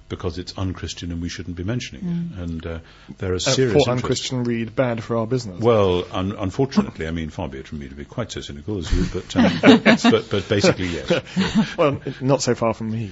because 0.09 0.37
it's 0.37 0.57
unchristian 0.57 1.11
and 1.11 1.21
we 1.21 1.29
shouldn't 1.29 1.55
be 1.55 1.63
mentioning 1.63 2.03
mm. 2.03 2.31
it. 2.31 2.39
And 2.39 2.65
uh, 2.65 2.79
there 3.17 3.33
are 3.33 3.39
serious. 3.39 3.75
Uh, 3.75 3.85
for 3.85 3.91
unchristian 3.91 4.43
read 4.43 4.75
bad 4.75 5.03
for 5.03 5.17
our 5.17 5.27
business. 5.27 5.59
Well, 5.59 6.05
un- 6.11 6.35
unfortunately, 6.37 7.07
I 7.07 7.11
mean, 7.11 7.29
far 7.29 7.49
be 7.49 7.59
it 7.59 7.67
from 7.67 7.79
me 7.79 7.89
to 7.89 7.95
be 7.95 8.05
quite 8.05 8.31
so 8.31 8.41
cynical 8.41 8.77
as 8.77 8.91
you, 8.91 9.05
but 9.13 9.35
um, 9.35 9.59
but, 9.83 10.27
but, 10.29 10.49
basically, 10.49 10.87
yes. 10.87 11.75
well, 11.77 12.01
not 12.21 12.41
so 12.41 12.55
far 12.55 12.73
from 12.73 12.91
me. 12.91 13.11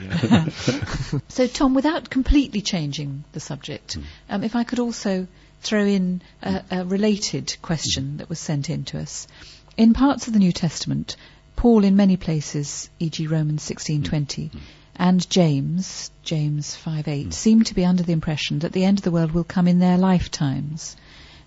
so, 1.27 1.47
Tom, 1.47 1.73
without 1.73 2.09
completely 2.09 2.61
changing 2.61 3.23
the 3.33 3.39
subject, 3.39 3.97
mm. 3.97 4.03
um, 4.29 4.43
if 4.43 4.55
I 4.55 4.63
could 4.63 4.79
also 4.79 5.27
throw 5.65 5.85
in 5.85 6.21
a, 6.41 6.61
a 6.71 6.85
related 6.85 7.57
question 7.61 8.03
mm. 8.03 8.17
that 8.19 8.29
was 8.29 8.39
sent 8.39 8.69
in 8.69 8.85
to 8.85 8.99
us. 8.99 9.27
In 9.75 9.93
parts 9.93 10.27
of 10.27 10.33
the 10.33 10.39
New 10.39 10.51
Testament, 10.51 11.17
Paul, 11.55 11.83
in 11.83 11.95
many 11.95 12.17
places, 12.17 12.89
e.g., 12.99 13.27
Romans 13.27 13.63
16:20 13.67 14.51
and 14.95 15.29
James, 15.29 16.11
James 16.23 16.77
5:8, 16.85 17.03
mm. 17.27 17.33
seem 17.33 17.63
to 17.63 17.73
be 17.73 17.85
under 17.85 18.03
the 18.03 18.13
impression 18.13 18.59
that 18.59 18.71
the 18.71 18.85
end 18.85 18.99
of 18.99 19.03
the 19.03 19.11
world 19.11 19.31
will 19.31 19.43
come 19.43 19.67
in 19.67 19.79
their 19.79 19.97
lifetimes. 19.97 20.95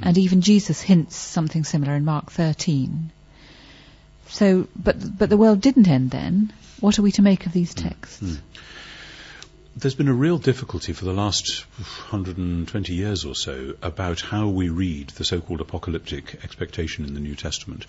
Mm. 0.01 0.07
And 0.07 0.19
even 0.19 0.41
Jesus 0.41 0.81
hints 0.81 1.17
something 1.17 1.65
similar 1.65 1.95
in 1.95 2.05
Mark 2.05 2.31
13. 2.31 3.11
So, 4.29 4.69
but 4.77 5.19
but 5.19 5.31
the 5.31 5.39
world 5.39 5.61
didn't 5.61 5.89
end 5.89 6.11
then. 6.11 6.53
What 6.81 6.99
are 6.99 7.03
we 7.03 7.13
to 7.13 7.23
make 7.23 7.47
of 7.47 7.53
these 7.53 7.75
texts? 7.75 8.39
There's 9.81 9.95
been 9.95 10.09
a 10.09 10.13
real 10.13 10.39
difficulty 10.39 10.93
for 10.93 11.05
the 11.05 11.13
last 11.13 11.65
120 12.11 12.93
years 12.93 13.25
or 13.25 13.37
so 13.37 13.77
about 13.81 14.21
how 14.21 14.49
we 14.49 14.71
read 14.71 15.11
the 15.11 15.25
so-called 15.25 15.61
apocalyptic 15.61 16.43
expectation 16.43 17.05
in 17.05 17.15
the 17.15 17.21
New 17.21 17.37
Testament, 17.37 17.87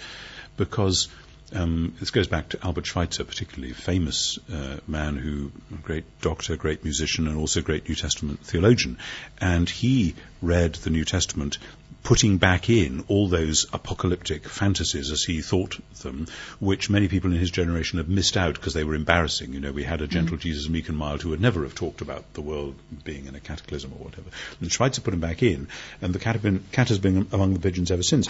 because 0.55 1.07
um, 1.51 1.95
this 1.99 2.11
goes 2.11 2.27
back 2.27 2.49
to 2.49 2.63
Albert 2.63 2.85
Schweitzer, 2.85 3.23
particularly 3.23 3.73
famous 3.73 4.37
uh, 4.53 4.77
man 4.85 5.17
who, 5.17 5.51
great 5.81 6.03
doctor, 6.21 6.55
great 6.57 6.83
musician, 6.83 7.27
and 7.27 7.35
also 7.35 7.63
great 7.63 7.89
New 7.89 7.95
Testament 7.95 8.41
theologian. 8.41 8.99
And 9.41 9.67
he 9.67 10.13
read 10.43 10.75
the 10.75 10.91
New 10.91 11.05
Testament 11.05 11.57
putting 12.03 12.37
back 12.37 12.69
in 12.69 13.03
all 13.07 13.27
those 13.27 13.65
apocalyptic 13.73 14.47
fantasies 14.47 15.11
as 15.11 15.23
he 15.23 15.41
thought 15.41 15.77
them, 16.01 16.27
which 16.59 16.89
many 16.89 17.07
people 17.07 17.31
in 17.31 17.37
his 17.37 17.51
generation 17.51 17.97
have 17.97 18.07
missed 18.07 18.37
out 18.37 18.55
because 18.55 18.73
they 18.73 18.83
were 18.83 18.95
embarrassing. 18.95 19.53
You 19.53 19.59
know, 19.59 19.71
we 19.71 19.83
had 19.83 20.01
a 20.01 20.07
gentle 20.07 20.37
mm. 20.37 20.39
Jesus, 20.39 20.69
meek 20.69 20.89
and 20.89 20.97
mild, 20.97 21.21
who 21.21 21.29
would 21.29 21.41
never 21.41 21.63
have 21.63 21.75
talked 21.75 22.01
about 22.01 22.33
the 22.33 22.41
world 22.41 22.75
being 23.03 23.25
in 23.25 23.35
a 23.35 23.39
cataclysm 23.39 23.91
or 23.93 24.05
whatever. 24.05 24.29
And 24.61 24.71
Schweitzer 24.71 25.01
put 25.01 25.13
him 25.13 25.19
back 25.19 25.43
in, 25.43 25.67
and 26.01 26.13
the 26.13 26.19
cat, 26.19 26.41
been, 26.41 26.63
cat 26.71 26.89
has 26.89 26.99
been 26.99 27.27
among 27.31 27.53
the 27.53 27.59
pigeons 27.59 27.91
ever 27.91 28.03
since. 28.03 28.27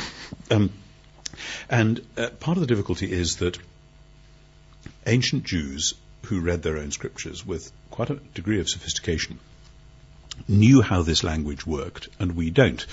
Um, 0.50 0.72
and 1.70 2.02
uh, 2.18 2.30
part 2.40 2.58
of 2.58 2.62
the 2.62 2.68
difficulty 2.68 3.12
is 3.12 3.38
that 3.38 3.58
ancient 5.06 5.44
Jews 5.44 5.94
who 6.24 6.42
read 6.42 6.64
their 6.64 6.78
own 6.78 6.92
scriptures 6.92 7.46
with 7.46 7.72
quite 7.92 8.10
a 8.10 8.16
degree 8.34 8.60
of 8.60 8.70
sophistication 8.70 9.40
knew 10.48 10.82
how 10.82 11.02
this 11.02 11.24
language 11.24 11.66
worked, 11.66 12.10
and 12.20 12.36
we 12.36 12.50
don't. 12.50 12.86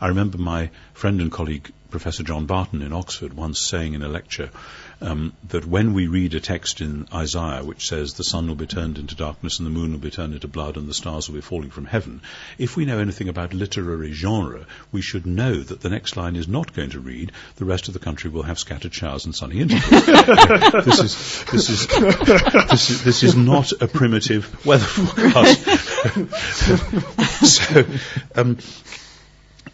I 0.00 0.08
remember 0.08 0.38
my 0.38 0.70
friend 0.94 1.20
and 1.20 1.30
colleague 1.30 1.70
Professor 1.90 2.22
John 2.22 2.46
Barton 2.46 2.82
in 2.82 2.92
Oxford 2.92 3.34
once 3.34 3.58
saying 3.58 3.94
in 3.94 4.02
a 4.02 4.08
lecture 4.08 4.50
um, 5.02 5.32
that 5.48 5.66
when 5.66 5.92
we 5.94 6.06
read 6.06 6.34
a 6.34 6.40
text 6.40 6.80
in 6.80 7.08
Isaiah 7.12 7.64
which 7.64 7.88
says 7.88 8.14
the 8.14 8.24
sun 8.24 8.46
will 8.46 8.54
be 8.54 8.66
turned 8.66 8.98
into 8.98 9.14
darkness 9.14 9.58
and 9.58 9.66
the 9.66 9.70
moon 9.70 9.92
will 9.92 9.98
be 9.98 10.10
turned 10.10 10.34
into 10.34 10.46
blood 10.46 10.76
and 10.76 10.88
the 10.88 10.94
stars 10.94 11.28
will 11.28 11.36
be 11.36 11.40
falling 11.40 11.70
from 11.70 11.86
heaven, 11.86 12.20
if 12.58 12.76
we 12.76 12.84
know 12.84 12.98
anything 12.98 13.28
about 13.28 13.54
literary 13.54 14.12
genre, 14.12 14.66
we 14.92 15.00
should 15.00 15.26
know 15.26 15.54
that 15.54 15.80
the 15.80 15.90
next 15.90 16.16
line 16.16 16.36
is 16.36 16.46
not 16.48 16.72
going 16.74 16.90
to 16.90 17.00
read 17.00 17.32
the 17.56 17.64
rest 17.64 17.88
of 17.88 17.94
the 17.94 18.00
country 18.00 18.30
will 18.30 18.42
have 18.42 18.58
scattered 18.58 18.94
showers 18.94 19.24
and 19.24 19.34
sunny 19.34 19.60
intervals. 19.60 19.90
this 20.84 21.00
is 21.00 21.44
this 21.50 21.70
is 21.70 21.86
this 21.88 22.90
is 22.90 23.04
this 23.04 23.22
is 23.22 23.36
not 23.36 23.72
a 23.72 23.88
primitive 23.88 24.64
weather 24.64 24.84
forecast. 24.84 25.64
so. 27.46 27.84
Um, 28.36 28.58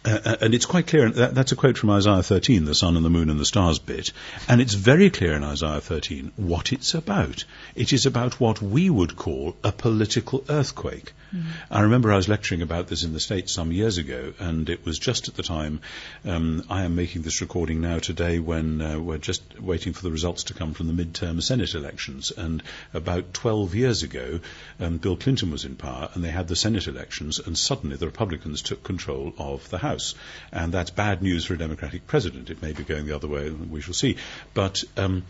uh, 0.05 0.19
uh, 0.25 0.35
and 0.41 0.53
it's 0.53 0.65
quite 0.65 0.87
clear, 0.87 1.09
that, 1.09 1.35
that's 1.35 1.51
a 1.51 1.55
quote 1.55 1.77
from 1.77 1.89
Isaiah 1.89 2.23
13, 2.23 2.65
the 2.65 2.75
sun 2.75 2.95
and 2.95 3.05
the 3.05 3.09
moon 3.09 3.29
and 3.29 3.39
the 3.39 3.45
stars 3.45 3.79
bit, 3.79 4.11
and 4.47 4.61
it's 4.61 4.73
very 4.73 5.09
clear 5.09 5.33
in 5.33 5.43
Isaiah 5.43 5.81
13 5.81 6.31
what 6.35 6.73
it's 6.73 6.93
about. 6.93 7.43
It 7.75 7.93
is 7.93 8.05
about 8.05 8.39
what 8.39 8.61
we 8.61 8.89
would 8.89 9.15
call 9.15 9.55
a 9.63 9.71
political 9.71 10.43
earthquake. 10.49 11.13
Mm. 11.35 11.43
I 11.69 11.81
remember 11.81 12.11
I 12.11 12.15
was 12.15 12.29
lecturing 12.29 12.61
about 12.61 12.87
this 12.87 13.03
in 13.03 13.11
the 13.13 13.19
States 13.19 13.51
some 13.51 13.71
years 13.71 13.97
ago, 13.97 14.33
and 14.39 14.69
it 14.69 14.85
was 14.85 14.97
just 14.97 15.27
at 15.27 15.35
the 15.35 15.43
time 15.43 15.81
um, 16.25 16.63
I 16.69 16.83
am 16.83 16.95
making 16.95 17.23
this 17.23 17.41
recording 17.41 17.81
now 17.81 17.99
today 17.99 18.39
when 18.39 18.81
uh, 18.81 18.99
we're 18.99 19.17
just 19.17 19.59
waiting 19.59 19.93
for 19.93 20.03
the 20.03 20.11
results 20.11 20.45
to 20.45 20.53
come 20.53 20.73
from 20.73 20.87
the 20.87 21.03
midterm 21.03 21.41
Senate 21.41 21.75
elections. 21.75 22.31
And 22.31 22.63
about 22.93 23.33
12 23.33 23.75
years 23.75 24.03
ago, 24.03 24.39
um, 24.79 24.97
Bill 24.97 25.17
Clinton 25.17 25.51
was 25.51 25.65
in 25.65 25.75
power, 25.75 26.09
and 26.13 26.23
they 26.23 26.29
had 26.29 26.47
the 26.47 26.55
Senate 26.55 26.87
elections, 26.87 27.39
and 27.39 27.57
suddenly 27.57 27.97
the 27.97 28.05
Republicans 28.05 28.61
took 28.61 28.83
control 28.83 29.33
of 29.37 29.69
the 29.69 29.77
House. 29.77 29.96
And 30.51 30.73
that's 30.73 30.89
bad 30.89 31.21
news 31.21 31.45
for 31.45 31.53
a 31.53 31.57
Democratic 31.57 32.07
president. 32.07 32.49
It 32.49 32.61
may 32.61 32.73
be 32.73 32.83
going 32.83 33.05
the 33.05 33.15
other 33.15 33.27
way, 33.27 33.49
we 33.49 33.81
shall 33.81 33.93
see. 33.93 34.17
But 34.53 34.83
um, 34.95 35.23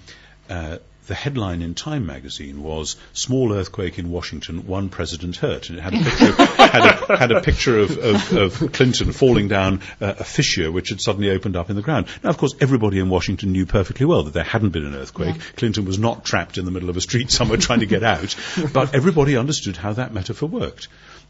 uh, 0.49 0.77
the 1.07 1.15
headline 1.15 1.61
in 1.61 1.73
Time 1.73 2.05
magazine 2.05 2.61
was 2.61 2.97
"Small 3.13 3.53
earthquake 3.53 3.97
in 3.97 4.11
Washington, 4.11 4.67
one 4.67 4.89
president 4.89 5.37
hurt," 5.37 5.69
and 5.69 5.79
it 5.79 5.81
had 5.81 5.93
a 5.93 6.03
picture, 6.03 6.45
had, 6.55 6.85
a, 6.85 7.17
had 7.17 7.31
a 7.31 7.41
picture 7.41 7.79
of, 7.79 7.97
of, 7.97 8.33
of, 8.33 8.73
Clinton 8.73 9.13
falling 9.13 9.47
down 9.47 9.81
uh, 10.01 10.15
a 10.19 10.23
fissure 10.23 10.71
which 10.71 10.89
had 10.89 11.01
suddenly 11.01 11.31
opened 11.31 11.55
up 11.55 11.69
in 11.69 11.75
the 11.75 11.81
ground. 11.81 12.07
Now, 12.23 12.29
of 12.29 12.37
course, 12.37 12.55
everybody 12.59 12.99
in 12.99 13.09
Washington 13.09 13.53
knew 13.53 13.65
perfectly 13.65 14.05
well 14.05 14.23
that 14.23 14.33
there 14.33 14.43
hadn't 14.43 14.69
been 14.69 14.85
an 14.85 14.95
earthquake. 14.95 15.35
Yeah. 15.35 15.41
Clinton 15.55 15.85
was 15.85 15.97
not 15.97 16.25
trapped 16.25 16.57
in 16.57 16.65
the 16.65 16.71
middle 16.71 16.89
of 16.89 16.97
a 16.97 17.01
street 17.01 17.31
somewhere 17.31 17.57
trying 17.57 17.79
to 17.79 17.85
get 17.85 18.03
out, 18.03 18.35
but 18.73 18.93
everybody 18.93 19.37
understood 19.37 19.77
how 19.77 19.93
that 19.93 20.13
metaphor 20.13 20.49
worked. 20.49 20.89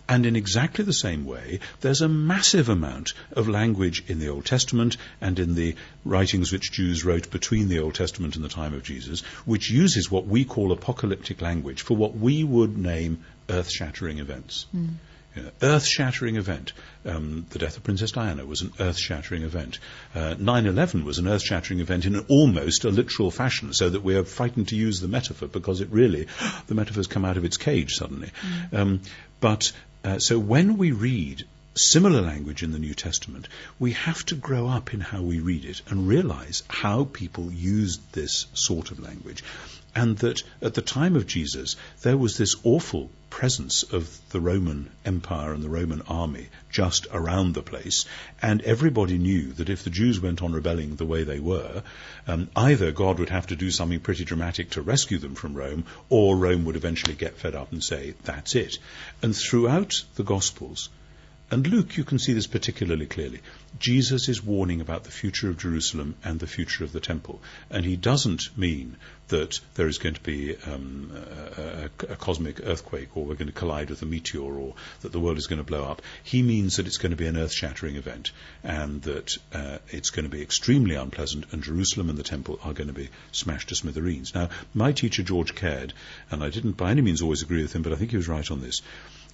And 0.10 0.26
in 0.26 0.36
exactly 0.36 0.86
the 0.86 0.94
same 0.94 1.26
way, 1.26 1.60
there's 1.82 2.02
a 2.02 2.08
massive 2.08 2.70
amount 2.70 3.14
of 3.34 3.50
language 3.50 4.04
in 4.08 4.20
the 4.20 4.30
Old 4.30 4.46
Testament 4.46 4.96
and 5.20 5.38
in 5.38 5.56
the 5.56 5.76
writings 6.06 6.52
which 6.52 6.72
Jews 6.72 7.04
wrote 7.04 7.30
between 7.30 7.68
the 7.68 7.80
Old 7.80 7.96
Testament 7.96 8.36
and 8.36 8.46
the 8.46 8.50
time 8.50 8.74
of 8.74 8.84
Jesus, 8.84 9.22
which 9.46 9.70
uses 9.70 10.10
what 10.10 10.26
we 10.26 10.46
call 10.46 10.72
apocalyptic 10.72 11.42
language 11.42 11.82
for 11.82 11.98
what 11.98 12.16
we 12.16 12.44
would 12.44 12.78
name 12.78 13.20
earth 13.50 13.70
shattering 13.70 14.20
events. 14.20 14.66
Mm. 14.76 14.96
Earth 15.62 15.86
shattering 15.86 16.36
event. 16.36 16.74
Um, 17.06 17.46
the 17.50 17.60
death 17.60 17.78
of 17.78 17.84
Princess 17.84 18.12
Diana 18.12 18.46
was 18.46 18.62
an 18.62 18.74
earth 18.80 18.98
shattering 18.98 19.44
event. 19.44 19.80
Uh, 20.14 20.36
9 20.38 20.66
11 20.66 21.06
was 21.06 21.20
an 21.20 21.28
earth 21.28 21.44
shattering 21.44 21.80
event 21.80 22.06
in 22.06 22.20
almost 22.28 22.86
a 22.86 22.90
literal 22.90 23.32
fashion, 23.32 23.74
so 23.74 23.90
that 23.90 24.04
we 24.04 24.16
are 24.16 24.24
frightened 24.24 24.70
to 24.70 24.76
use 24.76 25.00
the 25.00 25.08
metaphor 25.08 25.48
because 25.48 25.82
it 25.82 25.90
really, 25.92 26.28
the 26.68 26.76
metaphor's 26.76 27.08
come 27.08 27.26
out 27.26 27.38
of 27.38 27.46
its 27.46 27.58
cage 27.58 27.96
suddenly. 27.96 28.32
Mm. 28.72 28.78
Um, 28.78 29.02
but 29.40 29.72
uh, 30.04 30.20
so 30.20 30.40
when 30.40 30.78
we 30.78 30.92
read 30.92 31.46
similar 31.78 32.22
language 32.22 32.64
in 32.64 32.72
the 32.72 32.80
New 32.80 32.94
Testament, 32.94 33.48
we 33.80 33.92
have 33.94 34.26
to 34.26 34.36
grow 34.36 34.68
up 34.68 34.94
in 34.94 35.00
how 35.00 35.22
we 35.22 35.40
read 35.40 35.66
it 35.66 35.82
and 35.88 36.08
realize 36.08 36.64
how 36.68 37.04
people 37.06 37.52
used 37.52 38.02
this 38.14 38.48
sort 38.54 38.92
of 38.92 39.00
language. 39.00 39.44
And 39.98 40.16
that 40.20 40.44
at 40.62 40.76
the 40.76 40.84
time 40.84 41.16
of 41.16 41.26
Jesus, 41.26 41.76
there 42.04 42.18
was 42.18 42.38
this 42.38 42.56
awful 42.64 43.10
presence 43.32 43.82
of 43.82 44.20
the 44.30 44.40
Roman 44.40 44.92
Empire 45.04 45.54
and 45.54 45.64
the 45.64 45.70
Roman 45.70 46.04
army 46.04 46.50
just 46.70 47.08
around 47.12 47.56
the 47.56 47.64
place. 47.64 48.06
And 48.40 48.62
everybody 48.62 49.18
knew 49.18 49.54
that 49.54 49.72
if 49.72 49.84
the 49.84 49.90
Jews 49.90 50.20
went 50.20 50.44
on 50.44 50.54
rebelling 50.54 50.98
the 50.98 51.12
way 51.14 51.24
they 51.24 51.40
were, 51.40 51.82
um, 52.28 52.48
either 52.56 52.92
God 52.92 53.18
would 53.18 53.32
have 53.32 53.48
to 53.48 53.56
do 53.56 53.72
something 53.72 54.00
pretty 54.00 54.24
dramatic 54.24 54.70
to 54.72 54.84
rescue 54.84 55.18
them 55.18 55.34
from 55.34 55.56
Rome, 55.56 55.86
or 56.10 56.38
Rome 56.38 56.66
would 56.66 56.76
eventually 56.76 57.16
get 57.16 57.40
fed 57.40 57.56
up 57.56 57.72
and 57.72 57.84
say, 57.84 58.14
that's 58.24 58.54
it. 58.54 58.78
And 59.24 59.36
throughout 59.36 60.04
the 60.14 60.24
Gospels, 60.24 60.90
and 61.50 61.66
Luke, 61.66 61.96
you 61.96 62.04
can 62.04 62.20
see 62.20 62.34
this 62.34 62.46
particularly 62.46 63.06
clearly. 63.06 63.40
Jesus 63.80 64.28
is 64.28 64.44
warning 64.44 64.82
about 64.82 65.06
the 65.06 65.12
future 65.12 65.50
of 65.50 65.58
Jerusalem 65.58 66.16
and 66.22 66.40
the 66.40 66.48
future 66.48 66.84
of 66.84 66.92
the 66.92 67.00
temple. 67.00 67.42
And 67.70 67.86
he 67.86 67.96
doesn't 67.96 68.58
mean 68.58 68.98
that 69.30 69.60
there 69.76 69.88
is 69.88 69.98
going 69.98 70.16
to 70.16 70.22
be 70.22 70.56
um, 70.66 71.12
a, 71.58 71.90
a, 72.10 72.16
cosmic 72.16 72.66
earthquake 72.66 73.10
or 73.16 73.26
we're 73.26 73.36
going 73.36 73.48
to 73.48 73.54
collide 73.54 73.90
with 73.90 74.02
a 74.02 74.06
meteor 74.06 74.42
or 74.42 74.74
that 75.02 75.12
the 75.12 75.20
world 75.20 75.38
is 75.38 75.48
going 75.48 75.58
to 75.58 75.66
blow 75.66 75.84
up. 75.84 76.02
He 76.24 76.42
means 76.42 76.78
that 76.78 76.88
it's 76.88 76.98
going 76.98 77.12
to 77.12 77.18
be 77.18 77.28
an 77.28 77.38
earth 77.38 77.54
shattering 77.54 77.96
event 77.96 78.32
and 78.64 79.02
that 79.04 79.38
uh, 79.54 79.80
it's 79.90 80.10
going 80.12 80.24
to 80.24 80.30
be 80.30 80.42
extremely 80.42 80.96
unpleasant 80.96 81.46
and 81.52 81.62
Jerusalem 81.62 82.10
and 82.10 82.18
the 82.18 82.24
temple 82.24 82.60
are 82.64 82.74
going 82.74 82.88
to 82.88 82.94
be 82.94 83.10
smashed 83.32 83.70
to 83.70 83.76
smithereens. 83.76 84.34
Now, 84.34 84.50
my 84.74 84.92
teacher, 84.94 85.24
George 85.24 85.56
Caird, 85.56 85.94
and 86.32 86.44
I 86.44 86.50
didn't 86.50 86.78
by 86.78 86.92
any 86.92 87.02
means 87.02 87.22
always 87.22 87.42
agree 87.42 87.62
with 87.62 87.74
him, 87.74 87.82
but 87.82 87.94
I 87.94 87.96
think 87.96 88.12
he 88.12 88.18
was 88.18 88.28
right 88.28 88.50
on 88.50 88.62
this, 88.62 88.82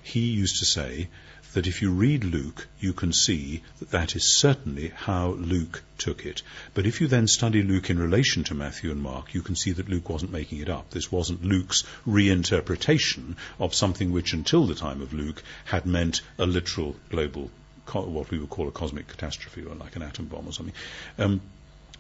he 0.02 0.32
used 0.32 0.60
to 0.60 0.66
say, 0.66 1.08
that 1.54 1.68
if 1.68 1.82
you 1.82 1.92
read 1.92 2.24
Luke, 2.24 2.68
you 2.80 2.94
can 2.94 3.14
see 3.14 3.62
that 3.80 3.92
that 3.92 4.16
is 4.16 4.40
certainly 4.40 4.90
how 4.90 5.30
Luke 5.30 5.84
took 5.98 6.26
it. 6.26 6.42
But 6.74 6.86
if 6.86 7.00
you 7.00 7.08
then 7.08 7.28
study 7.28 7.64
Luke 7.64 7.90
in 7.90 8.00
relation 8.00 8.44
to 8.46 8.56
Matthew 8.56 8.92
and 8.92 9.02
Mark, 9.02 9.34
you 9.34 9.42
can 9.42 9.56
see 9.56 9.72
that 9.72 9.90
Luke 9.90 10.10
wasn't 10.10 10.32
making 10.32 10.60
it 10.60 10.70
up. 10.70 10.90
This 10.90 11.12
wasn't 11.12 11.44
Luke's 11.44 11.84
reinterpretation 12.08 13.36
of 13.60 13.74
something 13.74 14.12
which 14.12 14.34
until 14.34 14.66
the 14.66 14.76
time 14.76 15.02
of 15.02 15.14
Luke 15.14 15.44
had 15.66 15.86
meant 15.86 16.22
a 16.38 16.46
literal 16.46 16.96
global, 17.10 17.50
what 17.92 18.32
we 18.32 18.40
would 18.40 18.50
call 18.50 18.68
a 18.68 18.72
cosmic 18.72 19.08
catastrophe 19.08 19.64
or 19.64 19.76
like 19.76 19.96
an 19.96 20.02
atom 20.02 20.26
bomb 20.26 20.48
or 20.48 20.54
something. 20.54 20.76
Um, 21.18 21.42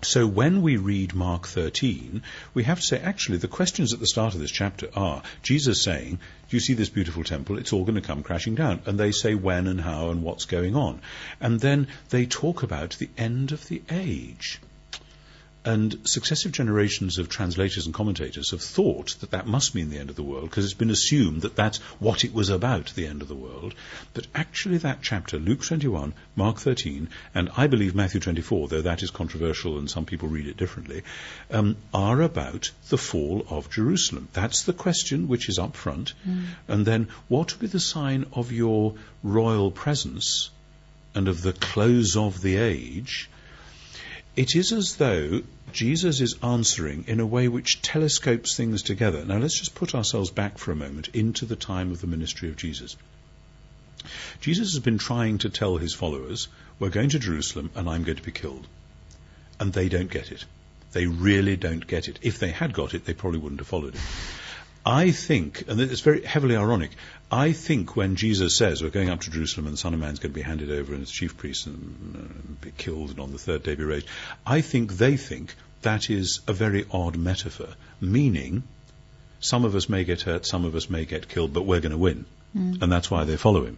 so 0.03 0.27
when 0.27 0.61
we 0.61 0.77
read 0.77 1.13
Mark 1.13 1.47
13, 1.47 2.21
we 2.53 2.63
have 2.63 2.79
to 2.79 2.85
say, 2.85 2.99
actually, 2.99 3.37
the 3.37 3.47
questions 3.47 3.93
at 3.93 3.99
the 3.99 4.07
start 4.07 4.33
of 4.33 4.39
this 4.39 4.51
chapter 4.51 4.89
are 4.95 5.23
Jesus 5.41 5.81
saying, 5.81 6.19
Do 6.49 6.55
you 6.55 6.59
see 6.59 6.73
this 6.73 6.89
beautiful 6.89 7.23
temple? 7.23 7.57
It's 7.57 7.73
all 7.73 7.83
going 7.83 7.95
to 7.95 8.01
come 8.01 8.23
crashing 8.23 8.55
down. 8.55 8.81
And 8.85 8.99
they 8.99 9.11
say 9.11 9.35
when 9.35 9.67
and 9.67 9.79
how 9.79 10.09
and 10.09 10.23
what's 10.23 10.45
going 10.45 10.75
on. 10.75 11.01
And 11.39 11.59
then 11.59 11.87
they 12.09 12.25
talk 12.25 12.63
about 12.63 12.91
the 12.91 13.09
end 13.17 13.51
of 13.51 13.67
the 13.67 13.81
age. 13.89 14.59
And 15.65 15.97
successive 16.03 16.51
generations 16.51 17.17
of 17.17 17.29
translators 17.29 17.85
and 17.85 17.93
commentators 17.95 18.51
have 18.51 18.61
thought 18.61 19.15
that 19.21 19.31
that 19.31 19.47
must 19.47 19.73
mean 19.73 19.89
the 19.89 19.97
end 19.97 20.09
of 20.09 20.17
the 20.17 20.23
world 20.23 20.49
because 20.49 20.65
it's 20.65 20.73
been 20.73 20.89
assumed 20.89 21.43
that 21.43 21.55
that's 21.55 21.77
what 21.99 22.25
it 22.25 22.33
was 22.33 22.49
about, 22.49 22.93
the 22.95 23.07
end 23.07 23.21
of 23.21 23.29
the 23.29 23.35
world. 23.35 23.73
But 24.13 24.27
actually, 24.35 24.79
that 24.79 24.99
chapter, 25.01 25.39
Luke 25.39 25.63
21, 25.63 26.13
Mark 26.35 26.57
13, 26.57 27.07
and 27.33 27.49
I 27.55 27.67
believe 27.67 27.95
Matthew 27.95 28.19
24, 28.19 28.67
though 28.67 28.81
that 28.81 29.03
is 29.03 29.09
controversial 29.09 29.77
and 29.77 29.89
some 29.89 30.05
people 30.05 30.27
read 30.27 30.47
it 30.47 30.57
differently, 30.57 31.03
um, 31.49 31.77
are 31.93 32.21
about 32.21 32.71
the 32.89 32.97
fall 32.97 33.45
of 33.49 33.69
Jerusalem. 33.69 34.27
That's 34.33 34.63
the 34.63 34.73
question 34.73 35.29
which 35.29 35.47
is 35.47 35.59
up 35.59 35.77
front. 35.77 36.13
Mm. 36.27 36.45
And 36.67 36.85
then, 36.85 37.07
what 37.29 37.53
will 37.53 37.61
be 37.61 37.67
the 37.67 37.79
sign 37.79 38.25
of 38.33 38.51
your 38.51 38.95
royal 39.23 39.71
presence 39.71 40.49
and 41.15 41.29
of 41.29 41.41
the 41.41 41.53
close 41.53 42.17
of 42.17 42.41
the 42.41 42.57
age? 42.57 43.29
It 44.35 44.55
is 44.55 44.71
as 44.71 44.95
though 44.95 45.41
Jesus 45.71 46.21
is 46.21 46.35
answering 46.41 47.05
in 47.07 47.19
a 47.19 47.25
way 47.25 47.47
which 47.47 47.81
telescopes 47.81 48.55
things 48.55 48.83
together. 48.83 49.25
Now 49.25 49.37
let's 49.37 49.57
just 49.57 49.75
put 49.75 49.95
ourselves 49.95 50.31
back 50.31 50.57
for 50.57 50.71
a 50.71 50.75
moment 50.75 51.09
into 51.09 51.45
the 51.45 51.55
time 51.55 51.91
of 51.91 52.01
the 52.01 52.07
ministry 52.07 52.49
of 52.49 52.55
Jesus. 52.55 52.95
Jesus 54.41 54.73
has 54.73 54.83
been 54.83 54.97
trying 54.97 55.39
to 55.39 55.49
tell 55.49 55.77
his 55.77 55.93
followers, 55.93 56.47
we're 56.79 56.89
going 56.89 57.09
to 57.09 57.19
Jerusalem 57.19 57.71
and 57.75 57.89
I'm 57.89 58.03
going 58.03 58.17
to 58.17 58.23
be 58.23 58.31
killed. 58.31 58.67
And 59.59 59.71
they 59.71 59.87
don't 59.87 60.09
get 60.09 60.31
it. 60.31 60.45
They 60.91 61.07
really 61.07 61.55
don't 61.55 61.85
get 61.85 62.07
it. 62.07 62.19
If 62.21 62.39
they 62.39 62.49
had 62.49 62.73
got 62.73 62.93
it, 62.93 63.05
they 63.05 63.13
probably 63.13 63.39
wouldn't 63.39 63.61
have 63.61 63.67
followed 63.67 63.95
it. 63.95 64.01
I 64.85 65.11
think, 65.11 65.63
and 65.67 65.79
it's 65.79 66.01
very 66.01 66.23
heavily 66.23 66.55
ironic, 66.55 66.91
I 67.31 67.53
think 67.53 67.95
when 67.95 68.15
Jesus 68.15 68.57
says 68.57 68.81
we're 68.83 68.89
going 68.89 69.09
up 69.09 69.21
to 69.21 69.31
Jerusalem 69.31 69.65
and 69.65 69.73
the 69.73 69.77
Son 69.77 69.93
of 69.93 69.99
Man's 69.99 70.19
going 70.19 70.31
to 70.31 70.35
be 70.35 70.41
handed 70.41 70.71
over 70.71 70.93
and 70.93 71.01
its 71.01 71.11
chief 71.11 71.37
priests 71.37 71.65
and 71.65 72.15
uh, 72.15 72.65
be 72.65 72.71
killed 72.77 73.11
and 73.11 73.19
on 73.19 73.31
the 73.31 73.37
third 73.37 73.63
day 73.63 73.75
be 73.75 73.83
raised, 73.83 74.07
I 74.45 74.61
think 74.61 74.93
they 74.93 75.17
think 75.17 75.55
that 75.81 76.09
is 76.09 76.41
a 76.47 76.53
very 76.53 76.85
odd 76.91 77.17
metaphor, 77.17 77.69
meaning 78.01 78.63
some 79.39 79.65
of 79.65 79.75
us 79.75 79.89
may 79.89 80.03
get 80.03 80.21
hurt, 80.21 80.45
some 80.45 80.65
of 80.65 80.75
us 80.75 80.89
may 80.89 81.05
get 81.05 81.27
killed, 81.27 81.53
but 81.53 81.63
we're 81.63 81.81
going 81.81 81.91
to 81.91 81.97
win. 81.97 82.25
Mm. 82.55 82.81
And 82.81 82.91
that's 82.91 83.09
why 83.09 83.23
they 83.23 83.37
follow 83.37 83.65
him. 83.65 83.77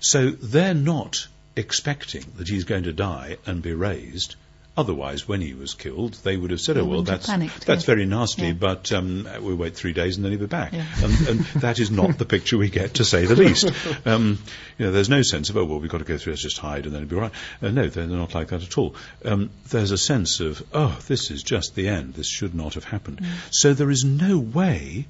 So 0.00 0.30
they're 0.30 0.74
not 0.74 1.26
expecting 1.56 2.24
that 2.36 2.48
he's 2.48 2.64
going 2.64 2.84
to 2.84 2.92
die 2.92 3.36
and 3.46 3.62
be 3.62 3.72
raised. 3.72 4.36
Otherwise, 4.76 5.28
when 5.28 5.40
he 5.40 5.54
was 5.54 5.72
killed, 5.72 6.14
they 6.24 6.36
would 6.36 6.50
have 6.50 6.60
said, 6.60 6.76
"Oh 6.76 6.84
well, 6.84 7.02
that's 7.02 7.28
panicked, 7.28 7.64
that's 7.64 7.84
very 7.84 8.06
nasty, 8.06 8.48
yeah. 8.48 8.52
but 8.54 8.90
um, 8.90 9.28
we 9.40 9.54
wait 9.54 9.76
three 9.76 9.92
days 9.92 10.16
and 10.16 10.24
then 10.24 10.32
he'll 10.32 10.40
be 10.40 10.46
back." 10.46 10.72
Yeah. 10.72 10.84
And, 11.00 11.28
and 11.28 11.40
that 11.62 11.78
is 11.78 11.92
not 11.92 12.18
the 12.18 12.24
picture 12.24 12.58
we 12.58 12.70
get, 12.70 12.94
to 12.94 13.04
say 13.04 13.24
the 13.24 13.36
least. 13.36 13.70
Um, 14.06 14.38
you 14.76 14.86
know, 14.86 14.92
there's 14.92 15.08
no 15.08 15.22
sense 15.22 15.48
of, 15.48 15.56
"Oh 15.56 15.64
well, 15.64 15.78
we've 15.78 15.90
got 15.90 15.98
to 15.98 16.04
go 16.04 16.18
through. 16.18 16.32
Let's 16.32 16.42
just 16.42 16.58
hide 16.58 16.86
and 16.86 16.94
then 16.94 17.02
it'll 17.02 17.10
be 17.10 17.16
right." 17.16 17.30
Uh, 17.62 17.70
no, 17.70 17.86
they're 17.86 18.06
not 18.06 18.34
like 18.34 18.48
that 18.48 18.64
at 18.64 18.76
all. 18.76 18.96
Um, 19.24 19.50
there's 19.68 19.92
a 19.92 19.98
sense 19.98 20.40
of, 20.40 20.60
"Oh, 20.72 20.98
this 21.06 21.30
is 21.30 21.44
just 21.44 21.76
the 21.76 21.86
end. 21.86 22.14
This 22.14 22.26
should 22.26 22.54
not 22.54 22.74
have 22.74 22.84
happened." 22.84 23.18
Mm. 23.18 23.28
So 23.50 23.74
there 23.74 23.90
is 23.90 24.04
no 24.04 24.38
way 24.38 25.06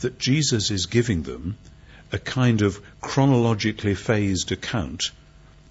that 0.00 0.18
Jesus 0.18 0.70
is 0.70 0.84
giving 0.84 1.22
them 1.22 1.56
a 2.12 2.18
kind 2.18 2.60
of 2.60 2.80
chronologically 3.00 3.94
phased 3.94 4.52
account 4.52 5.10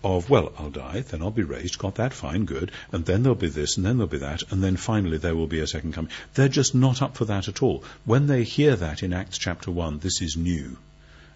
of, 0.03 0.29
well, 0.29 0.53
I'll 0.57 0.69
die, 0.69 1.01
then 1.01 1.21
I'll 1.21 1.31
be 1.31 1.43
raised, 1.43 1.77
got 1.79 1.95
that, 1.95 2.13
fine, 2.13 2.45
good, 2.45 2.71
and 2.91 3.05
then 3.05 3.23
there'll 3.23 3.35
be 3.35 3.49
this, 3.49 3.77
and 3.77 3.85
then 3.85 3.97
there'll 3.97 4.07
be 4.07 4.19
that, 4.19 4.43
and 4.51 4.63
then 4.63 4.77
finally 4.77 5.17
there 5.17 5.35
will 5.35 5.47
be 5.47 5.59
a 5.59 5.67
second 5.67 5.93
coming. 5.93 6.11
They're 6.35 6.47
just 6.47 6.75
not 6.75 7.01
up 7.01 7.17
for 7.17 7.25
that 7.25 7.47
at 7.47 7.63
all. 7.63 7.83
When 8.05 8.27
they 8.27 8.43
hear 8.43 8.75
that 8.75 9.03
in 9.03 9.13
Acts 9.13 9.37
chapter 9.37 9.71
1, 9.71 9.99
this 9.99 10.21
is 10.21 10.37
new. 10.37 10.77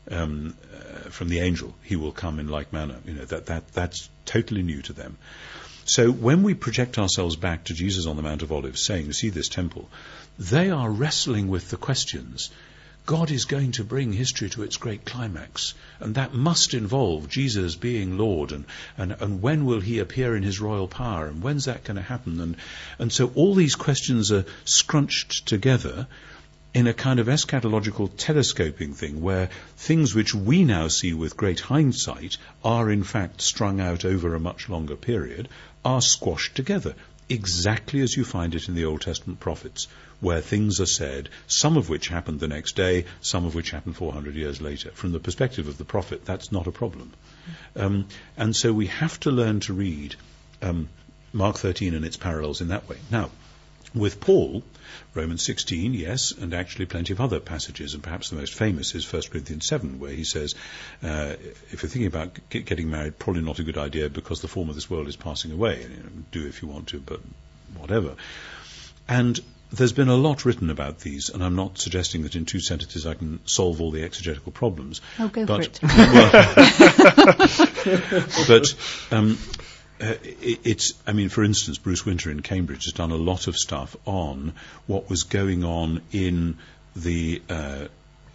Um, 0.09 0.55
uh, 0.73 1.09
from 1.09 1.29
the 1.29 1.39
angel, 1.39 1.75
he 1.83 1.95
will 1.95 2.11
come 2.11 2.39
in 2.39 2.47
like 2.47 2.73
manner. 2.73 2.95
You 3.05 3.13
know 3.13 3.25
that 3.25 3.45
that 3.45 3.71
that's 3.71 4.09
totally 4.25 4.63
new 4.63 4.81
to 4.81 4.93
them. 4.93 5.17
So 5.85 6.11
when 6.11 6.41
we 6.41 6.55
project 6.55 6.97
ourselves 6.97 7.35
back 7.35 7.65
to 7.65 7.75
Jesus 7.75 8.07
on 8.07 8.15
the 8.15 8.23
Mount 8.23 8.41
of 8.41 8.51
Olives, 8.51 8.83
saying, 8.83 9.13
"See 9.13 9.29
this 9.29 9.47
temple," 9.47 9.89
they 10.39 10.71
are 10.71 10.89
wrestling 10.89 11.49
with 11.49 11.69
the 11.69 11.77
questions 11.77 12.49
God 13.05 13.31
is 13.31 13.45
going 13.45 13.71
to 13.73 13.83
bring 13.83 14.13
history 14.13 14.49
to 14.51 14.63
its 14.63 14.77
great 14.77 15.05
climax, 15.05 15.73
and 15.99 16.15
that 16.15 16.33
must 16.33 16.73
involve 16.73 17.29
Jesus 17.29 17.75
being 17.75 18.17
Lord, 18.17 18.51
and, 18.51 18.65
and, 18.97 19.15
and 19.19 19.41
when 19.41 19.65
will 19.65 19.81
he 19.81 19.99
appear 19.99 20.35
in 20.35 20.43
his 20.43 20.59
royal 20.59 20.87
power, 20.87 21.27
and 21.27 21.41
when's 21.41 21.65
that 21.65 21.83
going 21.83 21.97
to 21.97 22.01
happen? 22.01 22.39
And, 22.39 22.55
and 22.99 23.11
so 23.11 23.31
all 23.35 23.55
these 23.55 23.75
questions 23.75 24.31
are 24.31 24.45
scrunched 24.65 25.47
together 25.47 26.07
in 26.73 26.87
a 26.87 26.93
kind 26.93 27.19
of 27.19 27.27
eschatological 27.27 28.09
telescoping 28.15 28.93
thing 28.93 29.21
where 29.21 29.49
things 29.75 30.15
which 30.15 30.33
we 30.33 30.63
now 30.63 30.87
see 30.87 31.13
with 31.13 31.35
great 31.35 31.59
hindsight 31.59 32.37
are 32.63 32.89
in 32.89 33.03
fact 33.03 33.41
strung 33.41 33.81
out 33.81 34.05
over 34.05 34.35
a 34.35 34.39
much 34.39 34.69
longer 34.69 34.95
period 34.95 35.49
are 35.83 36.01
squashed 36.01 36.55
together 36.55 36.95
exactly 37.31 38.01
as 38.01 38.15
you 38.15 38.23
find 38.25 38.53
it 38.55 38.67
in 38.67 38.75
the 38.75 38.85
Old 38.85 39.01
Testament 39.01 39.39
prophets, 39.39 39.87
where 40.19 40.41
things 40.41 40.79
are 40.79 40.85
said, 40.85 41.29
some 41.47 41.77
of 41.77 41.89
which 41.89 42.07
happened 42.07 42.39
the 42.39 42.47
next 42.47 42.75
day, 42.75 43.05
some 43.21 43.45
of 43.45 43.55
which 43.55 43.71
happened 43.71 43.95
400 43.95 44.35
years 44.35 44.61
later. 44.61 44.91
From 44.91 45.11
the 45.11 45.19
perspective 45.19 45.67
of 45.67 45.77
the 45.77 45.85
prophet, 45.85 46.25
that's 46.25 46.51
not 46.51 46.67
a 46.67 46.71
problem. 46.71 47.11
Um, 47.75 48.07
and 48.37 48.55
so 48.55 48.73
we 48.73 48.87
have 48.87 49.19
to 49.21 49.31
learn 49.31 49.61
to 49.61 49.73
read 49.73 50.15
um, 50.61 50.89
Mark 51.33 51.57
13 51.57 51.95
and 51.95 52.05
its 52.05 52.17
parallels 52.17 52.61
in 52.61 52.67
that 52.67 52.87
way. 52.87 52.97
Now, 53.09 53.29
with 53.93 54.19
Paul, 54.19 54.63
Romans 55.13 55.43
16, 55.43 55.93
yes, 55.93 56.31
and 56.31 56.53
actually 56.53 56.85
plenty 56.85 57.13
of 57.13 57.19
other 57.19 57.39
passages, 57.39 57.93
and 57.93 58.01
perhaps 58.01 58.29
the 58.29 58.37
most 58.37 58.53
famous 58.53 58.95
is 58.95 59.11
1 59.11 59.23
Corinthians 59.29 59.65
7, 59.67 59.99
where 59.99 60.11
he 60.11 60.23
says, 60.23 60.55
uh, 61.03 61.35
if 61.71 61.83
you're 61.83 61.89
thinking 61.89 62.07
about 62.07 62.37
get, 62.49 62.65
getting 62.65 62.89
married, 62.89 63.19
probably 63.19 63.41
not 63.41 63.59
a 63.59 63.63
good 63.63 63.77
idea 63.77 64.09
because 64.09 64.41
the 64.41 64.47
form 64.47 64.69
of 64.69 64.75
this 64.75 64.89
world 64.89 65.07
is 65.07 65.15
passing 65.15 65.51
away. 65.51 65.81
You 65.81 65.89
know, 65.89 66.09
do 66.31 66.47
if 66.47 66.61
you 66.61 66.69
want 66.69 66.87
to, 66.87 66.99
but 66.99 67.19
whatever. 67.77 68.15
And 69.07 69.39
there's 69.73 69.93
been 69.93 70.09
a 70.09 70.15
lot 70.15 70.45
written 70.45 70.69
about 70.69 70.99
these, 70.99 71.29
and 71.29 71.43
I'm 71.43 71.55
not 71.55 71.77
suggesting 71.77 72.23
that 72.23 72.35
in 72.35 72.45
two 72.45 72.59
sentences 72.59 73.05
I 73.05 73.13
can 73.13 73.39
solve 73.45 73.81
all 73.81 73.91
the 73.91 74.03
exegetical 74.03 74.51
problems. 74.51 75.01
Oh, 75.19 75.29
go 75.29 75.45
but, 75.45 75.77
for 75.77 75.87
it. 75.87 75.91
Well, 77.91 78.47
but 78.47 78.75
um, 79.11 79.37
uh, 80.01 80.15
it's, 80.23 80.93
I 81.05 81.13
mean, 81.13 81.29
for 81.29 81.43
instance, 81.43 81.77
Bruce 81.77 82.05
Winter 82.05 82.31
in 82.31 82.41
Cambridge 82.41 82.85
has 82.85 82.93
done 82.93 83.11
a 83.11 83.15
lot 83.15 83.47
of 83.47 83.55
stuff 83.55 83.95
on 84.05 84.53
what 84.87 85.09
was 85.09 85.23
going 85.23 85.63
on 85.63 86.01
in 86.11 86.57
the 86.95 87.41
uh, 87.49 87.85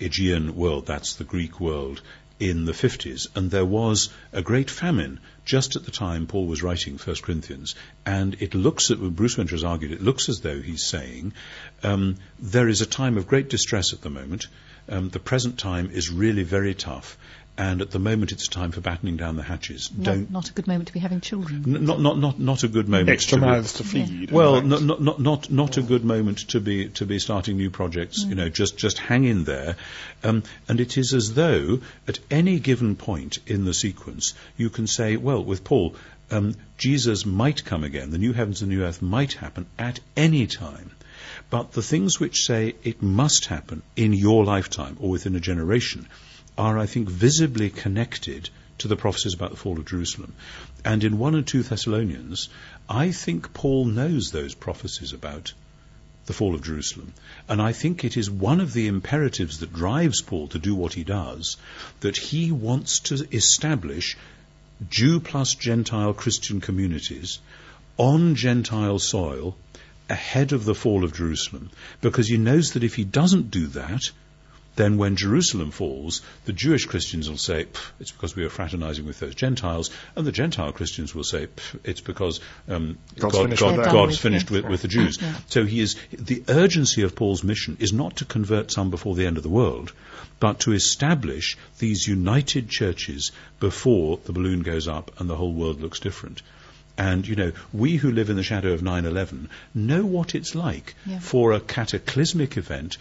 Aegean 0.00 0.54
world, 0.54 0.86
that's 0.86 1.16
the 1.16 1.24
Greek 1.24 1.58
world, 1.58 2.02
in 2.38 2.66
the 2.66 2.72
50s. 2.72 3.26
And 3.34 3.50
there 3.50 3.64
was 3.64 4.10
a 4.32 4.42
great 4.42 4.70
famine 4.70 5.18
just 5.44 5.74
at 5.74 5.84
the 5.84 5.90
time 5.90 6.26
Paul 6.26 6.46
was 6.46 6.62
writing 6.62 6.98
1 6.98 7.16
Corinthians. 7.22 7.74
And 8.04 8.36
it 8.40 8.54
looks 8.54 8.90
at, 8.90 9.00
Bruce 9.00 9.36
Winter 9.36 9.54
has 9.54 9.64
argued, 9.64 9.92
it 9.92 10.02
looks 10.02 10.28
as 10.28 10.40
though 10.40 10.60
he's 10.60 10.84
saying 10.84 11.32
um, 11.82 12.16
there 12.38 12.68
is 12.68 12.80
a 12.80 12.86
time 12.86 13.16
of 13.16 13.26
great 13.26 13.48
distress 13.48 13.92
at 13.92 14.02
the 14.02 14.10
moment. 14.10 14.46
Um, 14.88 15.08
the 15.08 15.18
present 15.18 15.58
time 15.58 15.90
is 15.92 16.10
really 16.10 16.44
very 16.44 16.74
tough 16.74 17.18
and 17.58 17.80
at 17.80 17.90
the 17.90 17.98
moment 17.98 18.32
it's 18.32 18.48
time 18.48 18.70
for 18.70 18.80
battening 18.80 19.16
down 19.16 19.36
the 19.36 19.42
hatches. 19.42 19.90
Not, 19.96 20.04
Don't 20.04 20.30
not 20.30 20.50
a 20.50 20.52
good 20.52 20.66
moment 20.66 20.88
to 20.88 20.92
be 20.92 21.00
having 21.00 21.20
children. 21.20 21.64
N- 21.66 21.84
not 21.84 22.00
not 22.00 22.18
not 22.18 22.38
not 22.38 22.62
a 22.64 22.68
good 22.68 22.88
moment. 22.88 23.08
Extra 23.08 23.38
to 23.38 23.46
mouths 23.46 23.74
to 23.74 23.84
feed. 23.84 24.08
Yeah. 24.08 24.34
Well, 24.34 24.60
not 24.60 24.82
not 24.82 25.20
not 25.20 25.50
not 25.50 25.76
a 25.76 25.82
good 25.82 26.04
moment 26.04 26.48
to 26.50 26.60
be 26.60 26.88
to 26.90 27.06
be 27.06 27.18
starting 27.18 27.56
new 27.56 27.70
projects. 27.70 28.24
Mm. 28.24 28.28
You 28.28 28.34
know, 28.34 28.48
just 28.48 28.76
just 28.76 28.98
hang 28.98 29.24
in 29.24 29.44
there, 29.44 29.76
um, 30.22 30.42
and 30.68 30.80
it 30.80 30.98
is 30.98 31.14
as 31.14 31.34
though 31.34 31.80
at 32.06 32.18
any 32.30 32.60
given 32.60 32.94
point 32.96 33.38
in 33.46 33.64
the 33.64 33.74
sequence 33.74 34.34
you 34.56 34.68
can 34.68 34.86
say, 34.86 35.16
well, 35.16 35.42
with 35.42 35.64
Paul. 35.64 35.94
Um, 36.28 36.56
Jesus 36.76 37.24
might 37.24 37.64
come 37.64 37.84
again. 37.84 38.10
The 38.10 38.18
new 38.18 38.32
heavens 38.32 38.60
and 38.60 38.72
new 38.72 38.82
earth 38.82 39.00
might 39.00 39.34
happen 39.34 39.66
at 39.78 40.00
any 40.16 40.48
time. 40.48 40.90
But 41.50 41.70
the 41.70 41.82
things 41.82 42.18
which 42.18 42.44
say 42.44 42.74
it 42.82 43.00
must 43.00 43.46
happen 43.46 43.82
in 43.94 44.12
your 44.12 44.44
lifetime 44.44 44.96
or 44.98 45.10
within 45.10 45.36
a 45.36 45.40
generation 45.40 46.08
are, 46.58 46.78
I 46.78 46.86
think, 46.86 47.08
visibly 47.08 47.70
connected 47.70 48.50
to 48.78 48.88
the 48.88 48.96
prophecies 48.96 49.34
about 49.34 49.50
the 49.50 49.56
fall 49.56 49.78
of 49.78 49.86
Jerusalem. 49.86 50.34
And 50.84 51.02
in 51.04 51.18
1 51.18 51.34
and 51.34 51.46
2 51.46 51.62
Thessalonians, 51.62 52.48
I 52.88 53.12
think 53.12 53.52
Paul 53.54 53.86
knows 53.86 54.30
those 54.30 54.54
prophecies 54.54 55.12
about 55.12 55.52
the 56.26 56.32
fall 56.32 56.54
of 56.54 56.62
Jerusalem. 56.62 57.12
And 57.48 57.62
I 57.62 57.72
think 57.72 58.04
it 58.04 58.16
is 58.16 58.30
one 58.30 58.60
of 58.60 58.72
the 58.72 58.88
imperatives 58.88 59.60
that 59.60 59.72
drives 59.72 60.20
Paul 60.20 60.48
to 60.48 60.58
do 60.58 60.74
what 60.74 60.92
he 60.92 61.04
does, 61.04 61.56
that 62.00 62.16
he 62.16 62.52
wants 62.52 63.00
to 63.00 63.26
establish 63.32 64.16
Jew 64.90 65.20
plus 65.20 65.54
Gentile 65.54 66.12
Christian 66.12 66.60
communities 66.60 67.38
on 67.96 68.34
Gentile 68.34 68.98
soil 68.98 69.56
ahead 70.10 70.52
of 70.52 70.64
the 70.64 70.74
fall 70.74 71.02
of 71.02 71.14
Jerusalem, 71.14 71.70
because 72.00 72.28
he 72.28 72.36
knows 72.36 72.72
that 72.72 72.84
if 72.84 72.94
he 72.94 73.04
doesn't 73.04 73.50
do 73.50 73.68
that, 73.68 74.10
then 74.76 74.98
when 74.98 75.16
Jerusalem 75.16 75.70
falls, 75.70 76.22
the 76.44 76.52
Jewish 76.52 76.84
Christians 76.84 77.28
will 77.28 77.38
say, 77.38 77.66
it's 77.98 78.12
because 78.12 78.36
we 78.36 78.44
are 78.44 78.50
fraternizing 78.50 79.06
with 79.06 79.18
those 79.18 79.34
Gentiles, 79.34 79.90
and 80.14 80.26
the 80.26 80.32
Gentile 80.32 80.72
Christians 80.72 81.14
will 81.14 81.24
say, 81.24 81.48
it's 81.82 82.02
because 82.02 82.40
um, 82.68 82.98
God's 83.18 83.34
God, 83.34 83.42
finished, 83.42 83.62
God, 83.62 83.84
God's 83.84 84.18
finished 84.18 84.50
with, 84.50 84.66
with, 84.66 84.82
the 84.82 84.88
Jews. 84.88 85.18
Yeah. 85.20 85.34
So 85.48 85.64
he 85.64 85.80
is, 85.80 85.96
the 86.12 86.44
urgency 86.48 87.02
of 87.02 87.16
Paul's 87.16 87.42
mission 87.42 87.78
is 87.80 87.92
not 87.92 88.16
to 88.16 88.24
convert 88.26 88.70
some 88.70 88.90
before 88.90 89.14
the 89.14 89.26
end 89.26 89.38
of 89.38 89.42
the 89.42 89.48
world, 89.48 89.92
but 90.38 90.60
to 90.60 90.72
establish 90.72 91.56
these 91.78 92.06
united 92.06 92.68
churches 92.68 93.32
before 93.58 94.18
the 94.24 94.32
balloon 94.32 94.60
goes 94.60 94.86
up 94.86 95.10
and 95.18 95.28
the 95.28 95.36
whole 95.36 95.52
world 95.52 95.80
looks 95.80 96.00
different. 96.00 96.42
And, 96.98 97.26
you 97.26 97.36
know, 97.36 97.52
we 97.72 97.96
who 97.96 98.10
live 98.10 98.30
in 98.30 98.36
the 98.36 98.42
shadow 98.42 98.72
of 98.72 98.80
9-11 98.80 99.48
know 99.74 100.04
what 100.04 100.34
it's 100.34 100.54
like 100.54 100.94
yeah. 101.04 101.18
for 101.18 101.52
a 101.52 101.60
cataclysmic 101.60 102.56
event 102.56 102.96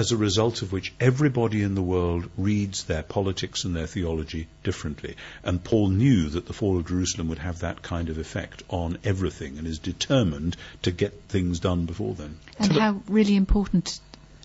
as 0.00 0.12
a 0.12 0.16
result 0.16 0.62
of 0.62 0.72
which 0.72 0.94
everybody 0.98 1.62
in 1.62 1.74
the 1.74 1.82
world 1.82 2.28
reads 2.38 2.84
their 2.84 3.02
politics 3.02 3.64
and 3.64 3.76
their 3.76 3.86
theology 3.86 4.46
differently. 4.62 5.14
And 5.44 5.62
Paul 5.62 5.88
knew 5.90 6.30
that 6.30 6.46
the 6.46 6.54
fall 6.54 6.78
of 6.78 6.86
Jerusalem 6.88 7.28
would 7.28 7.38
have 7.38 7.58
that 7.60 7.82
kind 7.82 8.08
of 8.08 8.16
effect 8.16 8.62
on 8.70 8.96
everything 9.04 9.58
and 9.58 9.66
is 9.66 9.78
determined 9.78 10.56
to 10.82 10.90
get 10.90 11.12
things 11.28 11.60
done 11.60 11.84
before 11.84 12.14
then. 12.14 12.38
And 12.58 12.72
how 12.72 13.02
really 13.08 13.36
important 13.36 14.00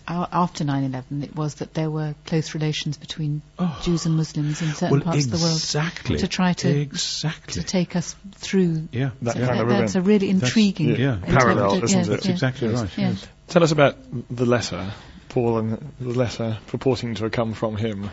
uh, 0.06 0.26
after 0.30 0.62
9/11, 0.62 1.24
it 1.24 1.34
was 1.34 1.54
that 1.56 1.72
there 1.74 1.90
were 1.90 2.14
close 2.26 2.52
relations 2.54 2.98
between 2.98 3.40
Oh. 3.58 3.80
Jews 3.82 4.04
and 4.06 4.14
Muslims 4.16 4.60
in 4.62 4.68
certain 4.74 4.90
well, 4.98 5.00
parts 5.00 5.24
of 5.24 5.30
the 5.32 5.38
world 5.38 5.56
exactly. 5.56 6.18
to 6.18 6.28
try 6.28 6.52
to 6.52 6.68
exactly. 6.68 7.54
to 7.54 7.66
take 7.66 7.96
us 7.96 8.14
through. 8.34 8.88
yeah, 8.92 9.10
That 9.22 9.34
So 9.34 9.46
kind 9.46 9.58
that- 9.58 9.62
of 9.62 9.68
that's 9.70 9.92
event. 9.96 10.04
a 10.06 10.08
really 10.08 10.32
That's- 10.32 10.48
intriguing 10.50 10.96
yeah. 10.96 11.16
Parallel, 11.24 11.82
isn't 11.82 11.98
it? 12.00 12.06
that's 12.08 12.26
yeah. 12.26 12.32
exactly 12.32 12.68
right. 12.68 12.90
Yeah. 12.98 13.08
Yes. 13.10 13.26
Tell 13.48 13.62
us 13.64 13.72
about 13.72 13.96
the 14.30 14.46
letter, 14.46 14.92
Paul, 15.36 15.58
and 15.58 15.92
the 16.00 16.18
letter 16.18 16.56
purporting 16.68 17.14
to 17.16 17.24
have 17.24 17.32
come 17.32 17.52
from 17.52 17.76
him. 17.76 18.08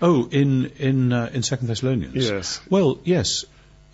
Oh, 0.00 0.26
in 0.30 0.64
in 0.78 1.12
uh, 1.12 1.28
in 1.34 1.42
Second 1.42 1.68
Thessalonians. 1.68 2.14
Yes. 2.14 2.62
Well, 2.70 2.98
yes. 3.04 3.44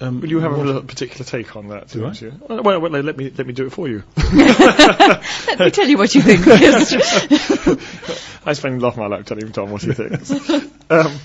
Um, 0.01 0.21
Will 0.21 0.31
you 0.31 0.39
have 0.39 0.57
what- 0.57 0.69
a 0.69 0.81
particular 0.83 1.25
take 1.25 1.57
on 1.57 1.69
that? 1.69 1.89
Do 1.89 2.03
don't 2.03 2.23
I? 2.23 2.27
you? 2.27 2.33
Well, 2.49 2.63
well, 2.63 2.81
well, 2.81 3.03
let 3.03 3.17
me 3.17 3.33
let 3.37 3.49
me 3.49 3.53
do 3.53 3.67
it 3.67 3.71
for 3.71 3.89
you. 3.89 4.05
Let 4.17 5.59
me 5.59 5.71
tell 5.71 5.89
you 5.89 5.99
what 5.99 6.15
you 6.15 6.23
think. 6.23 6.47
I 8.47 8.53
spend 8.53 8.81
half 8.81 8.97
my 8.97 9.09
life 9.09 9.27
telling 9.27 9.51
Tom 9.51 9.73
what 9.73 9.83
he 9.83 9.93
thinks. 9.93 10.31
um, 10.91 11.19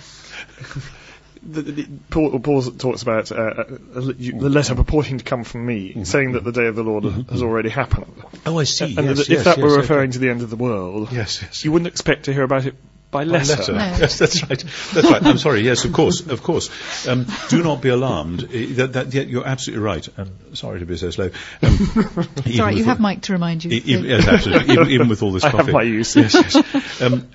the, 1.44 1.62
the, 1.62 1.88
Paul, 2.10 2.40
Paul 2.40 2.62
talks 2.64 3.02
about 3.02 3.32
uh, 3.32 3.36
uh, 3.36 4.02
you- 4.18 4.40
the 4.40 4.50
letter 4.50 4.76
purporting 4.76 5.18
to 5.20 5.24
come 5.24 5.44
from 5.44 5.66
me, 5.66 6.04
saying 6.06 6.34
that 6.34 6.44
the 6.44 6.52
day 6.52 6.68
of 6.68 6.76
the 6.76 6.84
Lord 6.84 7.04
has 7.30 7.42
already 7.42 7.70
happened. 7.70 8.12
Oh, 8.46 8.60
I 8.60 8.64
see. 8.66 8.96
and 8.98 9.08
yes, 9.08 9.18
that 9.20 9.30
yes, 9.30 9.40
if 9.40 9.44
that 9.46 9.58
yes, 9.58 9.64
were 9.64 9.72
okay. 9.74 9.82
referring 9.82 10.12
to 10.12 10.20
the 10.20 10.30
end 10.30 10.42
of 10.42 10.50
the 10.50 10.56
world, 10.56 11.12
Yes, 11.12 11.42
yes. 11.42 11.64
you 11.66 11.72
wouldn't 11.72 11.88
expect 11.88 12.26
to 12.26 12.34
hear 12.34 12.44
about 12.44 12.66
it 12.66 12.76
by 13.10 13.24
letter. 13.24 13.56
letter. 13.56 13.72
No. 13.74 13.80
Yes, 14.00 14.20
that's 14.20 14.44
right. 14.50 14.64
That's 14.94 15.10
right. 15.10 15.24
I'm 15.26 15.38
sorry. 15.38 15.62
Yes, 15.62 15.86
of 15.86 15.94
course, 15.94 16.28
of 16.28 16.44
course. 16.44 16.70
Um, 17.08 17.26
do 17.50 17.64
not 17.64 17.82
be 17.82 17.88
alarmed. 17.90 18.44
I- 18.54 18.66
That, 18.74 18.94
that, 18.94 19.14
yeah, 19.14 19.22
you're 19.22 19.46
absolutely 19.48 19.84
right. 19.86 20.08
Um, 20.18 20.32
sorry 20.56 20.80
to 20.80 20.86
be 20.86 20.98
so 20.98 21.10
slow. 21.12 21.26
Um, 21.26 21.32
It's 22.46 22.60
all 22.60 22.66
right, 22.66 22.76
you 22.76 22.84
have 22.84 23.00
Mike 23.00 23.22
to 23.24 23.34
remind 23.34 23.64
you. 23.64 23.72
E- 23.72 23.82
even, 23.86 24.06
yes, 24.06 24.28
absolutely. 24.28 24.74
Even, 24.74 24.90
even 24.90 25.10
with 25.10 25.24
all 25.24 25.32
this 25.32 25.44
I 25.46 25.50
have 25.50 25.70
my 25.72 25.84
use. 25.84 26.16
Yes, 26.18 26.34
yes. 26.34 27.02
Um, 27.02 27.30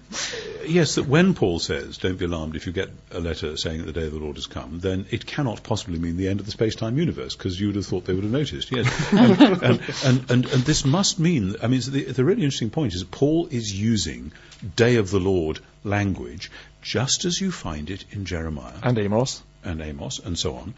yes, 0.67 0.97
that 0.97 1.07
when 1.07 1.35
Paul 1.35 1.59
says, 1.59 1.99
"Don't 1.99 2.19
be 2.19 2.25
alarmed 2.25 2.57
if 2.57 2.67
you 2.67 2.73
get 2.73 2.91
a 3.11 3.21
letter 3.21 3.57
saying 3.57 3.79
that 3.79 3.87
the 3.87 3.93
day 3.93 4.07
of 4.07 4.13
the 4.13 4.19
Lord 4.19 4.37
has 4.37 4.47
come," 4.47 4.81
then 4.81 5.07
it 5.11 5.27
cannot 5.27 5.63
possibly 5.63 5.99
mean 5.99 6.17
the 6.17 6.29
end 6.29 6.41
of 6.41 6.47
the 6.47 6.53
space-time 6.53 6.99
universe 6.99 7.37
because 7.37 7.61
you 7.61 7.69
would 7.69 7.77
have 7.77 7.87
thought 7.87 8.05
they 8.05 8.15
would 8.15 8.25
have 8.25 8.33
noticed. 8.33 8.71
Yes, 8.71 9.13
um, 9.13 9.19
and, 9.63 9.81
and, 10.05 10.31
and 10.31 10.47
and 10.47 10.63
this 10.65 10.85
must 10.85 11.19
mean. 11.19 11.57
I 11.63 11.69
mean, 11.69 11.81
the, 11.81 12.05
the 12.05 12.25
really 12.25 12.43
interesting 12.43 12.71
point 12.71 12.95
is 12.95 13.05
Paul 13.05 13.49
is 13.51 13.73
using 13.73 14.33
"day 14.77 14.97
of 14.97 15.11
the 15.11 15.21
Lord" 15.21 15.61
language 15.85 16.51
just 16.83 17.25
as 17.25 17.41
you 17.41 17.51
find 17.53 17.91
it 17.91 18.05
in 18.11 18.25
Jeremiah 18.25 18.75
And 18.83 18.99
Amos. 18.99 19.43
And 19.65 19.81
Amos 19.81 20.19
and 20.19 20.39
so 20.39 20.57
on, 20.57 20.75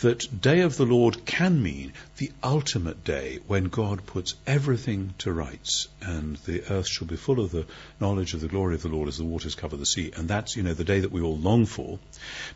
that 0.00 0.40
day 0.40 0.60
of 0.60 0.76
the 0.76 0.86
Lord 0.86 1.24
can 1.24 1.62
mean 1.62 1.92
the 2.16 2.32
ultimate 2.42 3.04
day 3.04 3.40
when 3.46 3.64
God 3.64 4.06
puts 4.06 4.34
everything 4.46 5.14
to 5.18 5.32
rights 5.32 5.88
and 6.00 6.36
the 6.38 6.62
earth 6.70 6.88
shall 6.88 7.06
be 7.06 7.16
full 7.16 7.40
of 7.40 7.50
the 7.50 7.66
knowledge 8.00 8.34
of 8.34 8.40
the 8.40 8.48
glory 8.48 8.74
of 8.74 8.82
the 8.82 8.88
Lord 8.88 9.08
as 9.08 9.18
the 9.18 9.24
waters 9.24 9.54
cover 9.54 9.76
the 9.76 9.86
sea. 9.86 10.12
And 10.16 10.28
that's, 10.28 10.56
you 10.56 10.62
know, 10.62 10.74
the 10.74 10.84
day 10.84 11.00
that 11.00 11.12
we 11.12 11.22
all 11.22 11.36
long 11.36 11.66
for. 11.66 11.98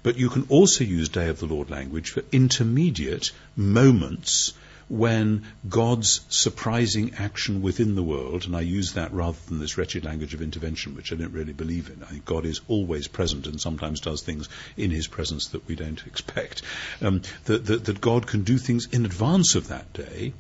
But 0.03 0.17
you 0.17 0.29
can 0.31 0.47
also 0.49 0.85
use 0.85 1.09
day 1.09 1.29
of 1.29 1.41
the 1.41 1.47
Lord 1.47 1.71
language 1.71 2.11
for 2.11 2.23
intermediate 2.33 3.31
moments 3.57 4.53
when 4.89 5.45
God's 5.69 6.21
surprising 6.29 7.15
action 7.19 7.63
within 7.63 7.95
the 7.95 8.03
world, 8.03 8.47
and 8.47 8.57
I 8.57 8.63
use 8.63 8.95
that 8.95 9.13
rather 9.13 9.37
than 9.49 9.59
this 9.59 9.77
wretched 9.77 10.05
language 10.05 10.35
of 10.35 10.43
intervention, 10.43 10.95
which 10.95 11.13
I 11.13 11.17
don't 11.17 11.33
really 11.33 11.53
believe 11.53 11.91
in. 11.91 12.03
I 12.03 12.07
think 12.07 12.25
God 12.25 12.45
is 12.45 12.61
always 12.69 13.09
present 13.09 13.47
and 13.47 13.61
sometimes 13.61 14.01
does 14.01 14.23
things 14.23 14.49
in 14.77 14.91
His 14.91 15.07
presence 15.07 15.49
that 15.49 15.67
we 15.67 15.77
don't 15.77 16.07
expect. 16.07 16.63
Um, 17.03 17.23
that, 17.45 17.67
that, 17.67 17.85
that 17.85 18.01
God 18.01 18.27
can 18.27 18.43
do 18.43 18.59
things 18.59 18.89
in 18.93 19.05
advance 19.05 19.55
of 19.55 19.69
that 19.69 19.93
day, 19.93 20.33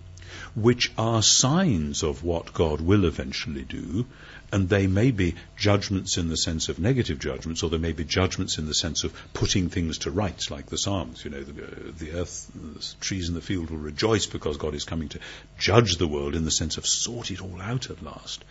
which 0.54 0.92
are 0.96 1.22
signs 1.22 2.02
of 2.02 2.22
what 2.24 2.52
God 2.52 2.80
will 2.80 3.04
eventually 3.04 3.64
do, 3.64 4.06
and 4.50 4.68
they 4.68 4.86
may 4.86 5.10
be 5.10 5.34
judgments 5.56 6.16
in 6.16 6.28
the 6.28 6.36
sense 6.36 6.68
of 6.68 6.78
negative 6.78 7.18
judgments, 7.18 7.62
or 7.62 7.70
they 7.70 7.78
may 7.78 7.92
be 7.92 8.04
judgments 8.04 8.58
in 8.58 8.66
the 8.66 8.74
sense 8.74 9.04
of 9.04 9.12
putting 9.34 9.68
things 9.68 9.98
to 9.98 10.10
rights, 10.10 10.50
like 10.50 10.66
the 10.66 10.78
Psalms. 10.78 11.24
You 11.24 11.30
know, 11.30 11.42
the, 11.42 11.64
uh, 11.64 11.92
the 11.98 12.12
earth, 12.12 12.50
the 12.54 12.94
trees 13.00 13.28
in 13.28 13.34
the 13.34 13.40
field 13.40 13.70
will 13.70 13.78
rejoice 13.78 14.26
because 14.26 14.56
God 14.56 14.74
is 14.74 14.84
coming 14.84 15.08
to 15.10 15.20
judge 15.58 15.96
the 15.96 16.08
world 16.08 16.34
in 16.34 16.44
the 16.44 16.50
sense 16.50 16.78
of 16.78 16.86
sort 16.86 17.30
it 17.30 17.42
all 17.42 17.60
out 17.60 17.90
at 17.90 18.02
last. 18.02 18.44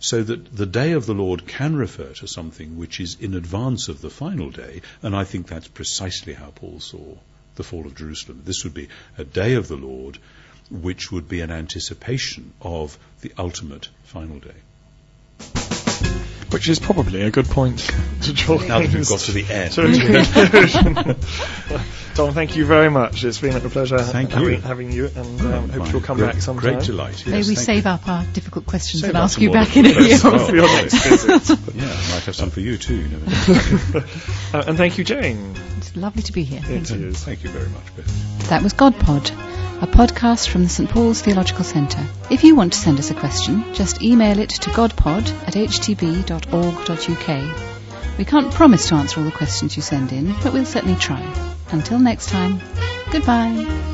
So 0.00 0.22
that 0.22 0.54
the 0.54 0.66
day 0.66 0.92
of 0.92 1.06
the 1.06 1.14
Lord 1.14 1.46
can 1.46 1.76
refer 1.76 2.12
to 2.14 2.26
something 2.26 2.76
which 2.76 3.00
is 3.00 3.16
in 3.20 3.34
advance 3.34 3.88
of 3.88 4.00
the 4.00 4.10
final 4.10 4.50
day, 4.50 4.82
and 5.02 5.14
I 5.14 5.24
think 5.24 5.46
that's 5.46 5.68
precisely 5.68 6.32
how 6.34 6.50
Paul 6.50 6.80
saw 6.80 7.16
the 7.56 7.62
fall 7.62 7.86
of 7.86 7.94
Jerusalem. 7.94 8.42
This 8.44 8.64
would 8.64 8.74
be 8.74 8.88
a 9.16 9.24
day 9.24 9.54
of 9.54 9.68
the 9.68 9.76
Lord 9.76 10.18
which 10.70 11.10
would 11.12 11.28
be 11.28 11.40
an 11.40 11.50
anticipation 11.50 12.52
of 12.60 12.98
the 13.20 13.32
ultimate 13.38 13.88
final 14.04 14.38
day. 14.38 14.54
Which 16.50 16.68
is 16.68 16.78
probably 16.78 17.22
a 17.22 17.30
good 17.30 17.46
point 17.46 17.78
to 18.22 18.32
draw 18.32 18.58
Now 18.58 18.78
that 18.78 18.94
we've 18.94 19.08
got 19.08 19.18
to 19.20 19.32
the 19.32 19.44
end. 19.52 19.72
to. 19.72 21.16
Tom, 22.14 22.32
thank 22.32 22.54
you 22.54 22.64
very 22.64 22.88
much. 22.90 23.24
It's 23.24 23.40
been 23.40 23.56
a 23.56 23.60
pleasure 23.60 23.98
Thank 23.98 24.30
having, 24.30 24.48
you. 24.48 24.56
having 24.60 24.92
you, 24.92 25.06
and 25.16 25.40
um, 25.40 25.68
hope 25.68 25.90
you'll 25.90 26.00
come 26.00 26.16
great, 26.16 26.34
back 26.34 26.42
sometime. 26.42 26.74
Great 26.74 26.86
delight. 26.86 27.26
May 27.26 27.38
we 27.38 27.56
save 27.56 27.86
you. 27.86 27.90
up 27.90 28.06
our 28.08 28.24
difficult 28.26 28.66
questions 28.66 29.00
Save 29.00 29.08
and 29.10 29.18
ask 29.18 29.40
you 29.40 29.50
back 29.50 29.76
in 29.76 29.86
a 29.86 29.94
difficult 29.94 30.06
year. 30.06 30.18
questions. 30.20 30.42
or 30.42 30.46
For 30.46 30.54
your 30.54 30.66
next 30.66 30.94
visit. 30.94 31.58
Yeah, 31.74 31.82
I 31.86 32.12
might 32.12 32.22
have 32.24 32.36
some 32.36 32.50
for 32.50 32.60
you 32.60 32.78
too. 32.78 32.94
You 32.94 33.08
never 33.08 33.26
know. 33.52 34.04
Uh, 34.52 34.64
and 34.68 34.76
thank 34.76 34.96
you, 34.96 35.02
Jane. 35.02 35.56
It's 35.78 35.96
lovely 35.96 36.22
to 36.22 36.32
be 36.32 36.44
here. 36.44 36.62
It 36.64 36.88
is. 36.88 37.24
Thank 37.24 37.42
you 37.42 37.50
very 37.50 37.68
much, 37.68 37.96
Beth. 37.96 38.48
That 38.50 38.62
was 38.62 38.74
God 38.74 38.96
Pod, 39.00 39.28
a 39.80 39.86
podcast 39.86 40.48
from 40.48 40.62
the 40.62 40.68
St 40.68 40.88
Paul's 40.88 41.20
Theological 41.20 41.64
Centre. 41.64 42.06
If 42.30 42.44
you 42.44 42.54
want 42.54 42.72
to 42.72 42.78
send 42.78 42.98
us 42.98 43.10
a 43.10 43.14
question, 43.14 43.74
just 43.74 44.02
email 44.02 44.38
it 44.38 44.50
to 44.50 44.70
godpod 44.70 45.28
at 45.46 45.54
htb.org.uk. 45.54 47.28
We 48.18 48.24
can't 48.24 48.52
promise 48.52 48.88
to 48.88 48.94
answer 48.94 49.20
all 49.20 49.26
the 49.26 49.32
questions 49.32 49.76
you 49.76 49.82
send 49.82 50.12
in, 50.12 50.34
but 50.42 50.52
we'll 50.52 50.64
certainly 50.64 50.98
try. 50.98 51.20
Until 51.70 51.98
next 51.98 52.28
time, 52.28 52.60
goodbye. 53.10 53.93